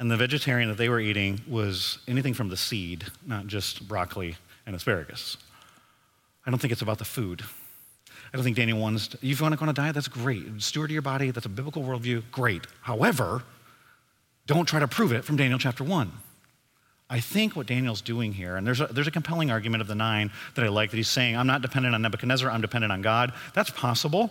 And 0.00 0.10
the 0.10 0.16
vegetarian 0.16 0.68
that 0.68 0.78
they 0.78 0.88
were 0.88 0.98
eating 0.98 1.42
was 1.46 2.00
anything 2.08 2.34
from 2.34 2.48
the 2.48 2.56
seed, 2.56 3.04
not 3.24 3.46
just 3.46 3.86
broccoli 3.86 4.36
and 4.66 4.74
asparagus. 4.74 5.36
I 6.44 6.50
don't 6.50 6.58
think 6.58 6.72
it's 6.72 6.82
about 6.82 6.98
the 6.98 7.04
food. 7.04 7.44
I 8.32 8.36
don't 8.36 8.44
think 8.44 8.56
Daniel 8.56 8.78
wants, 8.78 9.14
if 9.14 9.24
you 9.24 9.36
want 9.40 9.52
to 9.52 9.58
go 9.58 9.64
on 9.64 9.68
a 9.68 9.72
diet, 9.72 9.94
that's 9.94 10.08
great. 10.08 10.44
Steward 10.62 10.90
your 10.90 11.02
body, 11.02 11.30
that's 11.30 11.46
a 11.46 11.50
biblical 11.50 11.82
worldview, 11.82 12.22
great. 12.30 12.64
However, 12.82 13.42
don't 14.46 14.66
try 14.66 14.78
to 14.78 14.88
prove 14.88 15.12
it 15.12 15.24
from 15.24 15.36
Daniel 15.36 15.58
chapter 15.58 15.82
1. 15.82 16.12
I 17.08 17.18
think 17.18 17.56
what 17.56 17.66
Daniel's 17.66 18.00
doing 18.00 18.32
here, 18.32 18.56
and 18.56 18.64
there's 18.64 18.80
a, 18.80 18.86
there's 18.86 19.08
a 19.08 19.10
compelling 19.10 19.50
argument 19.50 19.80
of 19.80 19.88
the 19.88 19.96
nine 19.96 20.30
that 20.54 20.64
I 20.64 20.68
like, 20.68 20.92
that 20.92 20.96
he's 20.96 21.08
saying, 21.08 21.36
I'm 21.36 21.48
not 21.48 21.60
dependent 21.60 21.92
on 21.92 22.02
Nebuchadnezzar, 22.02 22.48
I'm 22.48 22.60
dependent 22.60 22.92
on 22.92 23.02
God. 23.02 23.32
That's 23.52 23.70
possible. 23.70 24.30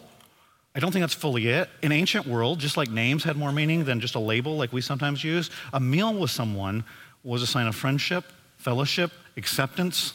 I 0.73 0.79
don't 0.79 0.91
think 0.91 1.03
that's 1.03 1.13
fully 1.13 1.47
it. 1.47 1.69
In 1.81 1.91
ancient 1.91 2.25
world, 2.25 2.59
just 2.59 2.77
like 2.77 2.89
names 2.89 3.25
had 3.25 3.35
more 3.35 3.51
meaning 3.51 3.83
than 3.83 3.99
just 3.99 4.15
a 4.15 4.19
label 4.19 4.55
like 4.55 4.71
we 4.71 4.79
sometimes 4.79 5.25
use, 5.25 5.49
a 5.73 5.79
meal 5.79 6.13
with 6.13 6.31
someone 6.31 6.85
was 7.23 7.41
a 7.41 7.47
sign 7.47 7.67
of 7.67 7.75
friendship, 7.75 8.23
fellowship, 8.57 9.11
acceptance, 9.35 10.13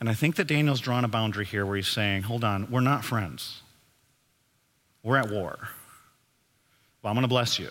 and 0.00 0.08
I 0.08 0.14
think 0.14 0.36
that 0.36 0.46
Daniel's 0.46 0.80
drawn 0.80 1.04
a 1.04 1.08
boundary 1.08 1.44
here 1.44 1.64
where 1.64 1.76
he's 1.76 1.88
saying, 1.88 2.22
hold 2.22 2.44
on, 2.44 2.70
we're 2.70 2.80
not 2.80 3.04
friends. 3.04 3.62
We're 5.02 5.16
at 5.16 5.30
war. 5.30 5.68
Well, 7.02 7.10
I'm 7.10 7.14
going 7.14 7.22
to 7.22 7.28
bless 7.28 7.58
you. 7.58 7.70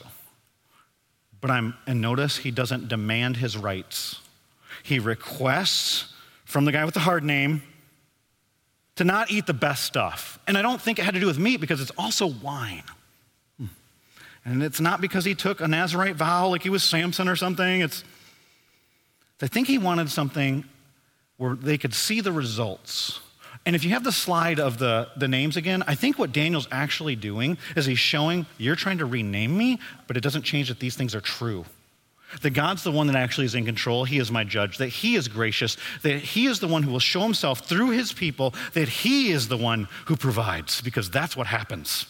But 1.41 1.51
I'm, 1.51 1.75
and 1.85 2.01
notice 2.01 2.37
he 2.37 2.49
doesn't 2.49 2.87
demand 2.87 3.37
his 3.37 3.55
rights. 3.55 4.19
He 4.81 4.99
requests 4.99 6.13
from 6.45 6.65
the 6.65 6.71
guy 6.71 6.85
with 6.85 6.93
the 6.93 7.01
hard 7.01 7.23
name 7.23 7.61
to 8.95 9.03
not 9.03 9.29
eat 9.29 9.45
the 9.45 9.53
best 9.53 9.83
stuff. 9.83 10.39
And 10.47 10.57
I 10.57 10.61
don't 10.61 10.81
think 10.81 10.97
it 10.97 11.05
had 11.05 11.13
to 11.13 11.19
do 11.19 11.27
with 11.27 11.37
meat 11.37 11.57
because 11.57 11.81
it's 11.81 11.91
also 11.97 12.27
wine. 12.27 12.83
Hmm. 13.59 13.65
And 14.45 14.63
it's 14.63 14.79
not 14.79 15.01
because 15.01 15.25
he 15.25 15.35
took 15.35 15.59
a 15.59 15.67
Nazarite 15.67 16.15
vow 16.15 16.47
like 16.47 16.63
he 16.63 16.69
was 16.69 16.83
Samson 16.83 17.27
or 17.27 17.35
something. 17.35 17.81
It's, 17.81 18.03
I 19.41 19.47
think 19.47 19.67
he 19.67 19.77
wanted 19.77 20.09
something 20.09 20.63
where 21.37 21.55
they 21.55 21.77
could 21.77 21.93
see 21.93 22.21
the 22.21 22.31
results. 22.31 23.19
And 23.65 23.75
if 23.75 23.83
you 23.83 23.91
have 23.91 24.03
the 24.03 24.11
slide 24.11 24.59
of 24.59 24.77
the, 24.77 25.09
the 25.17 25.27
names 25.27 25.57
again, 25.57 25.83
I 25.87 25.95
think 25.95 26.19
what 26.19 26.31
Daniel's 26.31 26.67
actually 26.71 27.15
doing 27.15 27.57
is 27.75 27.85
he's 27.85 27.99
showing 27.99 28.45
you're 28.57 28.75
trying 28.75 28.99
to 28.99 29.05
rename 29.05 29.57
me, 29.57 29.79
but 30.07 30.17
it 30.17 30.21
doesn't 30.21 30.43
change 30.43 30.67
that 30.69 30.79
these 30.79 30.95
things 30.95 31.15
are 31.15 31.21
true. 31.21 31.65
That 32.41 32.51
God's 32.51 32.83
the 32.83 32.91
one 32.91 33.07
that 33.07 33.15
actually 33.15 33.45
is 33.45 33.55
in 33.55 33.65
control. 33.65 34.03
He 34.03 34.17
is 34.17 34.31
my 34.31 34.43
judge. 34.43 34.77
That 34.77 34.89
He 34.89 35.15
is 35.15 35.27
gracious. 35.27 35.77
That 36.01 36.17
He 36.19 36.47
is 36.47 36.59
the 36.59 36.67
one 36.67 36.83
who 36.83 36.91
will 36.91 36.99
show 36.99 37.21
Himself 37.21 37.59
through 37.61 37.91
His 37.91 38.11
people. 38.13 38.53
That 38.73 38.89
He 38.89 39.31
is 39.31 39.47
the 39.47 39.57
one 39.57 39.87
who 40.05 40.15
provides, 40.15 40.81
because 40.81 41.09
that's 41.09 41.37
what 41.37 41.47
happens. 41.47 42.07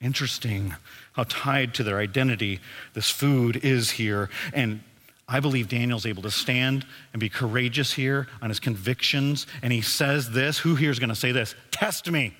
Interesting 0.00 0.74
how 1.12 1.24
tied 1.24 1.74
to 1.74 1.84
their 1.84 1.98
identity 1.98 2.60
this 2.94 3.10
food 3.10 3.56
is 3.64 3.90
here. 3.90 4.30
And 4.52 4.82
I 5.32 5.40
believe 5.40 5.68
Daniel's 5.68 6.04
able 6.04 6.22
to 6.24 6.30
stand 6.30 6.84
and 7.14 7.20
be 7.20 7.30
courageous 7.30 7.90
here 7.90 8.28
on 8.42 8.50
his 8.50 8.60
convictions. 8.60 9.46
And 9.62 9.72
he 9.72 9.80
says 9.80 10.30
this 10.30 10.58
who 10.58 10.74
here 10.74 10.90
is 10.90 10.98
going 10.98 11.08
to 11.08 11.14
say 11.14 11.32
this? 11.32 11.54
Test 11.70 12.10
me. 12.10 12.36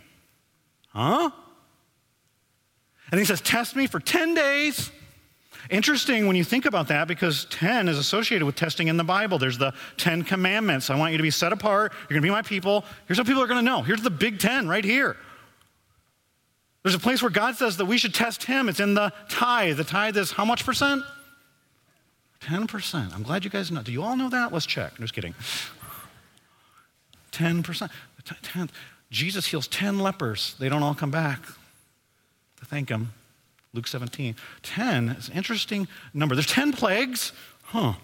Huh? 0.88 1.30
And 3.10 3.18
he 3.18 3.24
says, 3.24 3.40
Test 3.40 3.76
me 3.76 3.86
for 3.86 3.98
10 3.98 4.34
days. 4.34 4.90
Interesting 5.70 6.26
when 6.26 6.36
you 6.36 6.44
think 6.44 6.66
about 6.66 6.88
that 6.88 7.08
because 7.08 7.46
10 7.46 7.88
is 7.88 7.96
associated 7.96 8.44
with 8.44 8.56
testing 8.56 8.88
in 8.88 8.98
the 8.98 9.04
Bible. 9.04 9.38
There's 9.38 9.56
the 9.56 9.72
10 9.96 10.24
commandments. 10.24 10.90
I 10.90 10.96
want 10.96 11.12
you 11.12 11.18
to 11.18 11.22
be 11.22 11.30
set 11.30 11.50
apart. 11.50 11.92
You're 11.92 12.20
going 12.20 12.22
to 12.22 12.26
be 12.26 12.30
my 12.30 12.42
people. 12.42 12.84
Here's 13.06 13.16
what 13.16 13.26
people 13.26 13.42
are 13.42 13.46
going 13.46 13.64
to 13.64 13.64
know. 13.64 13.80
Here's 13.80 14.02
the 14.02 14.10
big 14.10 14.38
10 14.38 14.68
right 14.68 14.84
here. 14.84 15.16
There's 16.82 16.94
a 16.94 16.98
place 16.98 17.22
where 17.22 17.30
God 17.30 17.54
says 17.54 17.78
that 17.78 17.86
we 17.86 17.96
should 17.96 18.12
test 18.12 18.44
Him. 18.44 18.68
It's 18.68 18.80
in 18.80 18.92
the 18.92 19.14
tithe. 19.30 19.78
The 19.78 19.84
tithe 19.84 20.18
is 20.18 20.32
how 20.32 20.44
much 20.44 20.66
percent? 20.66 21.02
10%. 22.42 23.14
I'm 23.14 23.22
glad 23.22 23.44
you 23.44 23.50
guys 23.50 23.70
know. 23.70 23.82
Do 23.82 23.92
you 23.92 24.02
all 24.02 24.16
know 24.16 24.28
that? 24.30 24.52
Let's 24.52 24.66
check. 24.66 24.92
I'm 24.98 25.04
just 25.04 25.14
kidding. 25.14 25.34
10%. 27.32 27.90
10. 28.42 28.70
Jesus 29.10 29.46
heals 29.46 29.68
10 29.68 29.98
lepers. 29.98 30.54
They 30.58 30.68
don't 30.68 30.82
all 30.82 30.94
come 30.94 31.10
back 31.10 31.44
to 32.58 32.64
thank 32.64 32.88
Him. 32.88 33.12
Luke 33.72 33.86
17. 33.86 34.36
10 34.62 35.08
is 35.10 35.28
an 35.28 35.34
interesting 35.34 35.88
number. 36.12 36.34
There's 36.34 36.46
10 36.46 36.72
plagues. 36.72 37.32
Huh. 37.64 37.94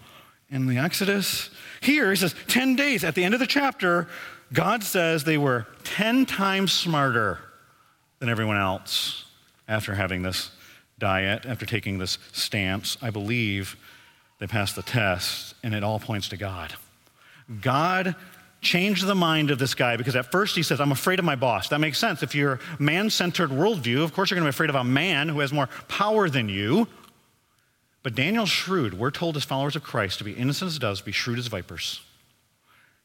In 0.49 0.65
the 0.65 0.77
Exodus. 0.77 1.51
Here, 1.81 2.09
he 2.09 2.15
says 2.15 2.33
10 2.47 2.75
days. 2.75 3.03
At 3.03 3.15
the 3.15 3.23
end 3.23 3.33
of 3.33 3.39
the 3.39 3.47
chapter, 3.47 4.07
God 4.51 4.83
says 4.83 5.23
they 5.23 5.37
were 5.37 5.67
10 5.83 6.25
times 6.25 6.71
smarter 6.71 7.39
than 8.17 8.29
everyone 8.29 8.57
else 8.57 9.25
after 9.67 9.93
having 9.93 10.23
this 10.23 10.51
diet, 10.97 11.45
after 11.45 11.65
taking 11.65 11.99
this 11.99 12.17
stance. 12.31 12.97
I 13.01 13.11
believe 13.11 13.77
they 14.39 14.47
pass 14.47 14.73
the 14.73 14.81
test, 14.81 15.53
and 15.63 15.73
it 15.73 15.83
all 15.83 15.99
points 15.99 16.29
to 16.29 16.37
God. 16.37 16.73
God 17.61 18.15
changed 18.61 19.05
the 19.05 19.15
mind 19.15 19.51
of 19.51 19.59
this 19.59 19.73
guy 19.73 19.97
because 19.97 20.15
at 20.15 20.31
first 20.31 20.55
he 20.55 20.63
says, 20.63 20.81
I'm 20.81 20.91
afraid 20.91 21.19
of 21.19 21.25
my 21.25 21.35
boss. 21.35 21.69
That 21.69 21.79
makes 21.79 21.97
sense. 21.97 22.23
If 22.23 22.35
you're 22.35 22.59
man 22.77 23.09
centered 23.09 23.49
worldview, 23.49 24.03
of 24.03 24.13
course 24.13 24.29
you're 24.29 24.39
going 24.39 24.45
to 24.45 24.51
be 24.51 24.55
afraid 24.55 24.69
of 24.69 24.75
a 24.75 24.83
man 24.83 25.29
who 25.29 25.39
has 25.39 25.53
more 25.53 25.67
power 25.87 26.29
than 26.29 26.49
you. 26.49 26.87
But 28.03 28.15
Daniel's 28.15 28.49
shrewd. 28.49 28.97
We're 28.97 29.11
told 29.11 29.35
as 29.35 29.43
followers 29.43 29.75
of 29.75 29.83
Christ 29.83 30.19
to 30.19 30.23
be 30.23 30.33
innocent 30.33 30.69
as 30.69 30.79
doves, 30.79 31.01
be 31.01 31.11
shrewd 31.11 31.37
as 31.37 31.47
vipers. 31.47 32.01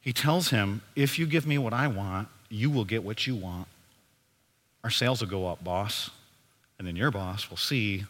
He 0.01 0.13
tells 0.13 0.51
him, 0.51 0.83
If 0.95 1.19
you 1.19 1.27
give 1.27 1.47
me 1.47 1.59
what 1.59 1.73
I 1.73 1.89
want, 1.89 2.29
you 2.49 2.71
will 2.71 2.85
get 2.85 3.03
what 3.03 3.27
you 3.27 3.35
want. 3.35 3.67
Our 4.85 4.91
sales 4.91 5.21
will 5.21 5.29
go 5.29 5.47
up, 5.47 5.65
boss. 5.65 6.11
And 6.79 6.87
then 6.87 6.97
your 6.97 7.11
boss 7.11 7.51
will 7.51 7.57
see. 7.57 8.05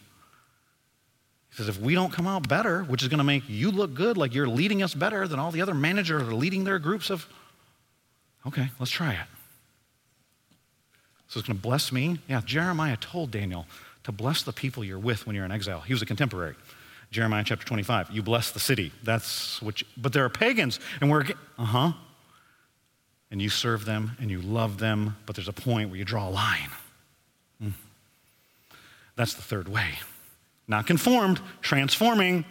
He 1.55 1.63
says, 1.63 1.69
if 1.69 1.79
we 1.79 1.95
don't 1.95 2.11
come 2.11 2.27
out 2.27 2.49
better, 2.49 2.83
which 2.83 3.01
is 3.01 3.07
going 3.07 3.19
to 3.19 3.23
make 3.23 3.47
you 3.47 3.71
look 3.71 3.93
good, 3.93 4.17
like 4.17 4.33
you're 4.33 4.47
leading 4.47 4.83
us 4.83 4.93
better 4.93 5.25
than 5.25 5.39
all 5.39 5.51
the 5.51 5.61
other 5.61 5.73
managers 5.73 6.21
are 6.23 6.33
leading 6.33 6.65
their 6.65 6.79
groups 6.79 7.09
of, 7.09 7.25
okay, 8.45 8.67
let's 8.77 8.91
try 8.91 9.13
it. 9.13 9.27
So 11.27 11.39
it's 11.39 11.47
going 11.47 11.57
to 11.57 11.63
bless 11.63 11.91
me. 11.91 12.19
Yeah, 12.27 12.41
Jeremiah 12.45 12.97
told 12.97 13.31
Daniel 13.31 13.65
to 14.03 14.11
bless 14.11 14.43
the 14.43 14.51
people 14.51 14.83
you're 14.83 14.99
with 14.99 15.25
when 15.25 15.35
you're 15.35 15.45
in 15.45 15.51
exile. 15.51 15.79
He 15.79 15.93
was 15.93 16.01
a 16.01 16.05
contemporary. 16.05 16.55
Jeremiah 17.11 17.43
chapter 17.45 17.65
25. 17.65 18.11
You 18.11 18.21
bless 18.21 18.51
the 18.51 18.59
city. 18.59 18.91
That's 19.03 19.61
what 19.61 19.79
you, 19.79 19.87
but 19.95 20.11
there 20.11 20.25
are 20.25 20.29
pagans, 20.29 20.79
and 20.99 21.09
we're, 21.09 21.23
uh 21.57 21.65
huh 21.65 21.91
and 23.31 23.41
you 23.41 23.49
serve 23.49 23.85
them 23.85 24.15
and 24.19 24.29
you 24.29 24.41
love 24.41 24.77
them, 24.77 25.17
but 25.25 25.35
there's 25.35 25.47
a 25.47 25.53
point 25.53 25.89
where 25.89 25.97
you 25.97 26.05
draw 26.05 26.29
a 26.29 26.31
line. 26.31 26.69
Mm. 27.61 27.73
That's 29.15 29.33
the 29.33 29.41
third 29.41 29.67
way. 29.67 29.95
Not 30.67 30.87
conformed, 30.87 31.39
transforming. 31.61 32.45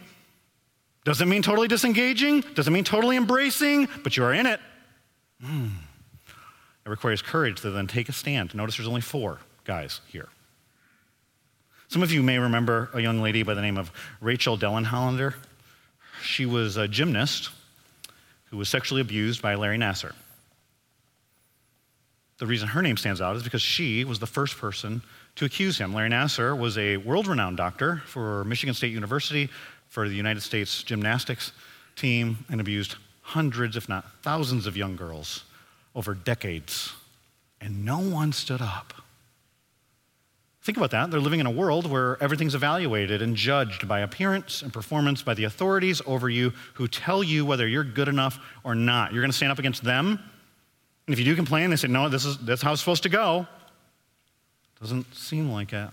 Doesn't 1.03 1.29
mean 1.29 1.41
totally 1.41 1.67
disengaging, 1.67 2.41
doesn't 2.55 2.73
mean 2.73 2.83
totally 2.83 3.17
embracing, 3.17 3.87
but 4.03 4.17
you 4.17 4.23
are 4.23 4.33
in 4.33 4.45
it. 4.45 4.59
Mm. 5.43 5.71
It 6.85 6.89
requires 6.89 7.21
courage 7.21 7.61
to 7.61 7.71
then 7.71 7.87
take 7.87 8.09
a 8.09 8.13
stand. 8.13 8.55
Notice 8.55 8.77
there's 8.77 8.87
only 8.87 9.01
four 9.01 9.39
guys 9.65 10.01
here. 10.07 10.29
Some 11.87 12.01
of 12.01 12.11
you 12.11 12.23
may 12.23 12.39
remember 12.39 12.89
a 12.93 13.01
young 13.01 13.21
lady 13.21 13.43
by 13.43 13.53
the 13.53 13.61
name 13.61 13.77
of 13.77 13.91
Rachel 14.21 14.57
Denhollander. 14.57 15.35
She 16.21 16.45
was 16.45 16.77
a 16.77 16.87
gymnast 16.87 17.51
who 18.45 18.57
was 18.57 18.69
sexually 18.69 19.01
abused 19.01 19.41
by 19.41 19.55
Larry 19.55 19.77
Nassar. 19.77 20.13
The 22.37 22.45
reason 22.45 22.67
her 22.69 22.81
name 22.81 22.97
stands 22.97 23.21
out 23.21 23.35
is 23.35 23.43
because 23.43 23.61
she 23.61 24.03
was 24.03 24.19
the 24.19 24.27
first 24.27 24.57
person 24.57 25.01
to 25.35 25.45
accuse 25.45 25.77
him. 25.77 25.93
Larry 25.93 26.09
Nassar 26.09 26.57
was 26.57 26.77
a 26.77 26.97
world 26.97 27.27
renowned 27.27 27.57
doctor 27.57 28.01
for 28.05 28.43
Michigan 28.45 28.73
State 28.73 28.93
University, 28.93 29.49
for 29.89 30.07
the 30.07 30.15
United 30.15 30.41
States 30.41 30.83
gymnastics 30.83 31.51
team, 31.95 32.37
and 32.49 32.59
abused 32.61 32.95
hundreds, 33.21 33.75
if 33.77 33.89
not 33.89 34.05
thousands, 34.21 34.67
of 34.67 34.77
young 34.77 34.95
girls 34.95 35.43
over 35.95 36.13
decades. 36.13 36.93
And 37.61 37.85
no 37.85 37.99
one 37.99 38.31
stood 38.31 38.61
up. 38.61 38.93
Think 40.61 40.77
about 40.77 40.91
that. 40.91 41.11
They're 41.11 41.19
living 41.19 41.39
in 41.39 41.45
a 41.45 41.51
world 41.51 41.89
where 41.89 42.21
everything's 42.21 42.55
evaluated 42.55 43.21
and 43.21 43.35
judged 43.35 43.87
by 43.87 43.99
appearance 43.99 44.61
and 44.61 44.73
performance 44.73 45.21
by 45.21 45.35
the 45.35 45.43
authorities 45.43 46.01
over 46.07 46.27
you 46.27 46.53
who 46.73 46.87
tell 46.87 47.23
you 47.23 47.45
whether 47.45 47.67
you're 47.67 47.83
good 47.83 48.07
enough 48.07 48.39
or 48.63 48.73
not. 48.73 49.13
You're 49.13 49.21
going 49.21 49.31
to 49.31 49.37
stand 49.37 49.51
up 49.51 49.59
against 49.59 49.83
them 49.83 50.19
and 51.07 51.13
if 51.13 51.19
you 51.19 51.25
do 51.25 51.35
complain, 51.35 51.69
they 51.69 51.75
say, 51.75 51.87
no, 51.87 52.09
this 52.09 52.25
is, 52.25 52.37
that's 52.39 52.61
how 52.61 52.71
it's 52.71 52.81
supposed 52.81 53.03
to 53.03 53.09
go. 53.09 53.47
Doesn't 54.79 55.13
seem 55.15 55.49
like 55.49 55.73
it. 55.73 55.89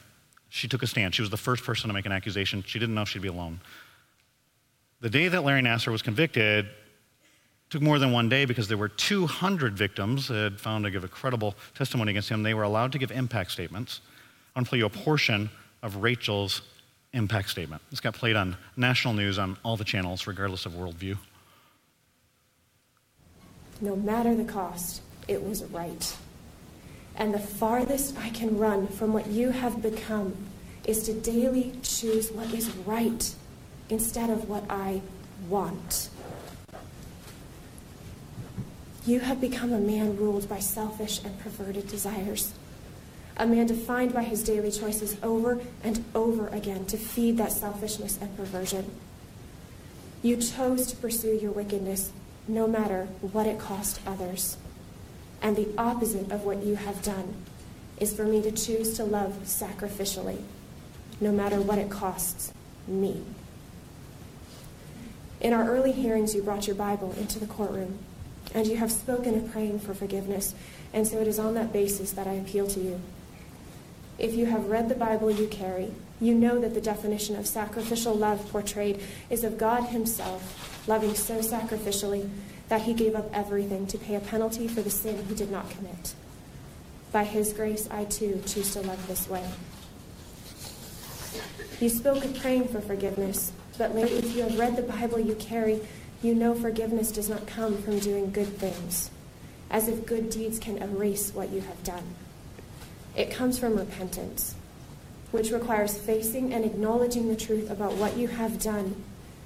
She 0.49 0.69
took 0.69 0.83
a 0.83 0.87
stand. 0.87 1.15
She 1.15 1.23
was 1.23 1.31
the 1.31 1.37
first 1.37 1.65
person 1.65 1.89
to 1.89 1.95
make 1.95 2.07
an 2.07 2.13
accusation. 2.13 2.63
She 2.67 2.79
didn't 2.79 2.95
know 2.95 3.05
she'd 3.05 3.23
be 3.23 3.29
alone. 3.29 3.61
The 5.01 5.11
day 5.11 5.29
that 5.29 5.45
Larry 5.45 5.63
Nassar 5.63 5.91
was 5.91 6.03
convicted 6.03 6.69
took 7.71 7.81
more 7.81 7.99
than 7.99 8.13
one 8.13 8.29
day 8.29 8.45
because 8.45 8.69
there 8.69 8.77
were 8.77 8.89
200 8.89 9.77
victims 9.77 10.29
that 10.29 10.35
had 10.35 10.61
found 10.61 10.85
to 10.85 10.91
give 10.91 11.05
a 11.05 11.09
credible 11.09 11.55
testimony 11.75 12.11
against 12.11 12.29
him. 12.29 12.43
They 12.43 12.55
were 12.55 12.65
allowed 12.65 12.93
to 12.93 12.99
give 12.99 13.11
impact 13.11 13.51
statements. 13.51 14.01
I 14.55 14.59
want 14.59 14.67
to 14.67 14.69
play 14.69 14.79
you 14.79 14.87
a 14.87 14.91
portion 14.91 15.49
of 15.83 15.97
Rachel's 15.97 16.63
impact 17.15 17.49
statement. 17.49 17.81
This 17.91 18.01
got 18.01 18.15
played 18.15 18.37
on 18.37 18.57
national 18.77 19.15
news 19.15 19.39
on 19.39 19.57
all 19.65 19.77
the 19.77 19.85
channels, 19.85 20.27
regardless 20.27 20.67
of 20.67 20.73
worldview 20.73 21.17
no 23.83 23.97
matter 23.97 24.35
the 24.35 24.45
cost, 24.45 25.03
it 25.29 25.43
was 25.43 25.65
right. 25.65 26.17
And 27.23 27.33
the 27.33 27.39
farthest 27.39 28.19
I 28.19 28.31
can 28.31 28.59
run 28.59 28.89
from 28.89 29.13
what 29.13 29.29
you 29.29 29.51
have 29.51 29.81
become 29.81 30.35
is 30.85 31.05
to 31.05 31.13
daily 31.13 31.73
choose 31.81 32.33
what 32.33 32.53
is 32.53 32.69
right 32.85 33.33
instead 33.89 34.29
of 34.29 34.49
what 34.49 34.65
I 34.69 35.03
want. 35.49 36.11
You 39.07 39.21
have 39.21 39.41
become 39.41 39.73
a 39.73 39.79
man 39.79 40.17
ruled 40.17 40.49
by 40.49 40.59
selfish 40.59 41.23
and 41.23 41.39
perverted 41.39 41.87
desires. 41.87 42.55
A 43.37 43.47
man 43.47 43.69
defined 43.69 44.13
by 44.13 44.25
his 44.25 44.43
daily 44.43 44.73
choices 44.73 45.17
over 45.23 45.61
and 45.85 46.05
over 46.17 46.49
again 46.49 46.87
to 46.87 46.97
feed 46.97 47.37
that 47.37 47.53
selfishness 47.53 48.19
and 48.21 48.37
perversion. 48.37 48.91
You 50.23 50.39
chose 50.39 50.89
to 50.89 50.97
pursue 50.97 51.39
your 51.41 51.53
wickedness 51.53 52.11
no 52.49 52.67
matter 52.67 53.07
what 53.21 53.47
it 53.47 53.61
cost 53.61 54.01
others. 54.05 54.57
And 55.43 55.57
the 55.57 55.69
opposite 55.77 56.31
of 56.31 56.45
what 56.45 56.63
you 56.63 56.77
have 56.77 57.03
done 57.03 57.35
is 57.99 58.15
for 58.15 58.25
me 58.25 58.41
to 58.43 58.53
choose 58.53 58.97
to 58.97 59.05
love 59.05 59.33
sacrificially, 59.45 60.41
no 61.21 61.33
matter 61.33 61.61
what 61.61 61.79
it 61.79 61.91
costs 61.91 62.53
me. 62.87 63.23
In 65.41 65.53
our 65.53 65.69
early 65.69 65.91
hearings, 65.91 66.35
you 66.35 66.43
brought 66.43 66.69
your 66.69 66.77
Bible 66.77 67.15
into 67.19 67.41
the 67.41 67.47
courtroom, 67.47 67.99
and 68.55 68.67
you 68.67 68.77
have 68.77 68.93
spoken 68.93 69.35
of 69.35 69.51
praying 69.51 69.81
for 69.81 69.95
forgiveness, 69.95 70.55
and 70.93 71.07
so 71.07 71.19
it 71.19 71.27
is 71.27 71.41
on 71.41 71.55
that 71.55 71.73
basis 71.73 72.13
that 72.13 72.29
I 72.29 72.35
appeal 72.35 72.69
to 72.69 72.81
you. 72.81 73.01
If 74.19 74.35
you 74.35 74.47
have 74.47 74.67
read 74.67 74.89
the 74.89 74.95
Bible 74.95 75.31
you 75.33 75.49
carry, 75.49 75.91
you 76.21 76.35
know 76.35 76.61
that 76.61 76.75
the 76.75 76.81
definition 76.81 77.35
of 77.35 77.49
sacrificial 77.49 78.15
love 78.15 78.49
portrayed 78.53 79.01
is 79.29 79.43
of 79.43 79.59
God 79.59 79.89
Himself 79.89 80.87
loving 80.87 81.15
so 81.15 81.39
sacrificially 81.39 82.29
that 82.73 82.81
he 82.81 82.95
gave 82.95 83.15
up 83.15 83.29
everything 83.35 83.87
to 83.87 83.99
pay 83.99 84.15
a 84.15 84.21
penalty 84.21 84.67
for 84.67 84.81
the 84.81 84.89
sin 84.89 85.23
he 85.29 85.35
did 85.35 85.51
not 85.51 85.69
commit. 85.69 86.15
By 87.13 87.25
his 87.25 87.53
grace, 87.53 87.87
I 87.91 88.07
too 88.07 88.43
choose 88.47 88.73
to 88.73 88.81
love 88.81 89.07
this 89.07 89.29
way. 89.29 89.47
You 91.83 91.91
spoke 91.91 92.25
of 92.25 92.35
praying 92.41 92.69
for 92.69 92.81
forgiveness, 92.81 93.53
but 93.77 93.95
lately, 93.95 94.17
if 94.21 94.35
you 94.35 94.45
have 94.45 94.59
read 94.59 94.77
the 94.77 94.83
Bible 94.85 95.21
you 95.21 95.35
carry, 95.35 95.83
you 96.23 96.35
know 96.35 96.55
forgiveness 96.55 97.13
does 97.13 97.29
not 97.29 97.47
come 97.47 97.77
from 97.83 97.99
doing 97.99 98.31
good 98.31 98.57
things, 98.57 99.11
as 99.71 99.87
if 99.87 100.07
good 100.07 100.31
deeds 100.31 100.59
can 100.59 100.79
erase 100.79 101.31
what 101.35 101.51
you 101.51 101.61
have 101.61 101.85
done. 101.85 102.15
It 103.15 103.31
comes 103.31 103.59
from 103.59 103.77
repentance, 103.77 104.55
which 105.31 105.51
requires 105.51 105.99
facing 105.99 106.55
and 106.55 106.65
acknowledging 106.65 107.29
the 107.29 107.37
truth 107.37 107.71
about 107.71 107.97
what 107.97 108.17
you 108.17 108.29
have 108.29 108.59
done 108.59 108.97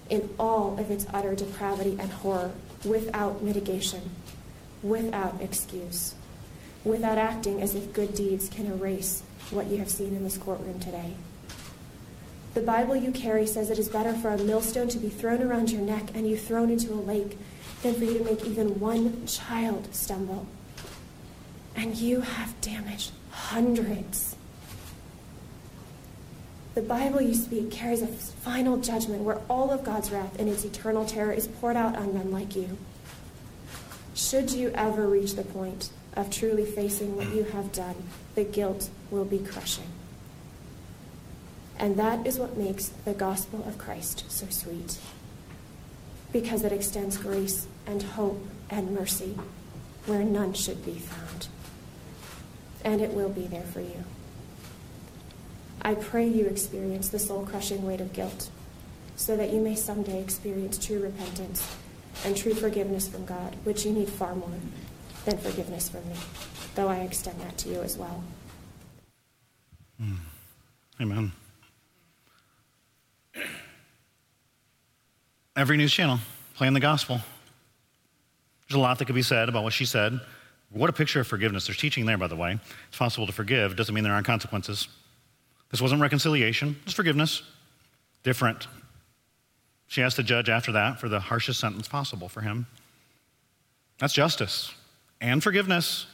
in 0.09 0.31
all 0.39 0.79
of 0.79 0.93
its 0.93 1.07
utter 1.13 1.35
depravity 1.35 1.97
and 1.99 2.13
horror, 2.13 2.53
without 2.87 3.43
mitigation, 3.43 4.11
without 4.83 5.41
excuse, 5.41 6.15
without 6.85 7.19
acting 7.19 7.61
as 7.61 7.75
if 7.75 7.93
good 7.93 8.15
deeds 8.15 8.49
can 8.49 8.67
erase 8.67 9.23
what 9.51 9.67
you 9.67 9.79
have 9.79 9.91
seen 9.91 10.15
in 10.15 10.25
this 10.25 10.39
courtroom 10.39 10.79
today. 10.81 11.15
The 12.55 12.63
Bible 12.63 12.97
you 12.97 13.11
carry 13.11 13.47
says 13.47 13.69
it 13.69 13.79
is 13.79 13.89
better 13.89 14.15
for 14.15 14.31
a 14.31 14.39
millstone 14.39 14.89
to 14.89 14.99
be 14.99 15.11
thrown 15.11 15.43
around 15.43 15.71
your 15.71 15.83
neck 15.83 16.05
and 16.15 16.27
you 16.27 16.39
thrown 16.39 16.71
into 16.71 16.93
a 16.93 16.95
lake 16.95 17.37
than 17.83 17.95
for 17.95 18.05
you 18.05 18.19
to 18.19 18.25
make 18.25 18.47
even 18.47 18.81
one 18.81 19.27
child 19.27 19.95
stumble. 19.95 20.47
And 21.75 21.97
you 21.97 22.23
have 22.23 22.59
damaged 22.63 23.13
hundreds. 23.31 24.36
The 26.77 26.83
Bible 26.83 27.23
you 27.23 27.33
speak 27.33 27.71
carries 27.71 28.03
a 28.03 28.07
final 28.07 28.77
judgment 28.77 29.23
where 29.23 29.41
all 29.49 29.71
of 29.71 29.83
God's 29.83 30.11
wrath 30.11 30.39
and 30.39 30.47
its 30.47 30.63
eternal 30.63 31.07
terror 31.07 31.33
is 31.33 31.49
poured 31.49 31.75
out 31.75 31.97
on 31.97 32.13
men 32.13 32.31
like 32.31 32.55
you. 32.55 32.77
Should 34.15 34.51
you 34.51 34.73
ever 34.75 35.09
reach 35.09 35.37
the 35.37 35.43
point 35.43 35.89
of 36.15 36.29
truly 36.29 36.67
facing 36.67 37.17
what 37.17 37.35
you 37.35 37.45
have 37.45 37.73
done, 37.73 37.95
the 38.35 38.45
guilt 38.45 38.91
will 39.11 39.25
be 39.25 39.39
crushing. 39.39 39.89
And 41.79 41.97
that 41.97 42.27
is 42.27 42.39
what 42.39 42.59
makes 42.59 42.89
the 42.89 43.15
gospel 43.15 43.65
of 43.67 43.79
Christ 43.79 44.31
so 44.31 44.47
sweet. 44.51 44.99
Because 46.31 46.63
it 46.63 46.73
extends 46.73 47.17
grace 47.17 47.67
and 47.87 48.03
hope 48.03 48.47
and 48.69 48.91
mercy 48.91 49.39
where 50.05 50.25
none 50.25 50.53
should 50.53 50.85
be 50.85 50.99
found. 50.99 51.49
And 52.85 53.01
it 53.01 53.15
will 53.15 53.31
be 53.31 53.47
there 53.47 53.63
for 53.63 53.81
you. 53.81 54.05
I 55.87 55.95
pray 55.95 56.27
you 56.27 56.47
experience 56.47 57.11
the 57.11 57.19
soul 57.21 57.47
crushing 57.47 57.87
weight 57.87 58.01
of 58.01 58.13
guilt 58.13 58.51
so 59.15 59.37
that 59.37 59.53
you 59.53 59.61
may 59.61 59.77
someday 59.77 60.21
experience 60.21 60.85
true 60.85 60.99
repentance 60.99 61.77
and 62.25 62.37
true 62.37 62.55
forgiveness 62.55 63.07
from 63.07 63.25
God, 63.25 63.55
which 63.63 63.87
you 63.87 63.93
need 63.93 64.09
far 64.09 64.35
more 64.35 64.51
than 65.25 65.39
forgiveness 65.39 65.89
from 65.89 66.05
me, 66.09 66.17
though 66.75 66.89
I 66.89 67.03
extend 67.03 67.41
that 67.41 67.57
to 67.59 67.69
you 67.69 67.83
as 67.83 67.97
well. 67.97 68.25
Mm. 70.03 70.17
Amen. 71.03 71.31
Every 75.55 75.77
news 75.77 75.93
channel 75.93 76.19
playing 76.57 76.75
the 76.75 76.81
gospel. 76.81 77.21
There's 78.69 78.77
a 78.77 78.81
lot 78.81 78.99
that 78.99 79.05
could 79.05 79.15
be 79.15 79.23
said 79.23 79.49
about 79.49 79.63
what 79.63 79.73
she 79.73 79.85
said. 79.85 80.19
What 80.71 80.91
a 80.91 80.93
picture 80.93 81.21
of 81.21 81.29
forgiveness. 81.29 81.69
There's 81.69 81.79
teaching 81.79 82.07
there, 82.07 82.19
by 82.19 82.27
the 82.27 82.35
way. 82.35 82.59
It's 82.89 82.99
possible 82.99 83.29
to 83.29 83.33
forgive, 83.33 83.77
doesn't 83.77 83.95
mean 83.95 84.03
there 84.03 84.13
aren't 84.13 84.27
consequences. 84.27 84.89
This 85.77 85.83
wasn't 85.83 86.01
reconciliation, 86.01 86.81
it's 86.85 86.95
forgiveness. 86.95 87.43
Different. 88.23 88.67
She 89.89 90.01
has 90.01 90.15
to 90.15 90.23
judge 90.23 90.49
after 90.49 90.73
that 90.73 90.99
for 90.99 91.11
the 91.11 91.21
harshest 91.21 91.61
sentence 91.61 91.87
possible 91.87 92.31
for 92.31 92.41
him. 92.41 92.67
That's 93.99 94.15
justice 94.15 94.73
and 95.21 95.43
forgiveness. 95.43 96.07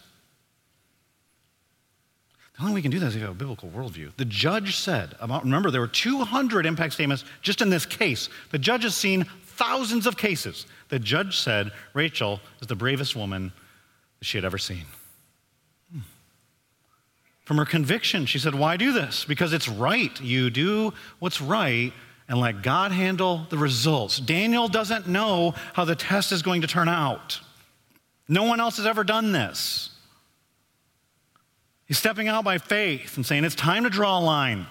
The 2.56 2.62
only 2.62 2.72
way 2.72 2.78
we 2.78 2.82
can 2.82 2.90
do 2.90 2.98
that 2.98 3.06
is 3.06 3.14
if 3.14 3.20
you 3.20 3.26
have 3.28 3.36
a 3.36 3.38
biblical 3.38 3.68
worldview. 3.68 4.10
The 4.16 4.24
judge 4.24 4.78
said 4.78 5.14
about, 5.20 5.44
remember, 5.44 5.70
there 5.70 5.80
were 5.80 5.86
200 5.86 6.66
impact 6.66 6.94
statements 6.94 7.24
just 7.40 7.62
in 7.62 7.70
this 7.70 7.86
case. 7.86 8.30
The 8.50 8.58
judge 8.58 8.82
has 8.82 8.96
seen 8.96 9.26
thousands 9.44 10.08
of 10.08 10.16
cases. 10.16 10.66
The 10.88 10.98
judge 10.98 11.38
said 11.38 11.70
Rachel 11.94 12.40
is 12.60 12.66
the 12.66 12.74
bravest 12.74 13.14
woman 13.14 13.52
that 14.18 14.24
she 14.24 14.38
had 14.38 14.44
ever 14.44 14.58
seen. 14.58 14.86
From 17.52 17.58
her 17.58 17.66
conviction, 17.66 18.24
she 18.24 18.38
said, 18.38 18.54
Why 18.54 18.78
do 18.78 18.94
this? 18.94 19.26
Because 19.26 19.52
it's 19.52 19.68
right. 19.68 20.18
You 20.22 20.48
do 20.48 20.94
what's 21.18 21.38
right 21.42 21.92
and 22.26 22.40
let 22.40 22.62
God 22.62 22.92
handle 22.92 23.46
the 23.50 23.58
results. 23.58 24.18
Daniel 24.18 24.68
doesn't 24.68 25.06
know 25.06 25.52
how 25.74 25.84
the 25.84 25.94
test 25.94 26.32
is 26.32 26.40
going 26.40 26.62
to 26.62 26.66
turn 26.66 26.88
out. 26.88 27.42
No 28.26 28.44
one 28.44 28.58
else 28.58 28.78
has 28.78 28.86
ever 28.86 29.04
done 29.04 29.32
this. 29.32 29.90
He's 31.84 31.98
stepping 31.98 32.26
out 32.26 32.42
by 32.42 32.56
faith 32.56 33.18
and 33.18 33.26
saying, 33.26 33.44
It's 33.44 33.54
time 33.54 33.84
to 33.84 33.90
draw 33.90 34.18
a 34.18 34.22
line. 34.24 34.66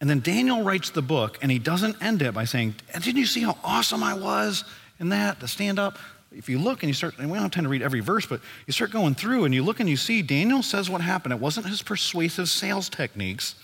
And 0.00 0.08
then 0.08 0.20
Daniel 0.20 0.62
writes 0.62 0.90
the 0.90 1.02
book, 1.02 1.38
and 1.42 1.50
he 1.50 1.58
doesn't 1.58 2.00
end 2.00 2.22
it 2.22 2.32
by 2.34 2.44
saying, 2.44 2.76
Didn't 2.92 3.16
you 3.16 3.26
see 3.26 3.40
how 3.40 3.58
awesome 3.64 4.04
I 4.04 4.14
was 4.14 4.62
in 5.00 5.08
that, 5.08 5.40
to 5.40 5.48
stand 5.48 5.80
up? 5.80 5.98
If 6.36 6.48
you 6.48 6.58
look 6.58 6.82
and 6.82 6.88
you 6.88 6.94
start, 6.94 7.18
and 7.18 7.30
we 7.30 7.34
don't 7.36 7.44
have 7.44 7.50
time 7.50 7.64
to 7.64 7.70
read 7.70 7.82
every 7.82 8.00
verse, 8.00 8.26
but 8.26 8.40
you 8.66 8.72
start 8.72 8.90
going 8.90 9.14
through 9.14 9.44
and 9.44 9.54
you 9.54 9.62
look 9.62 9.80
and 9.80 9.88
you 9.88 9.96
see 9.96 10.22
Daniel 10.22 10.62
says 10.62 10.90
what 10.90 11.00
happened. 11.00 11.32
It 11.32 11.40
wasn't 11.40 11.66
his 11.66 11.82
persuasive 11.82 12.48
sales 12.48 12.88
techniques, 12.88 13.54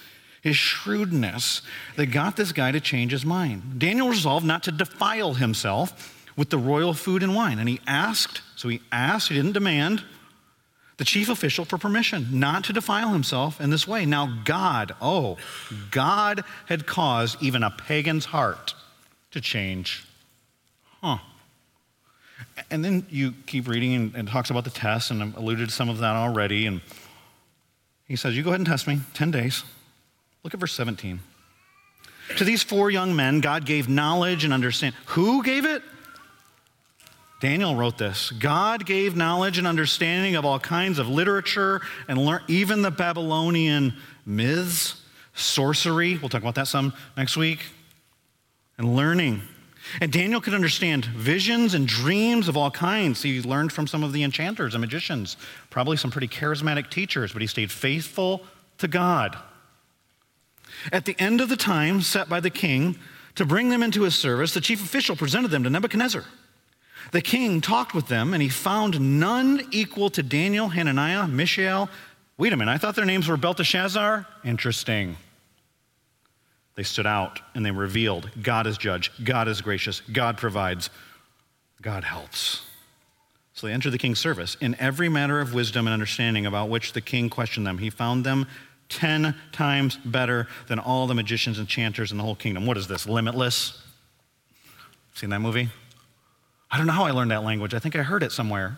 his 0.41 0.57
shrewdness 0.57 1.62
that 1.97 2.07
got 2.07 2.37
this 2.37 2.53
guy 2.53 2.73
to 2.73 2.81
change 2.81 3.12
his 3.12 3.25
mind. 3.25 3.79
Daniel 3.79 4.09
resolved 4.09 4.47
not 4.47 4.62
to 4.64 4.73
defile 4.73 5.35
himself 5.35 6.18
with 6.37 6.51
the 6.51 6.59
royal 6.59 6.95
food 6.95 7.23
and 7.23 7.35
wine. 7.35 7.59
And 7.59 7.68
he 7.68 7.81
asked, 7.87 8.41
so 8.57 8.68
he 8.68 8.81
asked, 8.91 9.29
he 9.29 9.35
didn't 9.35 9.53
demand, 9.53 10.03
the 10.97 11.05
chief 11.05 11.29
official 11.29 11.64
for 11.64 11.79
permission 11.79 12.29
not 12.31 12.64
to 12.64 12.73
defile 12.73 13.12
himself 13.12 13.61
in 13.61 13.70
this 13.70 13.87
way. 13.87 14.07
Now, 14.07 14.39
God, 14.45 14.95
oh, 15.01 15.37
God 15.91 16.45
had 16.66 16.87
caused 16.87 17.43
even 17.43 17.62
a 17.62 17.70
pagan's 17.70 18.27
heart 18.27 18.75
to 19.33 19.41
change. 19.41 20.07
Huh. 21.03 21.18
And 22.70 22.84
then 22.84 23.07
you 23.11 23.34
keep 23.47 23.68
reading 23.68 23.95
and, 23.95 24.14
and 24.14 24.28
talks 24.28 24.51
about 24.51 24.64
the 24.64 24.70
test, 24.70 25.11
and 25.11 25.22
I've 25.22 25.36
alluded 25.36 25.68
to 25.68 25.74
some 25.74 25.88
of 25.88 25.99
that 25.99 26.16
already. 26.16 26.66
And 26.66 26.80
he 28.07 28.16
says, 28.16 28.36
You 28.36 28.43
go 28.43 28.51
ahead 28.51 28.61
and 28.61 28.66
test 28.66 28.86
me, 28.86 29.01
10 29.14 29.30
days. 29.30 29.64
Look 30.43 30.55
at 30.55 30.61
verse 30.61 30.74
17. 30.74 31.20
To 32.36 32.45
these 32.45 32.62
four 32.62 32.90
young 32.90 33.14
men, 33.14 33.40
God 33.40 33.66
gave 33.66 33.88
knowledge 33.88 34.45
and 34.45 34.53
understanding. 34.53 34.99
Who 35.07 35.43
gave 35.43 35.64
it? 35.64 35.82
Daniel 37.40 37.74
wrote 37.74 37.99
this 37.99 38.30
God 38.30 38.86
gave 38.86 39.16
knowledge 39.16 39.59
and 39.59 39.66
understanding 39.66 40.36
of 40.36 40.45
all 40.45 40.61
kinds 40.61 41.01
of 41.01 41.09
literature 41.09 41.80
and 42.07 42.24
lear- 42.24 42.43
even 42.47 42.82
the 42.82 42.90
Babylonian 42.90 43.95
myths, 44.24 45.03
sorcery. 45.34 46.16
We'll 46.18 46.28
talk 46.28 46.43
about 46.43 46.55
that 46.55 46.68
some 46.68 46.93
next 47.16 47.36
week. 47.36 47.61
And 48.78 48.97
learning. 48.97 49.43
And 50.01 50.11
Daniel 50.11 50.40
could 50.40 50.55
understand 50.55 51.05
visions 51.05 51.74
and 51.74 51.86
dreams 51.86 52.49
of 52.49 52.57
all 52.57 52.70
kinds. 52.70 53.22
He 53.22 53.43
learned 53.43 53.72
from 53.72 53.86
some 53.86 54.03
of 54.03 54.12
the 54.12 54.22
enchanters 54.22 54.74
and 54.74 54.80
magicians, 54.80 55.36
probably 55.70 55.97
some 55.97 56.11
pretty 56.11 56.28
charismatic 56.28 56.90
teachers, 56.90 57.32
but 57.32 57.43
he 57.43 57.49
stayed 57.49 57.70
faithful 57.70 58.43
to 58.78 58.88
God. 58.88 59.36
At 60.90 61.05
the 61.05 61.16
end 61.18 61.40
of 61.40 61.49
the 61.49 61.57
time 61.57 62.01
set 62.01 62.28
by 62.28 62.40
the 62.40 62.51
king 62.51 62.97
to 63.34 63.45
bring 63.45 63.68
them 63.68 63.82
into 63.82 64.03
his 64.03 64.14
service, 64.14 64.55
the 64.55 64.61
chief 64.61 64.82
official 64.82 65.16
presented 65.16 65.51
them 65.51 65.64
to 65.64 65.70
Nebuchadnezzar. 65.70 66.24
The 67.11 67.20
king 67.20 67.61
talked 67.61 67.95
with 67.95 68.09
them, 68.09 68.32
and 68.32 68.43
he 68.43 68.49
found 68.49 69.20
none 69.20 69.66
equal 69.70 70.09
to 70.11 70.22
Daniel, 70.22 70.68
Hananiah, 70.68 71.26
Mishael. 71.26 71.90
Wait 72.38 72.53
a 72.53 72.57
minute, 72.57 72.72
I 72.72 72.78
thought 72.78 72.95
their 72.95 73.05
names 73.05 73.28
were 73.28 73.36
Belteshazzar? 73.36 74.26
Interesting. 74.45 75.16
They 76.75 76.83
stood 76.83 77.07
out 77.07 77.41
and 77.55 77.64
they 77.64 77.70
revealed 77.70 78.31
God 78.43 78.66
is 78.66 78.79
judge, 78.79 79.11
God 79.23 79.49
is 79.49 79.61
gracious, 79.61 80.01
God 80.01 80.37
provides, 80.37 80.91
God 81.81 82.05
helps. 82.05 82.62
So 83.55 83.66
they 83.66 83.73
entered 83.73 83.91
the 83.91 83.99
king's 83.99 84.18
service. 84.18 84.57
In 84.61 84.75
every 84.81 85.09
matter 85.09 85.39
of 85.39 85.53
wisdom 85.53 85.87
and 85.87 85.93
understanding 85.93 86.47
about 86.47 86.68
which 86.68 86.95
the 86.95 87.01
king 87.01 87.29
questioned 87.29 87.66
them, 87.66 87.79
he 87.79 87.91
found 87.91 88.25
them 88.25 88.47
10 88.89 89.35
times 89.53 89.97
better 90.05 90.49
than 90.68 90.79
all 90.79 91.07
the 91.07 91.14
magicians 91.14 91.59
and 91.59 91.68
chanters 91.68 92.11
in 92.11 92.18
the 92.18 92.25
whole 92.25 92.35
kingdom. 92.35 92.66
What 92.66 92.77
is 92.77 92.89
this? 92.89 93.07
Limitless? 93.07 93.83
Seen 95.14 95.31
that 95.31 95.41
movie? 95.41 95.68
I 96.70 96.79
don't 96.79 96.87
know 96.87 96.95
how 96.95 97.05
I 97.05 97.11
learned 97.11 97.31
that 97.31 97.45
language. 97.45 97.75
I 97.75 97.79
think 97.79 97.97
I 97.97 98.03
heard 98.03 98.23
it 98.23 98.33
somewhere. 98.33 98.77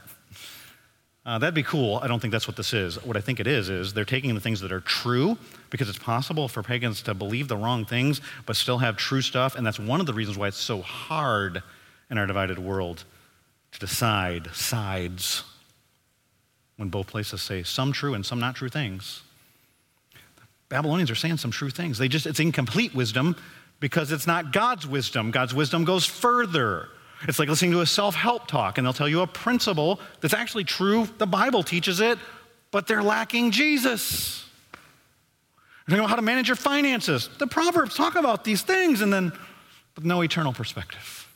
Uh, 1.26 1.38
that'd 1.38 1.54
be 1.54 1.62
cool. 1.62 1.98
I 2.02 2.06
don't 2.06 2.20
think 2.20 2.32
that's 2.32 2.46
what 2.46 2.56
this 2.56 2.74
is. 2.74 3.02
What 3.02 3.16
I 3.16 3.20
think 3.20 3.40
it 3.40 3.46
is, 3.46 3.70
is 3.70 3.94
they're 3.94 4.04
taking 4.04 4.34
the 4.34 4.40
things 4.40 4.60
that 4.60 4.70
are 4.70 4.80
true 4.80 5.38
because 5.70 5.88
it's 5.88 5.98
possible 5.98 6.48
for 6.48 6.62
pagans 6.62 7.00
to 7.02 7.14
believe 7.14 7.48
the 7.48 7.56
wrong 7.56 7.86
things 7.86 8.20
but 8.44 8.56
still 8.56 8.78
have 8.78 8.98
true 8.98 9.22
stuff. 9.22 9.56
And 9.56 9.66
that's 9.66 9.78
one 9.78 10.00
of 10.00 10.06
the 10.06 10.12
reasons 10.12 10.36
why 10.36 10.48
it's 10.48 10.58
so 10.58 10.82
hard 10.82 11.62
in 12.10 12.18
our 12.18 12.26
divided 12.26 12.58
world 12.58 13.04
to 13.72 13.78
decide 13.78 14.48
sides 14.54 15.44
when 16.76 16.90
both 16.90 17.06
places 17.06 17.40
say 17.40 17.62
some 17.62 17.92
true 17.92 18.12
and 18.12 18.26
some 18.26 18.38
not 18.38 18.56
true 18.56 18.68
things. 18.68 19.22
Babylonians 20.68 21.10
are 21.10 21.14
saying 21.14 21.38
some 21.38 21.50
true 21.50 21.70
things. 21.70 21.96
They 21.98 22.08
just, 22.08 22.26
it's 22.26 22.40
incomplete 22.40 22.94
wisdom 22.94 23.36
because 23.80 24.12
it's 24.12 24.26
not 24.26 24.52
God's 24.52 24.86
wisdom. 24.86 25.30
God's 25.30 25.54
wisdom 25.54 25.84
goes 25.84 26.04
further. 26.04 26.88
It's 27.26 27.38
like 27.38 27.48
listening 27.48 27.72
to 27.72 27.80
a 27.80 27.86
self 27.86 28.14
help 28.14 28.46
talk, 28.46 28.78
and 28.78 28.86
they'll 28.86 28.92
tell 28.92 29.08
you 29.08 29.20
a 29.20 29.26
principle 29.26 30.00
that's 30.20 30.34
actually 30.34 30.64
true. 30.64 31.08
The 31.18 31.26
Bible 31.26 31.62
teaches 31.62 32.00
it, 32.00 32.18
but 32.70 32.86
they're 32.86 33.02
lacking 33.02 33.50
Jesus. 33.50 34.46
You 35.88 35.96
know 35.96 36.06
how 36.06 36.16
to 36.16 36.22
manage 36.22 36.48
your 36.48 36.56
finances. 36.56 37.28
The 37.38 37.46
Proverbs 37.46 37.94
talk 37.94 38.14
about 38.14 38.44
these 38.44 38.62
things, 38.62 39.00
and 39.00 39.12
then, 39.12 39.32
with 39.96 40.04
no 40.04 40.22
eternal 40.22 40.52
perspective. 40.52 41.28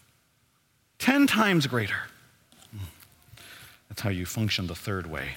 Ten 0.98 1.26
times 1.26 1.66
greater. 1.66 1.98
That's 3.88 4.00
how 4.00 4.10
you 4.10 4.26
function 4.26 4.66
the 4.66 4.74
third 4.74 5.06
way. 5.06 5.36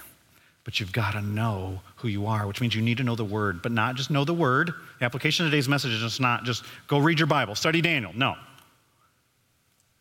But 0.63 0.79
you've 0.79 0.91
got 0.91 1.11
to 1.11 1.21
know 1.21 1.81
who 1.97 2.07
you 2.07 2.27
are, 2.27 2.45
which 2.45 2.61
means 2.61 2.75
you 2.75 2.81
need 2.81 2.97
to 2.97 3.03
know 3.03 3.15
the 3.15 3.25
word, 3.25 3.61
but 3.61 3.71
not 3.71 3.95
just 3.95 4.11
know 4.11 4.23
the 4.23 4.33
word. 4.33 4.73
The 4.99 5.05
application 5.05 5.45
of 5.45 5.51
today's 5.51 5.67
message 5.67 5.91
is 5.91 6.01
just 6.01 6.21
not 6.21 6.43
just 6.43 6.63
go 6.87 6.99
read 6.99 7.19
your 7.19 7.27
Bible, 7.27 7.55
study 7.55 7.81
Daniel. 7.81 8.11
No. 8.15 8.35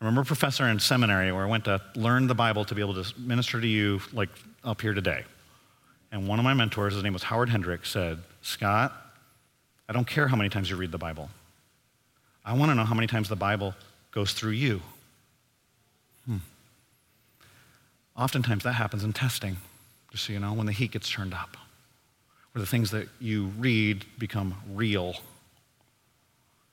I 0.01 0.05
remember 0.05 0.21
a 0.21 0.25
professor 0.25 0.67
in 0.67 0.79
seminary 0.79 1.31
where 1.31 1.43
I 1.43 1.47
went 1.47 1.65
to 1.65 1.79
learn 1.95 2.25
the 2.25 2.33
Bible 2.33 2.65
to 2.65 2.73
be 2.73 2.81
able 2.81 3.01
to 3.03 3.19
minister 3.19 3.61
to 3.61 3.67
you 3.67 4.01
like 4.11 4.29
up 4.63 4.81
here 4.81 4.95
today. 4.95 5.23
And 6.11 6.27
one 6.27 6.39
of 6.39 6.43
my 6.43 6.55
mentors, 6.55 6.95
his 6.95 7.03
name 7.03 7.13
was 7.13 7.21
Howard 7.23 7.49
Hendrick, 7.49 7.85
said, 7.85 8.17
Scott, 8.41 8.93
I 9.87 9.93
don't 9.93 10.07
care 10.07 10.27
how 10.27 10.35
many 10.35 10.49
times 10.49 10.69
you 10.69 10.75
read 10.75 10.91
the 10.91 10.97
Bible. 10.97 11.29
I 12.43 12.53
want 12.53 12.71
to 12.71 12.75
know 12.75 12.83
how 12.83 12.95
many 12.95 13.05
times 13.05 13.29
the 13.29 13.35
Bible 13.35 13.75
goes 14.11 14.33
through 14.33 14.51
you. 14.51 14.81
Hmm. 16.25 16.37
Oftentimes 18.17 18.63
that 18.63 18.73
happens 18.73 19.03
in 19.03 19.13
testing, 19.13 19.57
just 20.11 20.25
so 20.25 20.33
you 20.33 20.39
know, 20.39 20.53
when 20.53 20.65
the 20.65 20.71
heat 20.71 20.91
gets 20.91 21.09
turned 21.09 21.35
up, 21.35 21.55
where 22.51 22.59
the 22.59 22.67
things 22.67 22.89
that 22.91 23.07
you 23.19 23.51
read 23.59 24.05
become 24.17 24.55
real. 24.73 25.15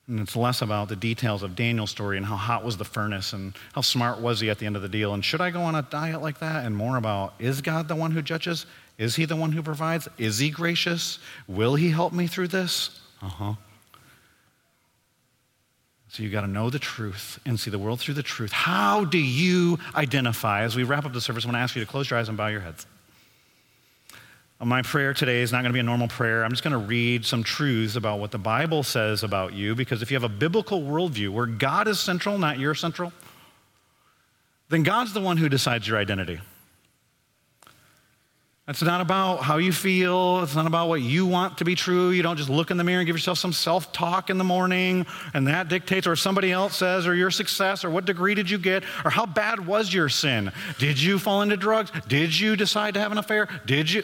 And 0.09 0.21
it's 0.21 0.35
less 0.35 0.63
about 0.63 0.89
the 0.89 0.97
details 0.97 1.43
of 1.43 1.55
Daniel's 1.55 1.91
story 1.91 2.17
and 2.17 2.25
how 2.25 2.37
hot 2.37 2.65
was 2.65 2.79
the 2.79 2.85
furnace 2.85 3.35
and 3.35 3.55
how 3.75 3.83
smart 3.83 4.21
was 4.21 4.41
he 4.41 4.49
at 4.49 4.59
the 4.59 4.65
end 4.65 4.75
of 4.75 4.81
the 4.81 4.89
deal 4.89 5.13
and 5.13 5.23
should 5.23 5.43
I 5.43 5.51
go 5.51 5.61
on 5.61 5.75
a 5.75 5.83
diet 5.83 6.23
like 6.23 6.39
that 6.41 6.65
and 6.65 6.75
more 6.75 6.97
about 6.97 7.35
is 7.39 7.61
God 7.61 7.89
the 7.89 7.95
one 7.95 8.11
who 8.11 8.23
judges? 8.23 8.65
Is 8.97 9.15
he 9.15 9.27
the 9.27 9.37
one 9.37 9.53
who 9.53 9.63
provides? 9.63 10.09
Is 10.17 10.39
he 10.39 10.49
gracious? 10.49 11.19
Will 11.47 11.75
he 11.75 11.91
help 11.91 12.15
me 12.15 12.27
through 12.27 12.49
this? 12.49 12.99
Uh 13.23 13.29
huh. 13.29 13.55
So 16.09 16.23
you 16.23 16.31
got 16.31 16.41
to 16.41 16.47
know 16.47 16.71
the 16.71 16.79
truth 16.79 17.39
and 17.45 17.61
see 17.61 17.71
the 17.71 17.79
world 17.79 18.01
through 18.01 18.15
the 18.15 18.23
truth. 18.23 18.51
How 18.51 19.05
do 19.05 19.19
you 19.19 19.79
identify? 19.95 20.63
As 20.63 20.75
we 20.75 20.83
wrap 20.83 21.05
up 21.05 21.13
the 21.13 21.21
service, 21.21 21.45
I 21.45 21.49
want 21.49 21.57
to 21.57 21.61
ask 21.61 21.77
you 21.77 21.85
to 21.85 21.91
close 21.91 22.09
your 22.09 22.19
eyes 22.19 22.29
and 22.29 22.37
bow 22.37 22.47
your 22.49 22.61
heads. 22.61 22.87
My 24.61 24.83
prayer 24.83 25.15
today 25.15 25.43
is 25.43 25.53
not 25.53 25.59
going 25.59 25.71
to 25.71 25.73
be 25.73 25.79
a 25.79 25.85
normal 25.85 26.09
prayer. 26.09 26.45
I'm 26.45 26.51
just 26.51 26.65
going 26.65 26.73
to 26.73 26.79
read 26.79 27.25
some 27.25 27.45
truths 27.45 27.95
about 27.95 28.19
what 28.19 28.33
the 28.33 28.39
Bible 28.39 28.83
says 28.83 29.23
about 29.23 29.53
you 29.53 29.77
because 29.77 30.03
if 30.03 30.11
you 30.11 30.17
have 30.17 30.25
a 30.25 30.29
biblical 30.29 30.83
worldview 30.83 31.29
where 31.29 31.47
God 31.47 31.87
is 31.87 32.01
central, 32.01 32.39
not 32.39 32.59
you're 32.59 32.75
central, 32.75 33.13
then 34.69 34.83
God's 34.83 35.13
the 35.13 35.21
one 35.21 35.37
who 35.37 35.49
decides 35.49 35.87
your 35.87 35.97
identity. 35.97 36.41
It's 38.67 38.83
not 38.83 39.01
about 39.01 39.43
how 39.43 39.57
you 39.57 39.73
feel. 39.73 40.43
It's 40.43 40.57
not 40.57 40.67
about 40.67 40.89
what 40.89 41.01
you 41.01 41.25
want 41.25 41.59
to 41.59 41.65
be 41.65 41.75
true. 41.75 42.11
You 42.11 42.23
don't 42.23 42.37
just 42.37 42.51
look 42.51 42.71
in 42.71 42.77
the 42.77 42.85
mirror 42.85 43.01
and 43.01 43.07
give 43.07 43.17
yourself 43.17 43.39
some 43.39 43.53
self 43.53 43.93
talk 43.93 44.29
in 44.29 44.37
the 44.37 44.45
morning, 44.45 45.07
and 45.33 45.47
that 45.47 45.69
dictates, 45.69 46.07
or 46.07 46.17
somebody 46.17 46.53
else 46.53 46.77
says, 46.77 47.07
or 47.07 47.15
your 47.15 47.31
success, 47.31 47.83
or 47.83 47.89
what 47.89 48.05
degree 48.05 48.35
did 48.35 48.51
you 48.51 48.59
get, 48.59 48.85
or 49.07 49.11
how 49.11 49.25
bad 49.25 49.67
was 49.67 49.95
your 49.95 50.11
sin? 50.11 50.53
Did 50.79 51.01
you 51.01 51.19
fall 51.19 51.41
into 51.41 51.57
drugs? 51.57 51.91
Did 52.09 52.39
you 52.39 52.57
decide 52.57 52.93
to 52.93 53.01
have 53.01 53.11
an 53.11 53.17
affair? 53.17 53.49
Did 53.65 53.91
you? 53.91 54.03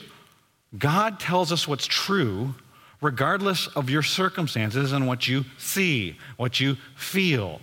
God 0.78 1.20
tells 1.20 1.52
us 1.52 1.68
what's 1.68 1.86
true 1.86 2.54
regardless 3.00 3.66
of 3.68 3.90
your 3.90 4.02
circumstances 4.02 4.92
and 4.92 5.06
what 5.06 5.28
you 5.28 5.44
see, 5.58 6.16
what 6.38 6.58
you 6.58 6.76
feel. 6.96 7.60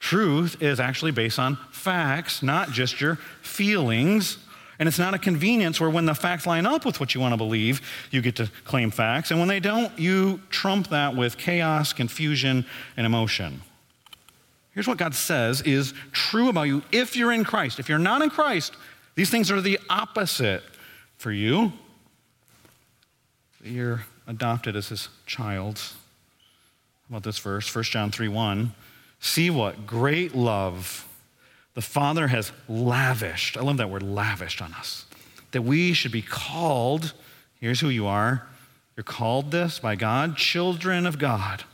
Truth 0.00 0.62
is 0.62 0.78
actually 0.78 1.12
based 1.12 1.38
on 1.38 1.56
facts, 1.72 2.42
not 2.42 2.70
just 2.70 3.00
your 3.00 3.16
feelings. 3.40 4.36
And 4.78 4.86
it's 4.86 4.98
not 4.98 5.14
a 5.14 5.18
convenience 5.18 5.80
where 5.80 5.88
when 5.88 6.04
the 6.04 6.14
facts 6.14 6.46
line 6.46 6.66
up 6.66 6.84
with 6.84 7.00
what 7.00 7.14
you 7.14 7.22
want 7.22 7.32
to 7.32 7.38
believe, 7.38 7.80
you 8.10 8.20
get 8.20 8.36
to 8.36 8.50
claim 8.64 8.90
facts. 8.90 9.30
And 9.30 9.40
when 9.40 9.48
they 9.48 9.60
don't, 9.60 9.98
you 9.98 10.42
trump 10.50 10.88
that 10.88 11.16
with 11.16 11.38
chaos, 11.38 11.94
confusion, 11.94 12.66
and 12.98 13.06
emotion. 13.06 13.62
Here's 14.72 14.86
what 14.86 14.98
God 14.98 15.14
says 15.14 15.62
is 15.62 15.94
true 16.12 16.50
about 16.50 16.64
you 16.64 16.82
if 16.92 17.16
you're 17.16 17.32
in 17.32 17.44
Christ. 17.44 17.78
If 17.78 17.88
you're 17.88 17.98
not 17.98 18.20
in 18.20 18.28
Christ, 18.28 18.74
these 19.14 19.30
things 19.30 19.50
are 19.50 19.62
the 19.62 19.78
opposite 19.88 20.62
for 21.16 21.32
you. 21.32 21.72
You're 23.66 24.04
adopted 24.26 24.76
as 24.76 24.88
his 24.88 25.08
child. 25.26 25.78
How 25.78 27.16
about 27.16 27.22
this 27.22 27.38
verse? 27.38 27.72
1 27.72 27.84
John 27.84 28.10
3 28.10 28.28
1. 28.28 28.72
See 29.20 29.50
what 29.50 29.86
great 29.86 30.34
love 30.34 31.06
the 31.74 31.82
Father 31.82 32.28
has 32.28 32.52
lavished. 32.68 33.56
I 33.56 33.62
love 33.62 33.76
that 33.76 33.90
word, 33.90 34.02
lavished 34.02 34.62
on 34.62 34.72
us. 34.74 35.06
That 35.50 35.62
we 35.62 35.92
should 35.92 36.12
be 36.12 36.22
called, 36.22 37.12
here's 37.60 37.80
who 37.80 37.88
you 37.88 38.06
are. 38.06 38.46
You're 38.96 39.04
called 39.04 39.50
this 39.50 39.78
by 39.78 39.94
God, 39.94 40.36
children 40.36 41.06
of 41.06 41.18
God. 41.18 41.64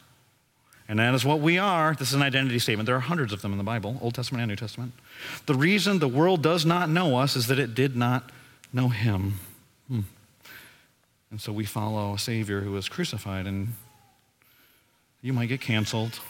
And 0.89 0.99
that 0.99 1.15
is 1.15 1.25
what 1.25 1.41
we 1.41 1.57
are. 1.57 1.95
This 1.95 2.09
is 2.09 2.15
an 2.15 2.23
identity 2.23 2.59
statement. 2.59 2.87
There 2.87 2.97
are 2.97 3.01
hundreds 3.01 3.33
of 3.33 3.43
them 3.43 3.53
in 3.53 3.59
the 3.59 3.65
Bible, 3.65 3.97
Old 4.01 4.15
Testament 4.15 4.43
and 4.43 4.51
New 4.51 4.57
Testament. 4.57 4.93
The 5.47 5.55
reason 5.55 6.01
the 6.01 6.09
world 6.09 6.43
does 6.43 6.67
not 6.67 6.91
know 6.91 7.17
us 7.17 7.37
is 7.37 7.47
that 7.47 7.59
it 7.59 7.75
did 7.75 7.97
not 7.97 8.31
know 8.73 8.89
Him. 8.89 9.39
And 11.33 11.41
so 11.41 11.51
we 11.51 11.65
follow 11.65 12.13
a 12.13 12.19
Savior 12.19 12.61
who 12.61 12.73
was 12.73 12.91
crucified, 12.91 13.47
and 13.47 13.69
you 15.23 15.33
might 15.33 15.47
get 15.47 15.63
canceled. 15.63 16.21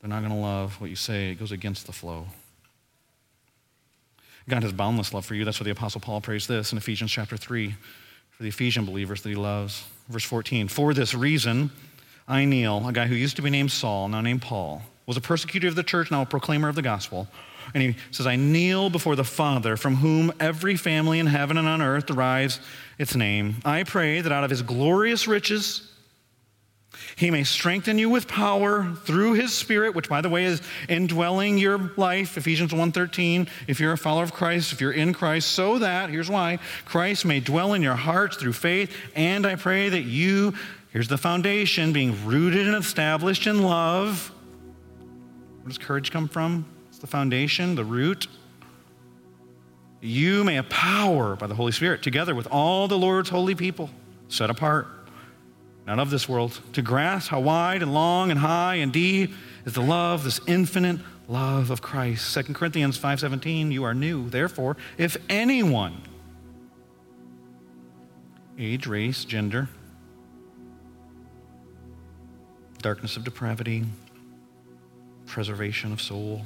They're 0.00 0.08
not 0.08 0.20
going 0.20 0.32
to 0.32 0.38
love 0.38 0.80
what 0.80 0.88
you 0.88 0.96
say. 0.96 1.30
It 1.30 1.34
goes 1.34 1.52
against 1.52 1.84
the 1.84 1.92
flow. 1.92 2.28
God 4.48 4.62
has 4.62 4.72
boundless 4.72 5.12
love 5.12 5.26
for 5.26 5.34
you. 5.34 5.44
That's 5.44 5.60
why 5.60 5.64
the 5.64 5.70
Apostle 5.70 6.00
Paul 6.00 6.22
prays 6.22 6.46
this 6.46 6.72
in 6.72 6.78
Ephesians 6.78 7.12
chapter 7.12 7.36
3 7.36 7.74
for 8.30 8.42
the 8.42 8.48
Ephesian 8.48 8.86
believers 8.86 9.20
that 9.20 9.28
he 9.28 9.34
loves. 9.34 9.84
Verse 10.08 10.24
14 10.24 10.68
For 10.68 10.94
this 10.94 11.14
reason, 11.14 11.70
I 12.26 12.46
kneel, 12.46 12.88
a 12.88 12.92
guy 12.92 13.06
who 13.06 13.14
used 13.14 13.36
to 13.36 13.42
be 13.42 13.50
named 13.50 13.70
Saul, 13.70 14.08
now 14.08 14.22
named 14.22 14.40
Paul, 14.40 14.80
was 15.04 15.18
a 15.18 15.20
persecutor 15.20 15.68
of 15.68 15.74
the 15.74 15.82
church, 15.82 16.10
now 16.10 16.22
a 16.22 16.26
proclaimer 16.26 16.70
of 16.70 16.74
the 16.74 16.82
gospel. 16.82 17.28
And 17.74 17.82
he 17.82 17.96
says, 18.10 18.26
I 18.26 18.36
kneel 18.36 18.90
before 18.90 19.16
the 19.16 19.24
Father, 19.24 19.76
from 19.76 19.96
whom 19.96 20.32
every 20.40 20.76
family 20.76 21.18
in 21.18 21.26
heaven 21.26 21.56
and 21.56 21.68
on 21.68 21.82
earth 21.82 22.06
derives 22.06 22.60
its 22.98 23.14
name. 23.14 23.56
I 23.64 23.84
pray 23.84 24.20
that 24.20 24.32
out 24.32 24.44
of 24.44 24.50
his 24.50 24.62
glorious 24.62 25.26
riches, 25.26 25.88
he 27.16 27.30
may 27.30 27.44
strengthen 27.44 27.98
you 27.98 28.08
with 28.08 28.28
power 28.28 28.94
through 29.04 29.34
his 29.34 29.52
spirit, 29.52 29.94
which 29.94 30.08
by 30.08 30.20
the 30.20 30.28
way 30.28 30.44
is 30.44 30.62
indwelling 30.88 31.58
your 31.58 31.90
life, 31.96 32.36
Ephesians 32.36 32.72
1:13, 32.72 33.48
if 33.66 33.80
you're 33.80 33.92
a 33.92 33.98
follower 33.98 34.24
of 34.24 34.32
Christ, 34.32 34.72
if 34.72 34.80
you're 34.80 34.92
in 34.92 35.12
Christ, 35.12 35.50
so 35.52 35.78
that, 35.78 36.10
here's 36.10 36.30
why, 36.30 36.58
Christ 36.84 37.24
may 37.24 37.40
dwell 37.40 37.72
in 37.74 37.82
your 37.82 37.96
hearts 37.96 38.36
through 38.36 38.52
faith, 38.52 38.94
and 39.14 39.46
I 39.46 39.56
pray 39.56 39.88
that 39.88 40.02
you, 40.02 40.54
here's 40.90 41.08
the 41.08 41.18
foundation, 41.18 41.92
being 41.92 42.24
rooted 42.26 42.66
and 42.66 42.76
established 42.76 43.46
in 43.46 43.62
love. 43.62 44.30
Where 45.62 45.68
does 45.68 45.78
courage 45.78 46.10
come 46.10 46.28
from? 46.28 46.66
The 47.02 47.08
foundation, 47.08 47.74
the 47.74 47.84
root. 47.84 48.28
You 50.00 50.44
may 50.44 50.54
have 50.54 50.68
power 50.68 51.36
by 51.36 51.48
the 51.48 51.54
Holy 51.54 51.72
Spirit, 51.72 52.00
together 52.02 52.32
with 52.32 52.46
all 52.46 52.86
the 52.86 52.96
Lord's 52.96 53.28
holy 53.28 53.56
people, 53.56 53.90
set 54.28 54.50
apart 54.50 54.86
not 55.84 55.98
of 55.98 56.10
this 56.10 56.28
world, 56.28 56.60
to 56.74 56.80
grasp 56.80 57.30
how 57.30 57.40
wide 57.40 57.82
and 57.82 57.92
long 57.92 58.30
and 58.30 58.38
high 58.38 58.76
and 58.76 58.92
deep 58.92 59.34
is 59.64 59.72
the 59.72 59.82
love, 59.82 60.22
this 60.22 60.40
infinite 60.46 61.00
love 61.26 61.70
of 61.70 61.82
Christ. 61.82 62.32
2 62.32 62.54
Corinthians 62.54 62.96
5:17, 62.96 63.72
you 63.72 63.82
are 63.82 63.94
new. 63.94 64.30
Therefore, 64.30 64.76
if 64.96 65.16
anyone 65.28 66.02
age, 68.56 68.86
race, 68.86 69.24
gender, 69.24 69.68
darkness 72.80 73.16
of 73.16 73.24
depravity, 73.24 73.84
preservation 75.26 75.92
of 75.92 76.00
soul, 76.00 76.42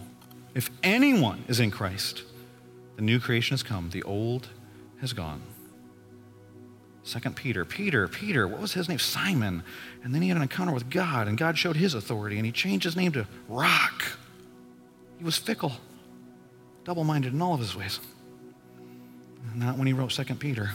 if 0.57 0.71
anyone 0.83 1.45
is 1.49 1.61
in 1.61 1.71
Christ, 1.71 2.23
the 2.97 3.03
new 3.03 3.21
creation 3.21 3.53
has 3.53 3.63
come, 3.63 3.91
the 3.91 4.03
old 4.05 4.49
has 5.03 5.13
gone. 5.13 5.43
Second 7.03 7.37
Peter, 7.37 7.67
Peter, 7.67 8.09
Peter, 8.09 8.49
what 8.49 8.63
was 8.63 8.73
his 8.73 8.89
name? 8.89 8.99
Simon. 8.99 9.63
And 10.03 10.15
then 10.15 10.23
he 10.23 10.29
had 10.29 10.39
an 10.39 10.43
encounter 10.43 10.73
with 10.73 10.89
God, 10.89 11.29
and 11.29 11.37
God 11.37 11.59
showed 11.59 11.77
his 11.77 11.93
authority, 11.93 12.39
and 12.39 12.47
he 12.47 12.53
changed 12.53 12.85
his 12.85 12.97
name 12.97 13.13
to 13.13 13.27
Rock. 13.51 14.03
He 15.19 15.25
was 15.25 15.37
fickle, 15.37 15.73
double 16.85 17.05
minded 17.05 17.35
in 17.35 17.43
all 17.43 17.53
of 17.53 17.61
his 17.61 17.77
ways. 17.77 18.01
Not 19.55 19.77
when 19.77 19.87
he 19.87 19.93
wrote 19.93 20.11
Second 20.11 20.41
Peter. 20.41 20.71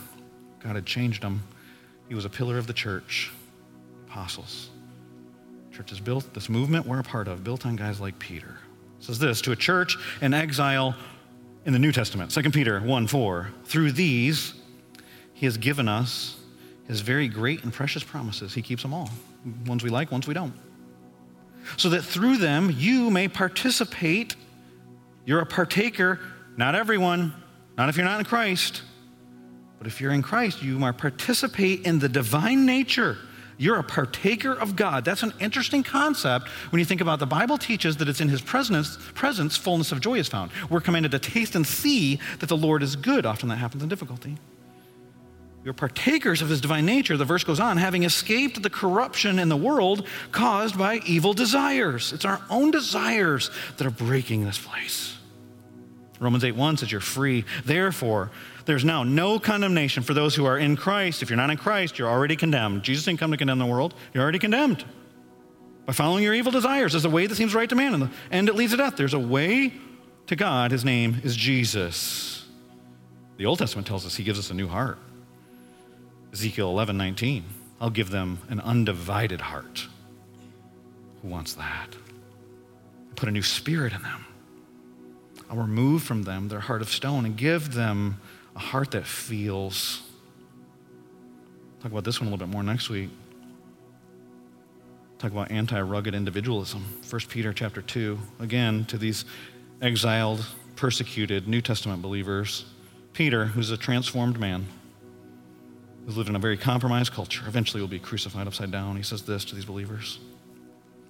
God 0.63 0.75
had 0.75 0.85
changed 0.85 1.23
him. 1.23 1.41
He 2.07 2.13
was 2.13 2.25
a 2.25 2.29
pillar 2.29 2.59
of 2.59 2.67
the 2.67 2.73
church, 2.73 3.31
apostles. 4.07 4.69
Church 5.71 5.91
is 5.91 5.99
built, 5.99 6.35
this 6.35 6.49
movement 6.49 6.85
we're 6.85 6.99
a 6.99 7.03
part 7.03 7.27
of, 7.27 7.43
built 7.43 7.65
on 7.65 7.75
guys 7.75 7.99
like 7.99 8.19
Peter. 8.19 8.60
Says 9.01 9.19
this 9.19 9.41
to 9.41 9.51
a 9.51 9.55
church 9.55 9.97
in 10.21 10.33
exile 10.33 10.95
in 11.65 11.73
the 11.73 11.79
New 11.79 11.91
Testament, 11.91 12.31
2 12.31 12.49
Peter 12.51 12.79
1 12.79 13.07
4. 13.07 13.51
Through 13.65 13.91
these, 13.91 14.53
he 15.33 15.45
has 15.45 15.57
given 15.57 15.87
us 15.87 16.37
His 16.87 17.01
very 17.01 17.27
great 17.27 17.63
and 17.63 17.73
precious 17.73 18.03
promises. 18.03 18.53
He 18.53 18.61
keeps 18.61 18.81
them 18.83 18.93
all 18.93 19.09
ones 19.65 19.83
we 19.83 19.89
like, 19.89 20.11
ones 20.11 20.27
we 20.27 20.33
don't. 20.33 20.53
So 21.77 21.89
that 21.89 22.03
through 22.03 22.37
them 22.37 22.73
you 22.75 23.09
may 23.09 23.27
participate. 23.27 24.35
You're 25.25 25.41
a 25.41 25.45
partaker, 25.45 26.19
not 26.57 26.75
everyone, 26.75 27.33
not 27.77 27.89
if 27.89 27.97
you're 27.97 28.05
not 28.05 28.19
in 28.19 28.25
Christ, 28.25 28.81
but 29.77 29.87
if 29.87 30.01
you're 30.01 30.11
in 30.11 30.21
Christ, 30.21 30.61
you 30.61 30.77
might 30.77 30.97
participate 30.97 31.85
in 31.85 31.99
the 31.99 32.09
divine 32.09 32.65
nature. 32.65 33.17
You're 33.61 33.77
a 33.77 33.83
partaker 33.83 34.53
of 34.53 34.75
God. 34.75 35.05
That's 35.05 35.21
an 35.21 35.35
interesting 35.39 35.83
concept 35.83 36.47
when 36.71 36.79
you 36.79 36.85
think 36.85 36.99
about 36.99 37.19
the 37.19 37.27
Bible 37.27 37.59
teaches 37.59 37.95
that 37.97 38.09
it's 38.09 38.19
in 38.19 38.27
his 38.27 38.41
presence, 38.41 38.97
presence 39.13 39.55
fullness 39.55 39.91
of 39.91 40.01
joy 40.01 40.17
is 40.17 40.27
found. 40.27 40.49
We're 40.71 40.81
commanded 40.81 41.11
to 41.11 41.19
taste 41.19 41.53
and 41.53 41.65
see 41.65 42.19
that 42.39 42.49
the 42.49 42.57
Lord 42.57 42.81
is 42.81 42.95
good. 42.95 43.23
Often 43.23 43.49
that 43.49 43.57
happens 43.57 43.83
in 43.83 43.89
difficulty. 43.89 44.35
You're 45.63 45.75
partakers 45.75 46.41
of 46.41 46.49
his 46.49 46.59
divine 46.59 46.87
nature, 46.87 47.17
the 47.17 47.23
verse 47.23 47.43
goes 47.43 47.59
on, 47.59 47.77
having 47.77 48.01
escaped 48.01 48.63
the 48.63 48.69
corruption 48.71 49.37
in 49.37 49.47
the 49.47 49.55
world 49.55 50.07
caused 50.31 50.75
by 50.75 50.95
evil 51.05 51.33
desires. 51.33 52.13
It's 52.13 52.25
our 52.25 52.41
own 52.49 52.71
desires 52.71 53.51
that 53.77 53.85
are 53.85 53.91
breaking 53.91 54.43
this 54.43 54.57
place. 54.57 55.19
Romans 56.19 56.43
8 56.43 56.55
1 56.55 56.77
says 56.77 56.91
you're 56.91 56.99
free. 56.99 57.45
Therefore, 57.63 58.31
there's 58.65 58.85
now 58.85 59.03
no 59.03 59.39
condemnation 59.39 60.03
for 60.03 60.13
those 60.13 60.35
who 60.35 60.45
are 60.45 60.57
in 60.57 60.75
Christ. 60.75 61.21
If 61.21 61.29
you're 61.29 61.37
not 61.37 61.49
in 61.49 61.57
Christ, 61.57 61.97
you're 61.97 62.09
already 62.09 62.35
condemned. 62.35 62.83
Jesus 62.83 63.05
didn't 63.05 63.19
come 63.19 63.31
to 63.31 63.37
condemn 63.37 63.59
the 63.59 63.65
world, 63.65 63.93
you're 64.13 64.23
already 64.23 64.39
condemned. 64.39 64.85
By 65.85 65.93
following 65.93 66.23
your 66.23 66.33
evil 66.33 66.51
desires, 66.51 66.93
there's 66.93 67.05
a 67.05 67.09
way 67.09 67.25
that 67.25 67.35
seems 67.35 67.55
right 67.55 67.67
to 67.69 67.75
man, 67.75 67.93
and 67.93 68.03
the 68.03 68.09
end 68.31 68.49
it 68.49 68.55
leads 68.55 68.71
to 68.71 68.77
death. 68.77 68.95
There's 68.95 69.13
a 69.13 69.19
way 69.19 69.73
to 70.27 70.35
God. 70.35 70.71
His 70.71 70.85
name 70.85 71.19
is 71.23 71.35
Jesus. 71.35 72.47
The 73.37 73.45
Old 73.45 73.59
Testament 73.59 73.87
tells 73.87 74.05
us 74.05 74.15
he 74.15 74.23
gives 74.23 74.39
us 74.39 74.51
a 74.51 74.53
new 74.53 74.67
heart. 74.67 74.99
Ezekiel 76.31 76.69
11 76.69 76.97
19. 76.97 77.43
I'll 77.81 77.89
give 77.89 78.11
them 78.11 78.39
an 78.49 78.59
undivided 78.59 79.41
heart. 79.41 79.87
Who 81.21 81.29
wants 81.29 81.53
that? 81.55 81.95
I 81.95 83.13
put 83.15 83.27
a 83.27 83.31
new 83.31 83.41
spirit 83.41 83.93
in 83.93 84.01
them. 84.03 84.25
I'll 85.49 85.57
remove 85.57 86.03
from 86.03 86.23
them 86.23 86.47
their 86.47 86.59
heart 86.59 86.81
of 86.81 86.89
stone 86.89 87.25
and 87.25 87.35
give 87.35 87.73
them 87.73 88.21
a 88.55 88.59
heart 88.59 88.91
that 88.91 89.05
feels. 89.05 90.01
Talk 91.81 91.91
about 91.91 92.03
this 92.03 92.19
one 92.19 92.27
a 92.27 92.31
little 92.31 92.45
bit 92.45 92.51
more 92.53 92.63
next 92.63 92.89
week. 92.89 93.09
Talk 95.19 95.31
about 95.31 95.51
anti-rugged 95.51 96.15
individualism. 96.15 96.83
1 97.09 97.21
Peter 97.29 97.53
chapter 97.53 97.81
2. 97.81 98.17
Again, 98.39 98.85
to 98.85 98.97
these 98.97 99.25
exiled, 99.81 100.45
persecuted 100.75 101.47
New 101.47 101.61
Testament 101.61 102.01
believers. 102.01 102.65
Peter, 103.13 103.45
who's 103.45 103.71
a 103.71 103.77
transformed 103.77 104.39
man, 104.39 104.65
who's 106.05 106.17
lived 106.17 106.29
in 106.29 106.35
a 106.35 106.39
very 106.39 106.57
compromised 106.57 107.13
culture, 107.13 107.43
eventually 107.47 107.81
will 107.81 107.87
be 107.87 107.99
crucified 107.99 108.47
upside 108.47 108.71
down. 108.71 108.95
He 108.95 109.03
says 109.03 109.23
this 109.23 109.45
to 109.45 109.55
these 109.55 109.65
believers. 109.65 110.19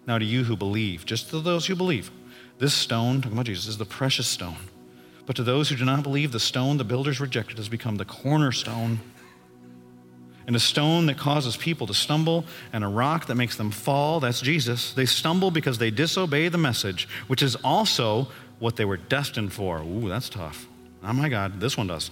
Now, 0.07 0.17
to 0.17 0.25
you 0.25 0.43
who 0.43 0.57
believe, 0.57 1.05
just 1.05 1.29
to 1.29 1.39
those 1.39 1.67
who 1.67 1.75
believe, 1.75 2.11
this 2.57 2.73
stone, 2.73 3.21
talking 3.21 3.33
about 3.33 3.45
Jesus, 3.45 3.67
is 3.67 3.77
the 3.77 3.85
precious 3.85 4.27
stone. 4.27 4.57
But 5.25 5.35
to 5.35 5.43
those 5.43 5.69
who 5.69 5.75
do 5.75 5.85
not 5.85 6.03
believe, 6.03 6.31
the 6.31 6.39
stone 6.39 6.77
the 6.77 6.83
builders 6.83 7.19
rejected 7.19 7.57
has 7.57 7.69
become 7.69 7.95
the 7.95 8.05
cornerstone 8.05 8.99
and 10.47 10.55
a 10.55 10.59
stone 10.59 11.05
that 11.05 11.17
causes 11.17 11.55
people 11.55 11.87
to 11.87 11.93
stumble 11.93 12.45
and 12.73 12.83
a 12.83 12.87
rock 12.87 13.27
that 13.27 13.35
makes 13.35 13.55
them 13.55 13.71
fall. 13.71 14.19
That's 14.19 14.41
Jesus. 14.41 14.93
They 14.93 15.05
stumble 15.05 15.51
because 15.51 15.77
they 15.77 15.91
disobey 15.91 16.47
the 16.49 16.57
message, 16.57 17.07
which 17.27 17.41
is 17.41 17.55
also 17.63 18.27
what 18.59 18.75
they 18.75 18.85
were 18.85 18.97
destined 18.97 19.53
for. 19.53 19.81
Ooh, 19.81 20.09
that's 20.09 20.29
tough. 20.29 20.67
Oh 21.03 21.13
my 21.13 21.29
God, 21.29 21.59
this 21.59 21.77
one 21.77 21.87
does. 21.87 22.11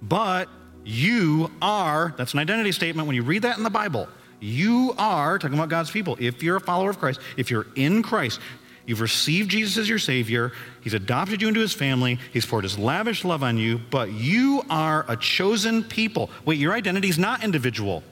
But 0.00 0.48
you 0.84 1.50
are, 1.60 2.14
that's 2.16 2.32
an 2.32 2.40
identity 2.40 2.72
statement 2.72 3.06
when 3.06 3.16
you 3.16 3.22
read 3.22 3.42
that 3.42 3.56
in 3.56 3.62
the 3.62 3.70
Bible. 3.70 4.08
You 4.40 4.94
are, 4.98 5.38
talking 5.38 5.56
about 5.56 5.68
God's 5.68 5.90
people, 5.90 6.16
if 6.18 6.42
you're 6.42 6.56
a 6.56 6.60
follower 6.60 6.90
of 6.90 6.98
Christ, 6.98 7.20
if 7.36 7.50
you're 7.50 7.66
in 7.76 8.02
Christ, 8.02 8.40
You've 8.86 9.00
received 9.00 9.50
Jesus 9.50 9.78
as 9.78 9.88
your 9.88 9.98
Savior. 9.98 10.52
He's 10.80 10.94
adopted 10.94 11.40
you 11.40 11.48
into 11.48 11.60
His 11.60 11.72
family. 11.72 12.18
He's 12.32 12.44
poured 12.44 12.64
His 12.64 12.78
lavish 12.78 13.24
love 13.24 13.42
on 13.42 13.56
you, 13.58 13.78
but 13.90 14.12
you 14.12 14.62
are 14.68 15.04
a 15.08 15.16
chosen 15.16 15.84
people. 15.84 16.30
Wait, 16.44 16.58
your 16.58 16.72
identity 16.72 17.08
is 17.08 17.18
not 17.18 17.44
individual, 17.44 18.02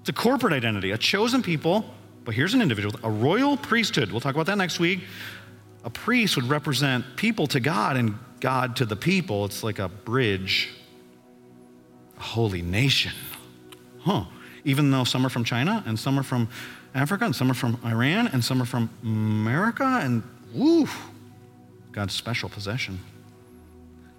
it's 0.00 0.08
a 0.08 0.12
corporate 0.12 0.52
identity, 0.52 0.90
a 0.92 0.98
chosen 0.98 1.42
people. 1.42 1.84
But 2.24 2.34
here's 2.34 2.52
an 2.52 2.60
individual, 2.60 2.94
a 3.02 3.10
royal 3.10 3.56
priesthood. 3.56 4.10
We'll 4.10 4.20
talk 4.20 4.34
about 4.34 4.46
that 4.46 4.58
next 4.58 4.78
week. 4.78 5.00
A 5.84 5.88
priest 5.88 6.36
would 6.36 6.44
represent 6.44 7.16
people 7.16 7.46
to 7.46 7.58
God 7.58 7.96
and 7.96 8.18
God 8.40 8.76
to 8.76 8.84
the 8.84 8.96
people. 8.96 9.46
It's 9.46 9.62
like 9.62 9.78
a 9.78 9.88
bridge, 9.88 10.68
a 12.18 12.20
holy 12.20 12.60
nation. 12.60 13.12
Huh. 14.00 14.24
Even 14.64 14.90
though 14.90 15.04
some 15.04 15.24
are 15.24 15.30
from 15.30 15.44
China 15.44 15.82
and 15.86 15.98
some 15.98 16.18
are 16.18 16.22
from 16.22 16.50
Africa 16.94 17.24
and 17.24 17.34
some 17.34 17.50
are 17.50 17.54
from 17.54 17.78
Iran 17.84 18.28
and 18.28 18.44
some 18.44 18.62
are 18.62 18.66
from 18.66 18.90
America 19.02 19.84
and 19.84 20.22
woo, 20.54 20.88
God's 21.92 22.14
special 22.14 22.48
possession. 22.48 22.98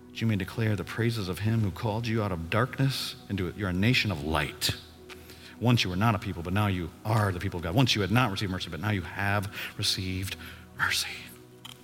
That 0.09 0.22
you 0.22 0.28
may 0.28 0.36
declare 0.36 0.76
the 0.76 0.84
praises 0.84 1.30
of 1.30 1.39
him 1.39 1.61
who 1.61 1.72
called 1.72 2.07
you 2.07 2.24
out 2.24 2.32
of 2.32 2.49
darkness 2.49 3.15
into 3.30 3.47
it. 3.47 3.57
You're 3.57 3.70
a 3.70 3.74
nation 3.74 4.11
of 4.11 4.24
light. 4.24 4.72
Once 5.59 5.84
you 5.84 5.89
were 5.89 5.95
not 5.95 6.15
a 6.15 6.20
people, 6.20 6.41
but 6.41 6.53
now 6.53 6.67
you 6.67 6.89
are 7.03 7.32
the 7.32 7.39
people 7.39 7.57
of 7.57 7.63
God. 7.63 7.76
Once 7.76 7.95
you 7.95 8.01
had 8.01 8.11
not 8.11 8.32
received 8.32 8.51
mercy, 8.51 8.70
but 8.70 8.80
now 8.80 8.91
you 8.91 9.01
have 9.01 9.53
received 9.78 10.38
mercy. 10.78 11.09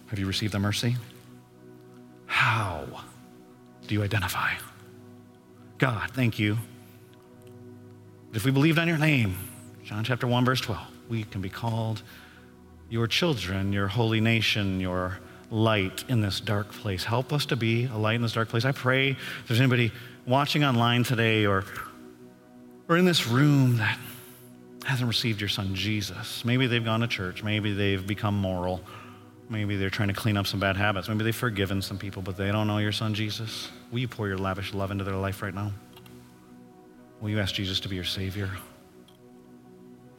Have 0.07 0.19
you 0.19 0.27
received 0.27 0.53
the 0.53 0.59
mercy? 0.59 0.95
How 2.25 2.85
do 3.87 3.95
you 3.95 4.03
identify? 4.03 4.51
God, 5.77 6.09
thank 6.11 6.39
you. 6.39 6.57
If 8.33 8.45
we 8.45 8.51
believed 8.51 8.79
on 8.79 8.87
your 8.87 8.97
name, 8.97 9.37
John 9.85 10.03
chapter 10.03 10.25
1, 10.25 10.45
verse 10.45 10.61
12, 10.61 10.81
we 11.09 11.23
can 11.25 11.41
be 11.41 11.49
called 11.49 12.01
your 12.89 13.05
children, 13.05 13.71
your 13.71 13.87
holy 13.87 14.19
nation, 14.19 14.79
your 14.79 15.19
light 15.51 16.03
in 16.07 16.21
this 16.21 16.39
dark 16.39 16.71
place. 16.71 17.03
Help 17.03 17.31
us 17.31 17.45
to 17.45 17.55
be 17.55 17.85
a 17.85 17.95
light 17.95 18.15
in 18.15 18.23
this 18.23 18.33
dark 18.33 18.49
place. 18.49 18.65
I 18.65 18.71
pray 18.71 19.11
if 19.11 19.47
there's 19.47 19.59
anybody 19.59 19.91
watching 20.25 20.63
online 20.63 21.03
today 21.03 21.45
or, 21.45 21.65
or 22.89 22.97
in 22.97 23.05
this 23.05 23.27
room 23.27 23.77
that 23.77 23.99
hasn't 24.85 25.07
received 25.07 25.39
your 25.39 25.49
son 25.49 25.75
Jesus. 25.75 26.43
Maybe 26.43 26.65
they've 26.65 26.83
gone 26.83 27.01
to 27.01 27.07
church, 27.07 27.43
maybe 27.43 27.71
they've 27.71 28.05
become 28.05 28.35
moral, 28.35 28.81
maybe 29.49 29.77
they're 29.77 29.91
trying 29.91 30.09
to 30.09 30.15
clean 30.15 30.35
up 30.35 30.47
some 30.47 30.59
bad 30.59 30.77
habits, 30.77 31.07
maybe 31.09 31.23
they've 31.23 31.35
forgiven 31.35 31.83
some 31.83 31.99
people, 31.99 32.23
but 32.23 32.37
they 32.37 32.51
don't 32.51 32.65
know 32.65 32.79
your 32.79 32.91
son 32.91 33.13
Jesus. 33.13 33.69
Will 33.91 33.99
you 33.99 34.07
pour 34.07 34.27
your 34.27 34.39
lavish 34.39 34.73
love 34.73 34.89
into 34.89 35.03
their 35.03 35.15
life 35.15 35.43
right 35.43 35.53
now? 35.53 35.71
Will 37.21 37.29
you 37.29 37.39
ask 37.39 37.53
Jesus 37.53 37.79
to 37.81 37.87
be 37.87 37.93
your 37.93 38.03
Savior? 38.03 38.49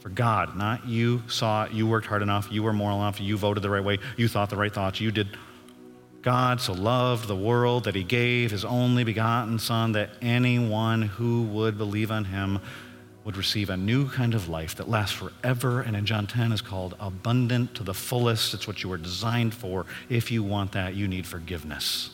For 0.07 0.11
God, 0.11 0.55
not 0.55 0.87
you 0.87 1.25
saw 1.27 1.67
you 1.67 1.85
worked 1.85 2.07
hard 2.07 2.23
enough, 2.23 2.47
you 2.53 2.63
were 2.63 2.73
moral 2.73 2.99
enough, 2.99 3.21
you 3.21 3.37
voted 3.37 3.65
the 3.65 3.71
right 3.71 3.83
way, 3.83 3.99
you 4.17 4.29
thought 4.29 4.51
the 4.51 4.57
right 4.57 4.73
thoughts, 4.73 5.01
you 5.01 5.11
did. 5.11 5.37
God 6.23 6.61
so 6.61 6.75
loved 6.75 7.27
the 7.27 7.35
world 7.35 7.83
that 7.87 7.97
he 7.97 8.05
gave 8.05 8.53
his 8.53 8.65
only 8.65 9.03
begotten 9.03 9.59
Son 9.59 9.91
that 9.93 10.11
anyone 10.23 11.03
who 11.03 11.43
would 11.47 11.77
believe 11.77 12.13
on 12.13 12.25
him 12.25 12.61
would 13.25 13.37
receive 13.37 13.69
a 13.69 13.77
new 13.77 14.09
kind 14.09 14.35
of 14.35 14.49
life 14.49 14.77
that 14.77 14.89
lasts 14.89 15.17
forever 15.17 15.81
and 15.81 15.97
in 15.97 16.07
John 16.07 16.29
10 16.29 16.53
is 16.53 16.61
called 16.61 16.95
abundant 17.01 17.75
to 17.75 17.83
the 17.83 17.93
fullest. 17.93 18.55
It's 18.55 18.69
what 18.69 18.85
you 18.85 18.89
were 18.89 18.99
designed 18.99 19.55
for. 19.55 19.87
If 20.09 20.31
you 20.31 20.45
want 20.45 20.71
that, 20.71 20.95
you 20.95 21.09
need 21.09 21.27
forgiveness. 21.27 22.11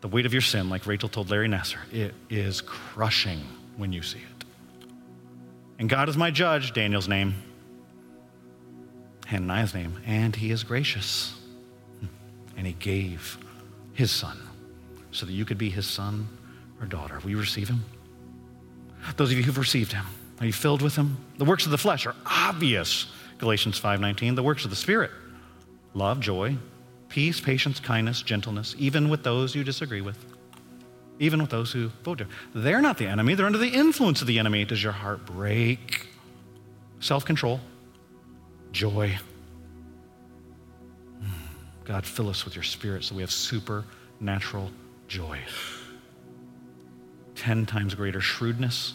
The 0.00 0.08
weight 0.08 0.26
of 0.26 0.32
your 0.32 0.42
sin, 0.42 0.70
like 0.70 0.88
Rachel 0.88 1.08
told 1.08 1.30
Larry 1.30 1.46
Nassar, 1.46 1.78
it 1.92 2.14
is 2.30 2.60
crushing 2.60 3.46
when 3.76 3.92
you 3.92 4.02
see 4.02 4.18
it. 4.18 4.33
And 5.78 5.88
God 5.88 6.08
is 6.08 6.16
my 6.16 6.30
judge, 6.30 6.72
Daniel's 6.72 7.08
name, 7.08 7.34
Hananiah's 9.26 9.74
name, 9.74 10.00
and 10.06 10.34
he 10.34 10.50
is 10.50 10.62
gracious. 10.62 11.34
Hmm. 12.00 12.06
And 12.56 12.66
he 12.66 12.74
gave 12.74 13.38
his 13.92 14.10
son 14.10 14.38
so 15.10 15.26
that 15.26 15.32
you 15.32 15.44
could 15.44 15.58
be 15.58 15.70
his 15.70 15.86
son 15.86 16.28
or 16.80 16.86
daughter. 16.86 17.18
Will 17.22 17.30
you 17.30 17.38
receive 17.38 17.68
him? 17.68 17.84
Those 19.16 19.30
of 19.30 19.36
you 19.36 19.42
who've 19.42 19.58
received 19.58 19.92
him, 19.92 20.06
are 20.40 20.46
you 20.46 20.52
filled 20.52 20.82
with 20.82 20.96
him? 20.96 21.18
The 21.38 21.44
works 21.44 21.66
of 21.66 21.72
the 21.72 21.78
flesh 21.78 22.06
are 22.06 22.14
obvious. 22.26 23.06
Galatians 23.38 23.78
5:19. 23.78 24.34
The 24.36 24.42
works 24.42 24.64
of 24.64 24.70
the 24.70 24.76
spirit: 24.76 25.10
love, 25.92 26.20
joy, 26.20 26.56
peace, 27.08 27.40
patience, 27.40 27.80
kindness, 27.80 28.22
gentleness, 28.22 28.74
even 28.78 29.08
with 29.08 29.22
those 29.22 29.54
you 29.54 29.64
disagree 29.64 30.00
with. 30.00 30.18
Even 31.18 31.40
with 31.40 31.50
those 31.50 31.72
who 31.72 31.88
vote. 32.02 32.22
They're 32.54 32.82
not 32.82 32.98
the 32.98 33.06
enemy, 33.06 33.34
they're 33.34 33.46
under 33.46 33.58
the 33.58 33.68
influence 33.68 34.20
of 34.20 34.26
the 34.26 34.38
enemy. 34.38 34.64
Does 34.64 34.82
your 34.82 34.92
heart 34.92 35.24
break? 35.26 36.08
Self-control, 37.00 37.60
joy. 38.72 39.18
Hmm. 41.20 41.26
God, 41.84 42.04
fill 42.06 42.28
us 42.28 42.44
with 42.44 42.56
your 42.56 42.64
spirit 42.64 43.04
so 43.04 43.14
we 43.14 43.22
have 43.22 43.30
supernatural 43.30 44.70
joy 45.06 45.38
ten 47.34 47.66
times 47.66 47.94
greater 47.94 48.20
shrewdness 48.20 48.94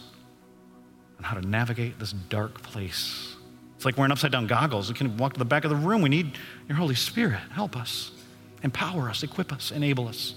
on 1.18 1.24
how 1.24 1.38
to 1.38 1.46
navigate 1.46 1.98
this 1.98 2.12
dark 2.12 2.62
place. 2.62 3.36
It's 3.76 3.84
like 3.84 3.96
wearing 3.96 4.12
upside 4.12 4.32
down 4.32 4.46
goggles. 4.46 4.88
We 4.88 4.94
can 4.94 5.16
walk 5.16 5.34
to 5.34 5.38
the 5.38 5.44
back 5.44 5.64
of 5.64 5.70
the 5.70 5.76
room. 5.76 6.02
We 6.02 6.08
need 6.08 6.36
your 6.68 6.76
Holy 6.76 6.94
Spirit. 6.94 7.38
Help 7.52 7.76
us, 7.76 8.10
empower 8.62 9.08
us, 9.08 9.22
equip 9.22 9.52
us, 9.52 9.70
enable 9.70 10.08
us. 10.08 10.34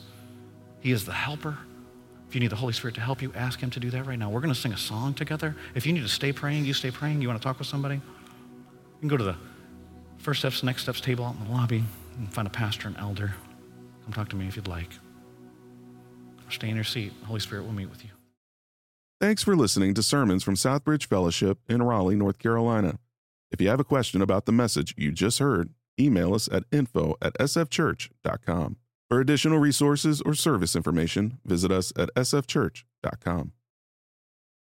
He 0.80 0.92
is 0.92 1.06
the 1.06 1.14
helper. 1.14 1.58
If 2.34 2.38
you 2.38 2.40
need 2.40 2.50
the 2.50 2.56
Holy 2.56 2.74
Spirit 2.74 2.96
to 2.96 3.02
help 3.02 3.22
you, 3.22 3.32
ask 3.36 3.60
Him 3.60 3.70
to 3.70 3.80
do 3.80 3.92
that 3.92 4.08
right 4.08 4.18
now. 4.18 4.28
We're 4.28 4.40
going 4.40 4.52
to 4.52 4.60
sing 4.60 4.74
a 4.74 4.78
song 4.78 5.14
together. 5.14 5.56
If 5.76 5.86
you 5.86 5.94
need 5.94 6.02
to 6.02 6.08
stay 6.08 6.34
praying, 6.34 6.66
you 6.66 6.74
stay 6.74 6.90
praying. 6.90 7.22
You 7.22 7.28
want 7.28 7.40
to 7.40 7.48
talk 7.48 7.60
with 7.60 7.68
somebody? 7.68 7.94
You 7.94 9.00
can 9.02 9.08
go 9.08 9.18
to 9.18 9.24
the 9.24 9.36
first 10.18 10.40
steps, 10.40 10.64
next 10.64 10.82
steps 10.82 11.00
table 11.00 11.26
out 11.26 11.36
in 11.36 11.46
the 11.46 11.52
lobby 11.52 11.84
and 12.18 12.34
find 12.34 12.48
a 12.48 12.50
pastor 12.50 12.88
and 12.88 12.98
elder. 12.98 13.36
Come 14.06 14.14
talk 14.14 14.30
to 14.30 14.36
me 14.36 14.48
if 14.48 14.56
you'd 14.56 14.68
like. 14.68 14.90
Stay 16.50 16.70
in 16.70 16.76
your 16.76 16.84
seat. 16.84 17.14
The 17.20 17.28
Holy 17.28 17.40
Spirit 17.40 17.66
will 17.66 17.74
meet 17.74 17.92
with 17.92 18.04
you. 18.04 18.10
Thanks 19.22 19.44
for 19.44 19.56
listening 19.56 19.94
to 19.94 20.02
sermons 20.02 20.44
from 20.44 20.56
Southbridge 20.56 21.06
Fellowship 21.06 21.60
in 21.70 21.84
Raleigh, 21.84 22.16
North 22.16 22.40
Carolina. 22.40 22.98
If 23.52 23.62
you 23.62 23.70
have 23.70 23.80
a 23.80 23.84
question 23.84 24.24
about 24.24 24.48
the 24.48 24.52
message 24.52 24.96
you 24.98 25.12
just 25.12 25.38
heard, 25.38 25.70
email 26.00 26.34
us 26.34 26.50
at 26.52 26.64
info 26.72 27.16
at 27.22 27.36
sfchurch.com. 27.36 28.78
For 29.10 29.20
additional 29.20 29.60
resources 29.60 30.22
or 30.22 30.34
service 30.34 30.76
information, 30.76 31.39
visit 31.45 31.72
us 31.72 31.93
at 31.97 32.10
sfchurch.com. 32.16 33.51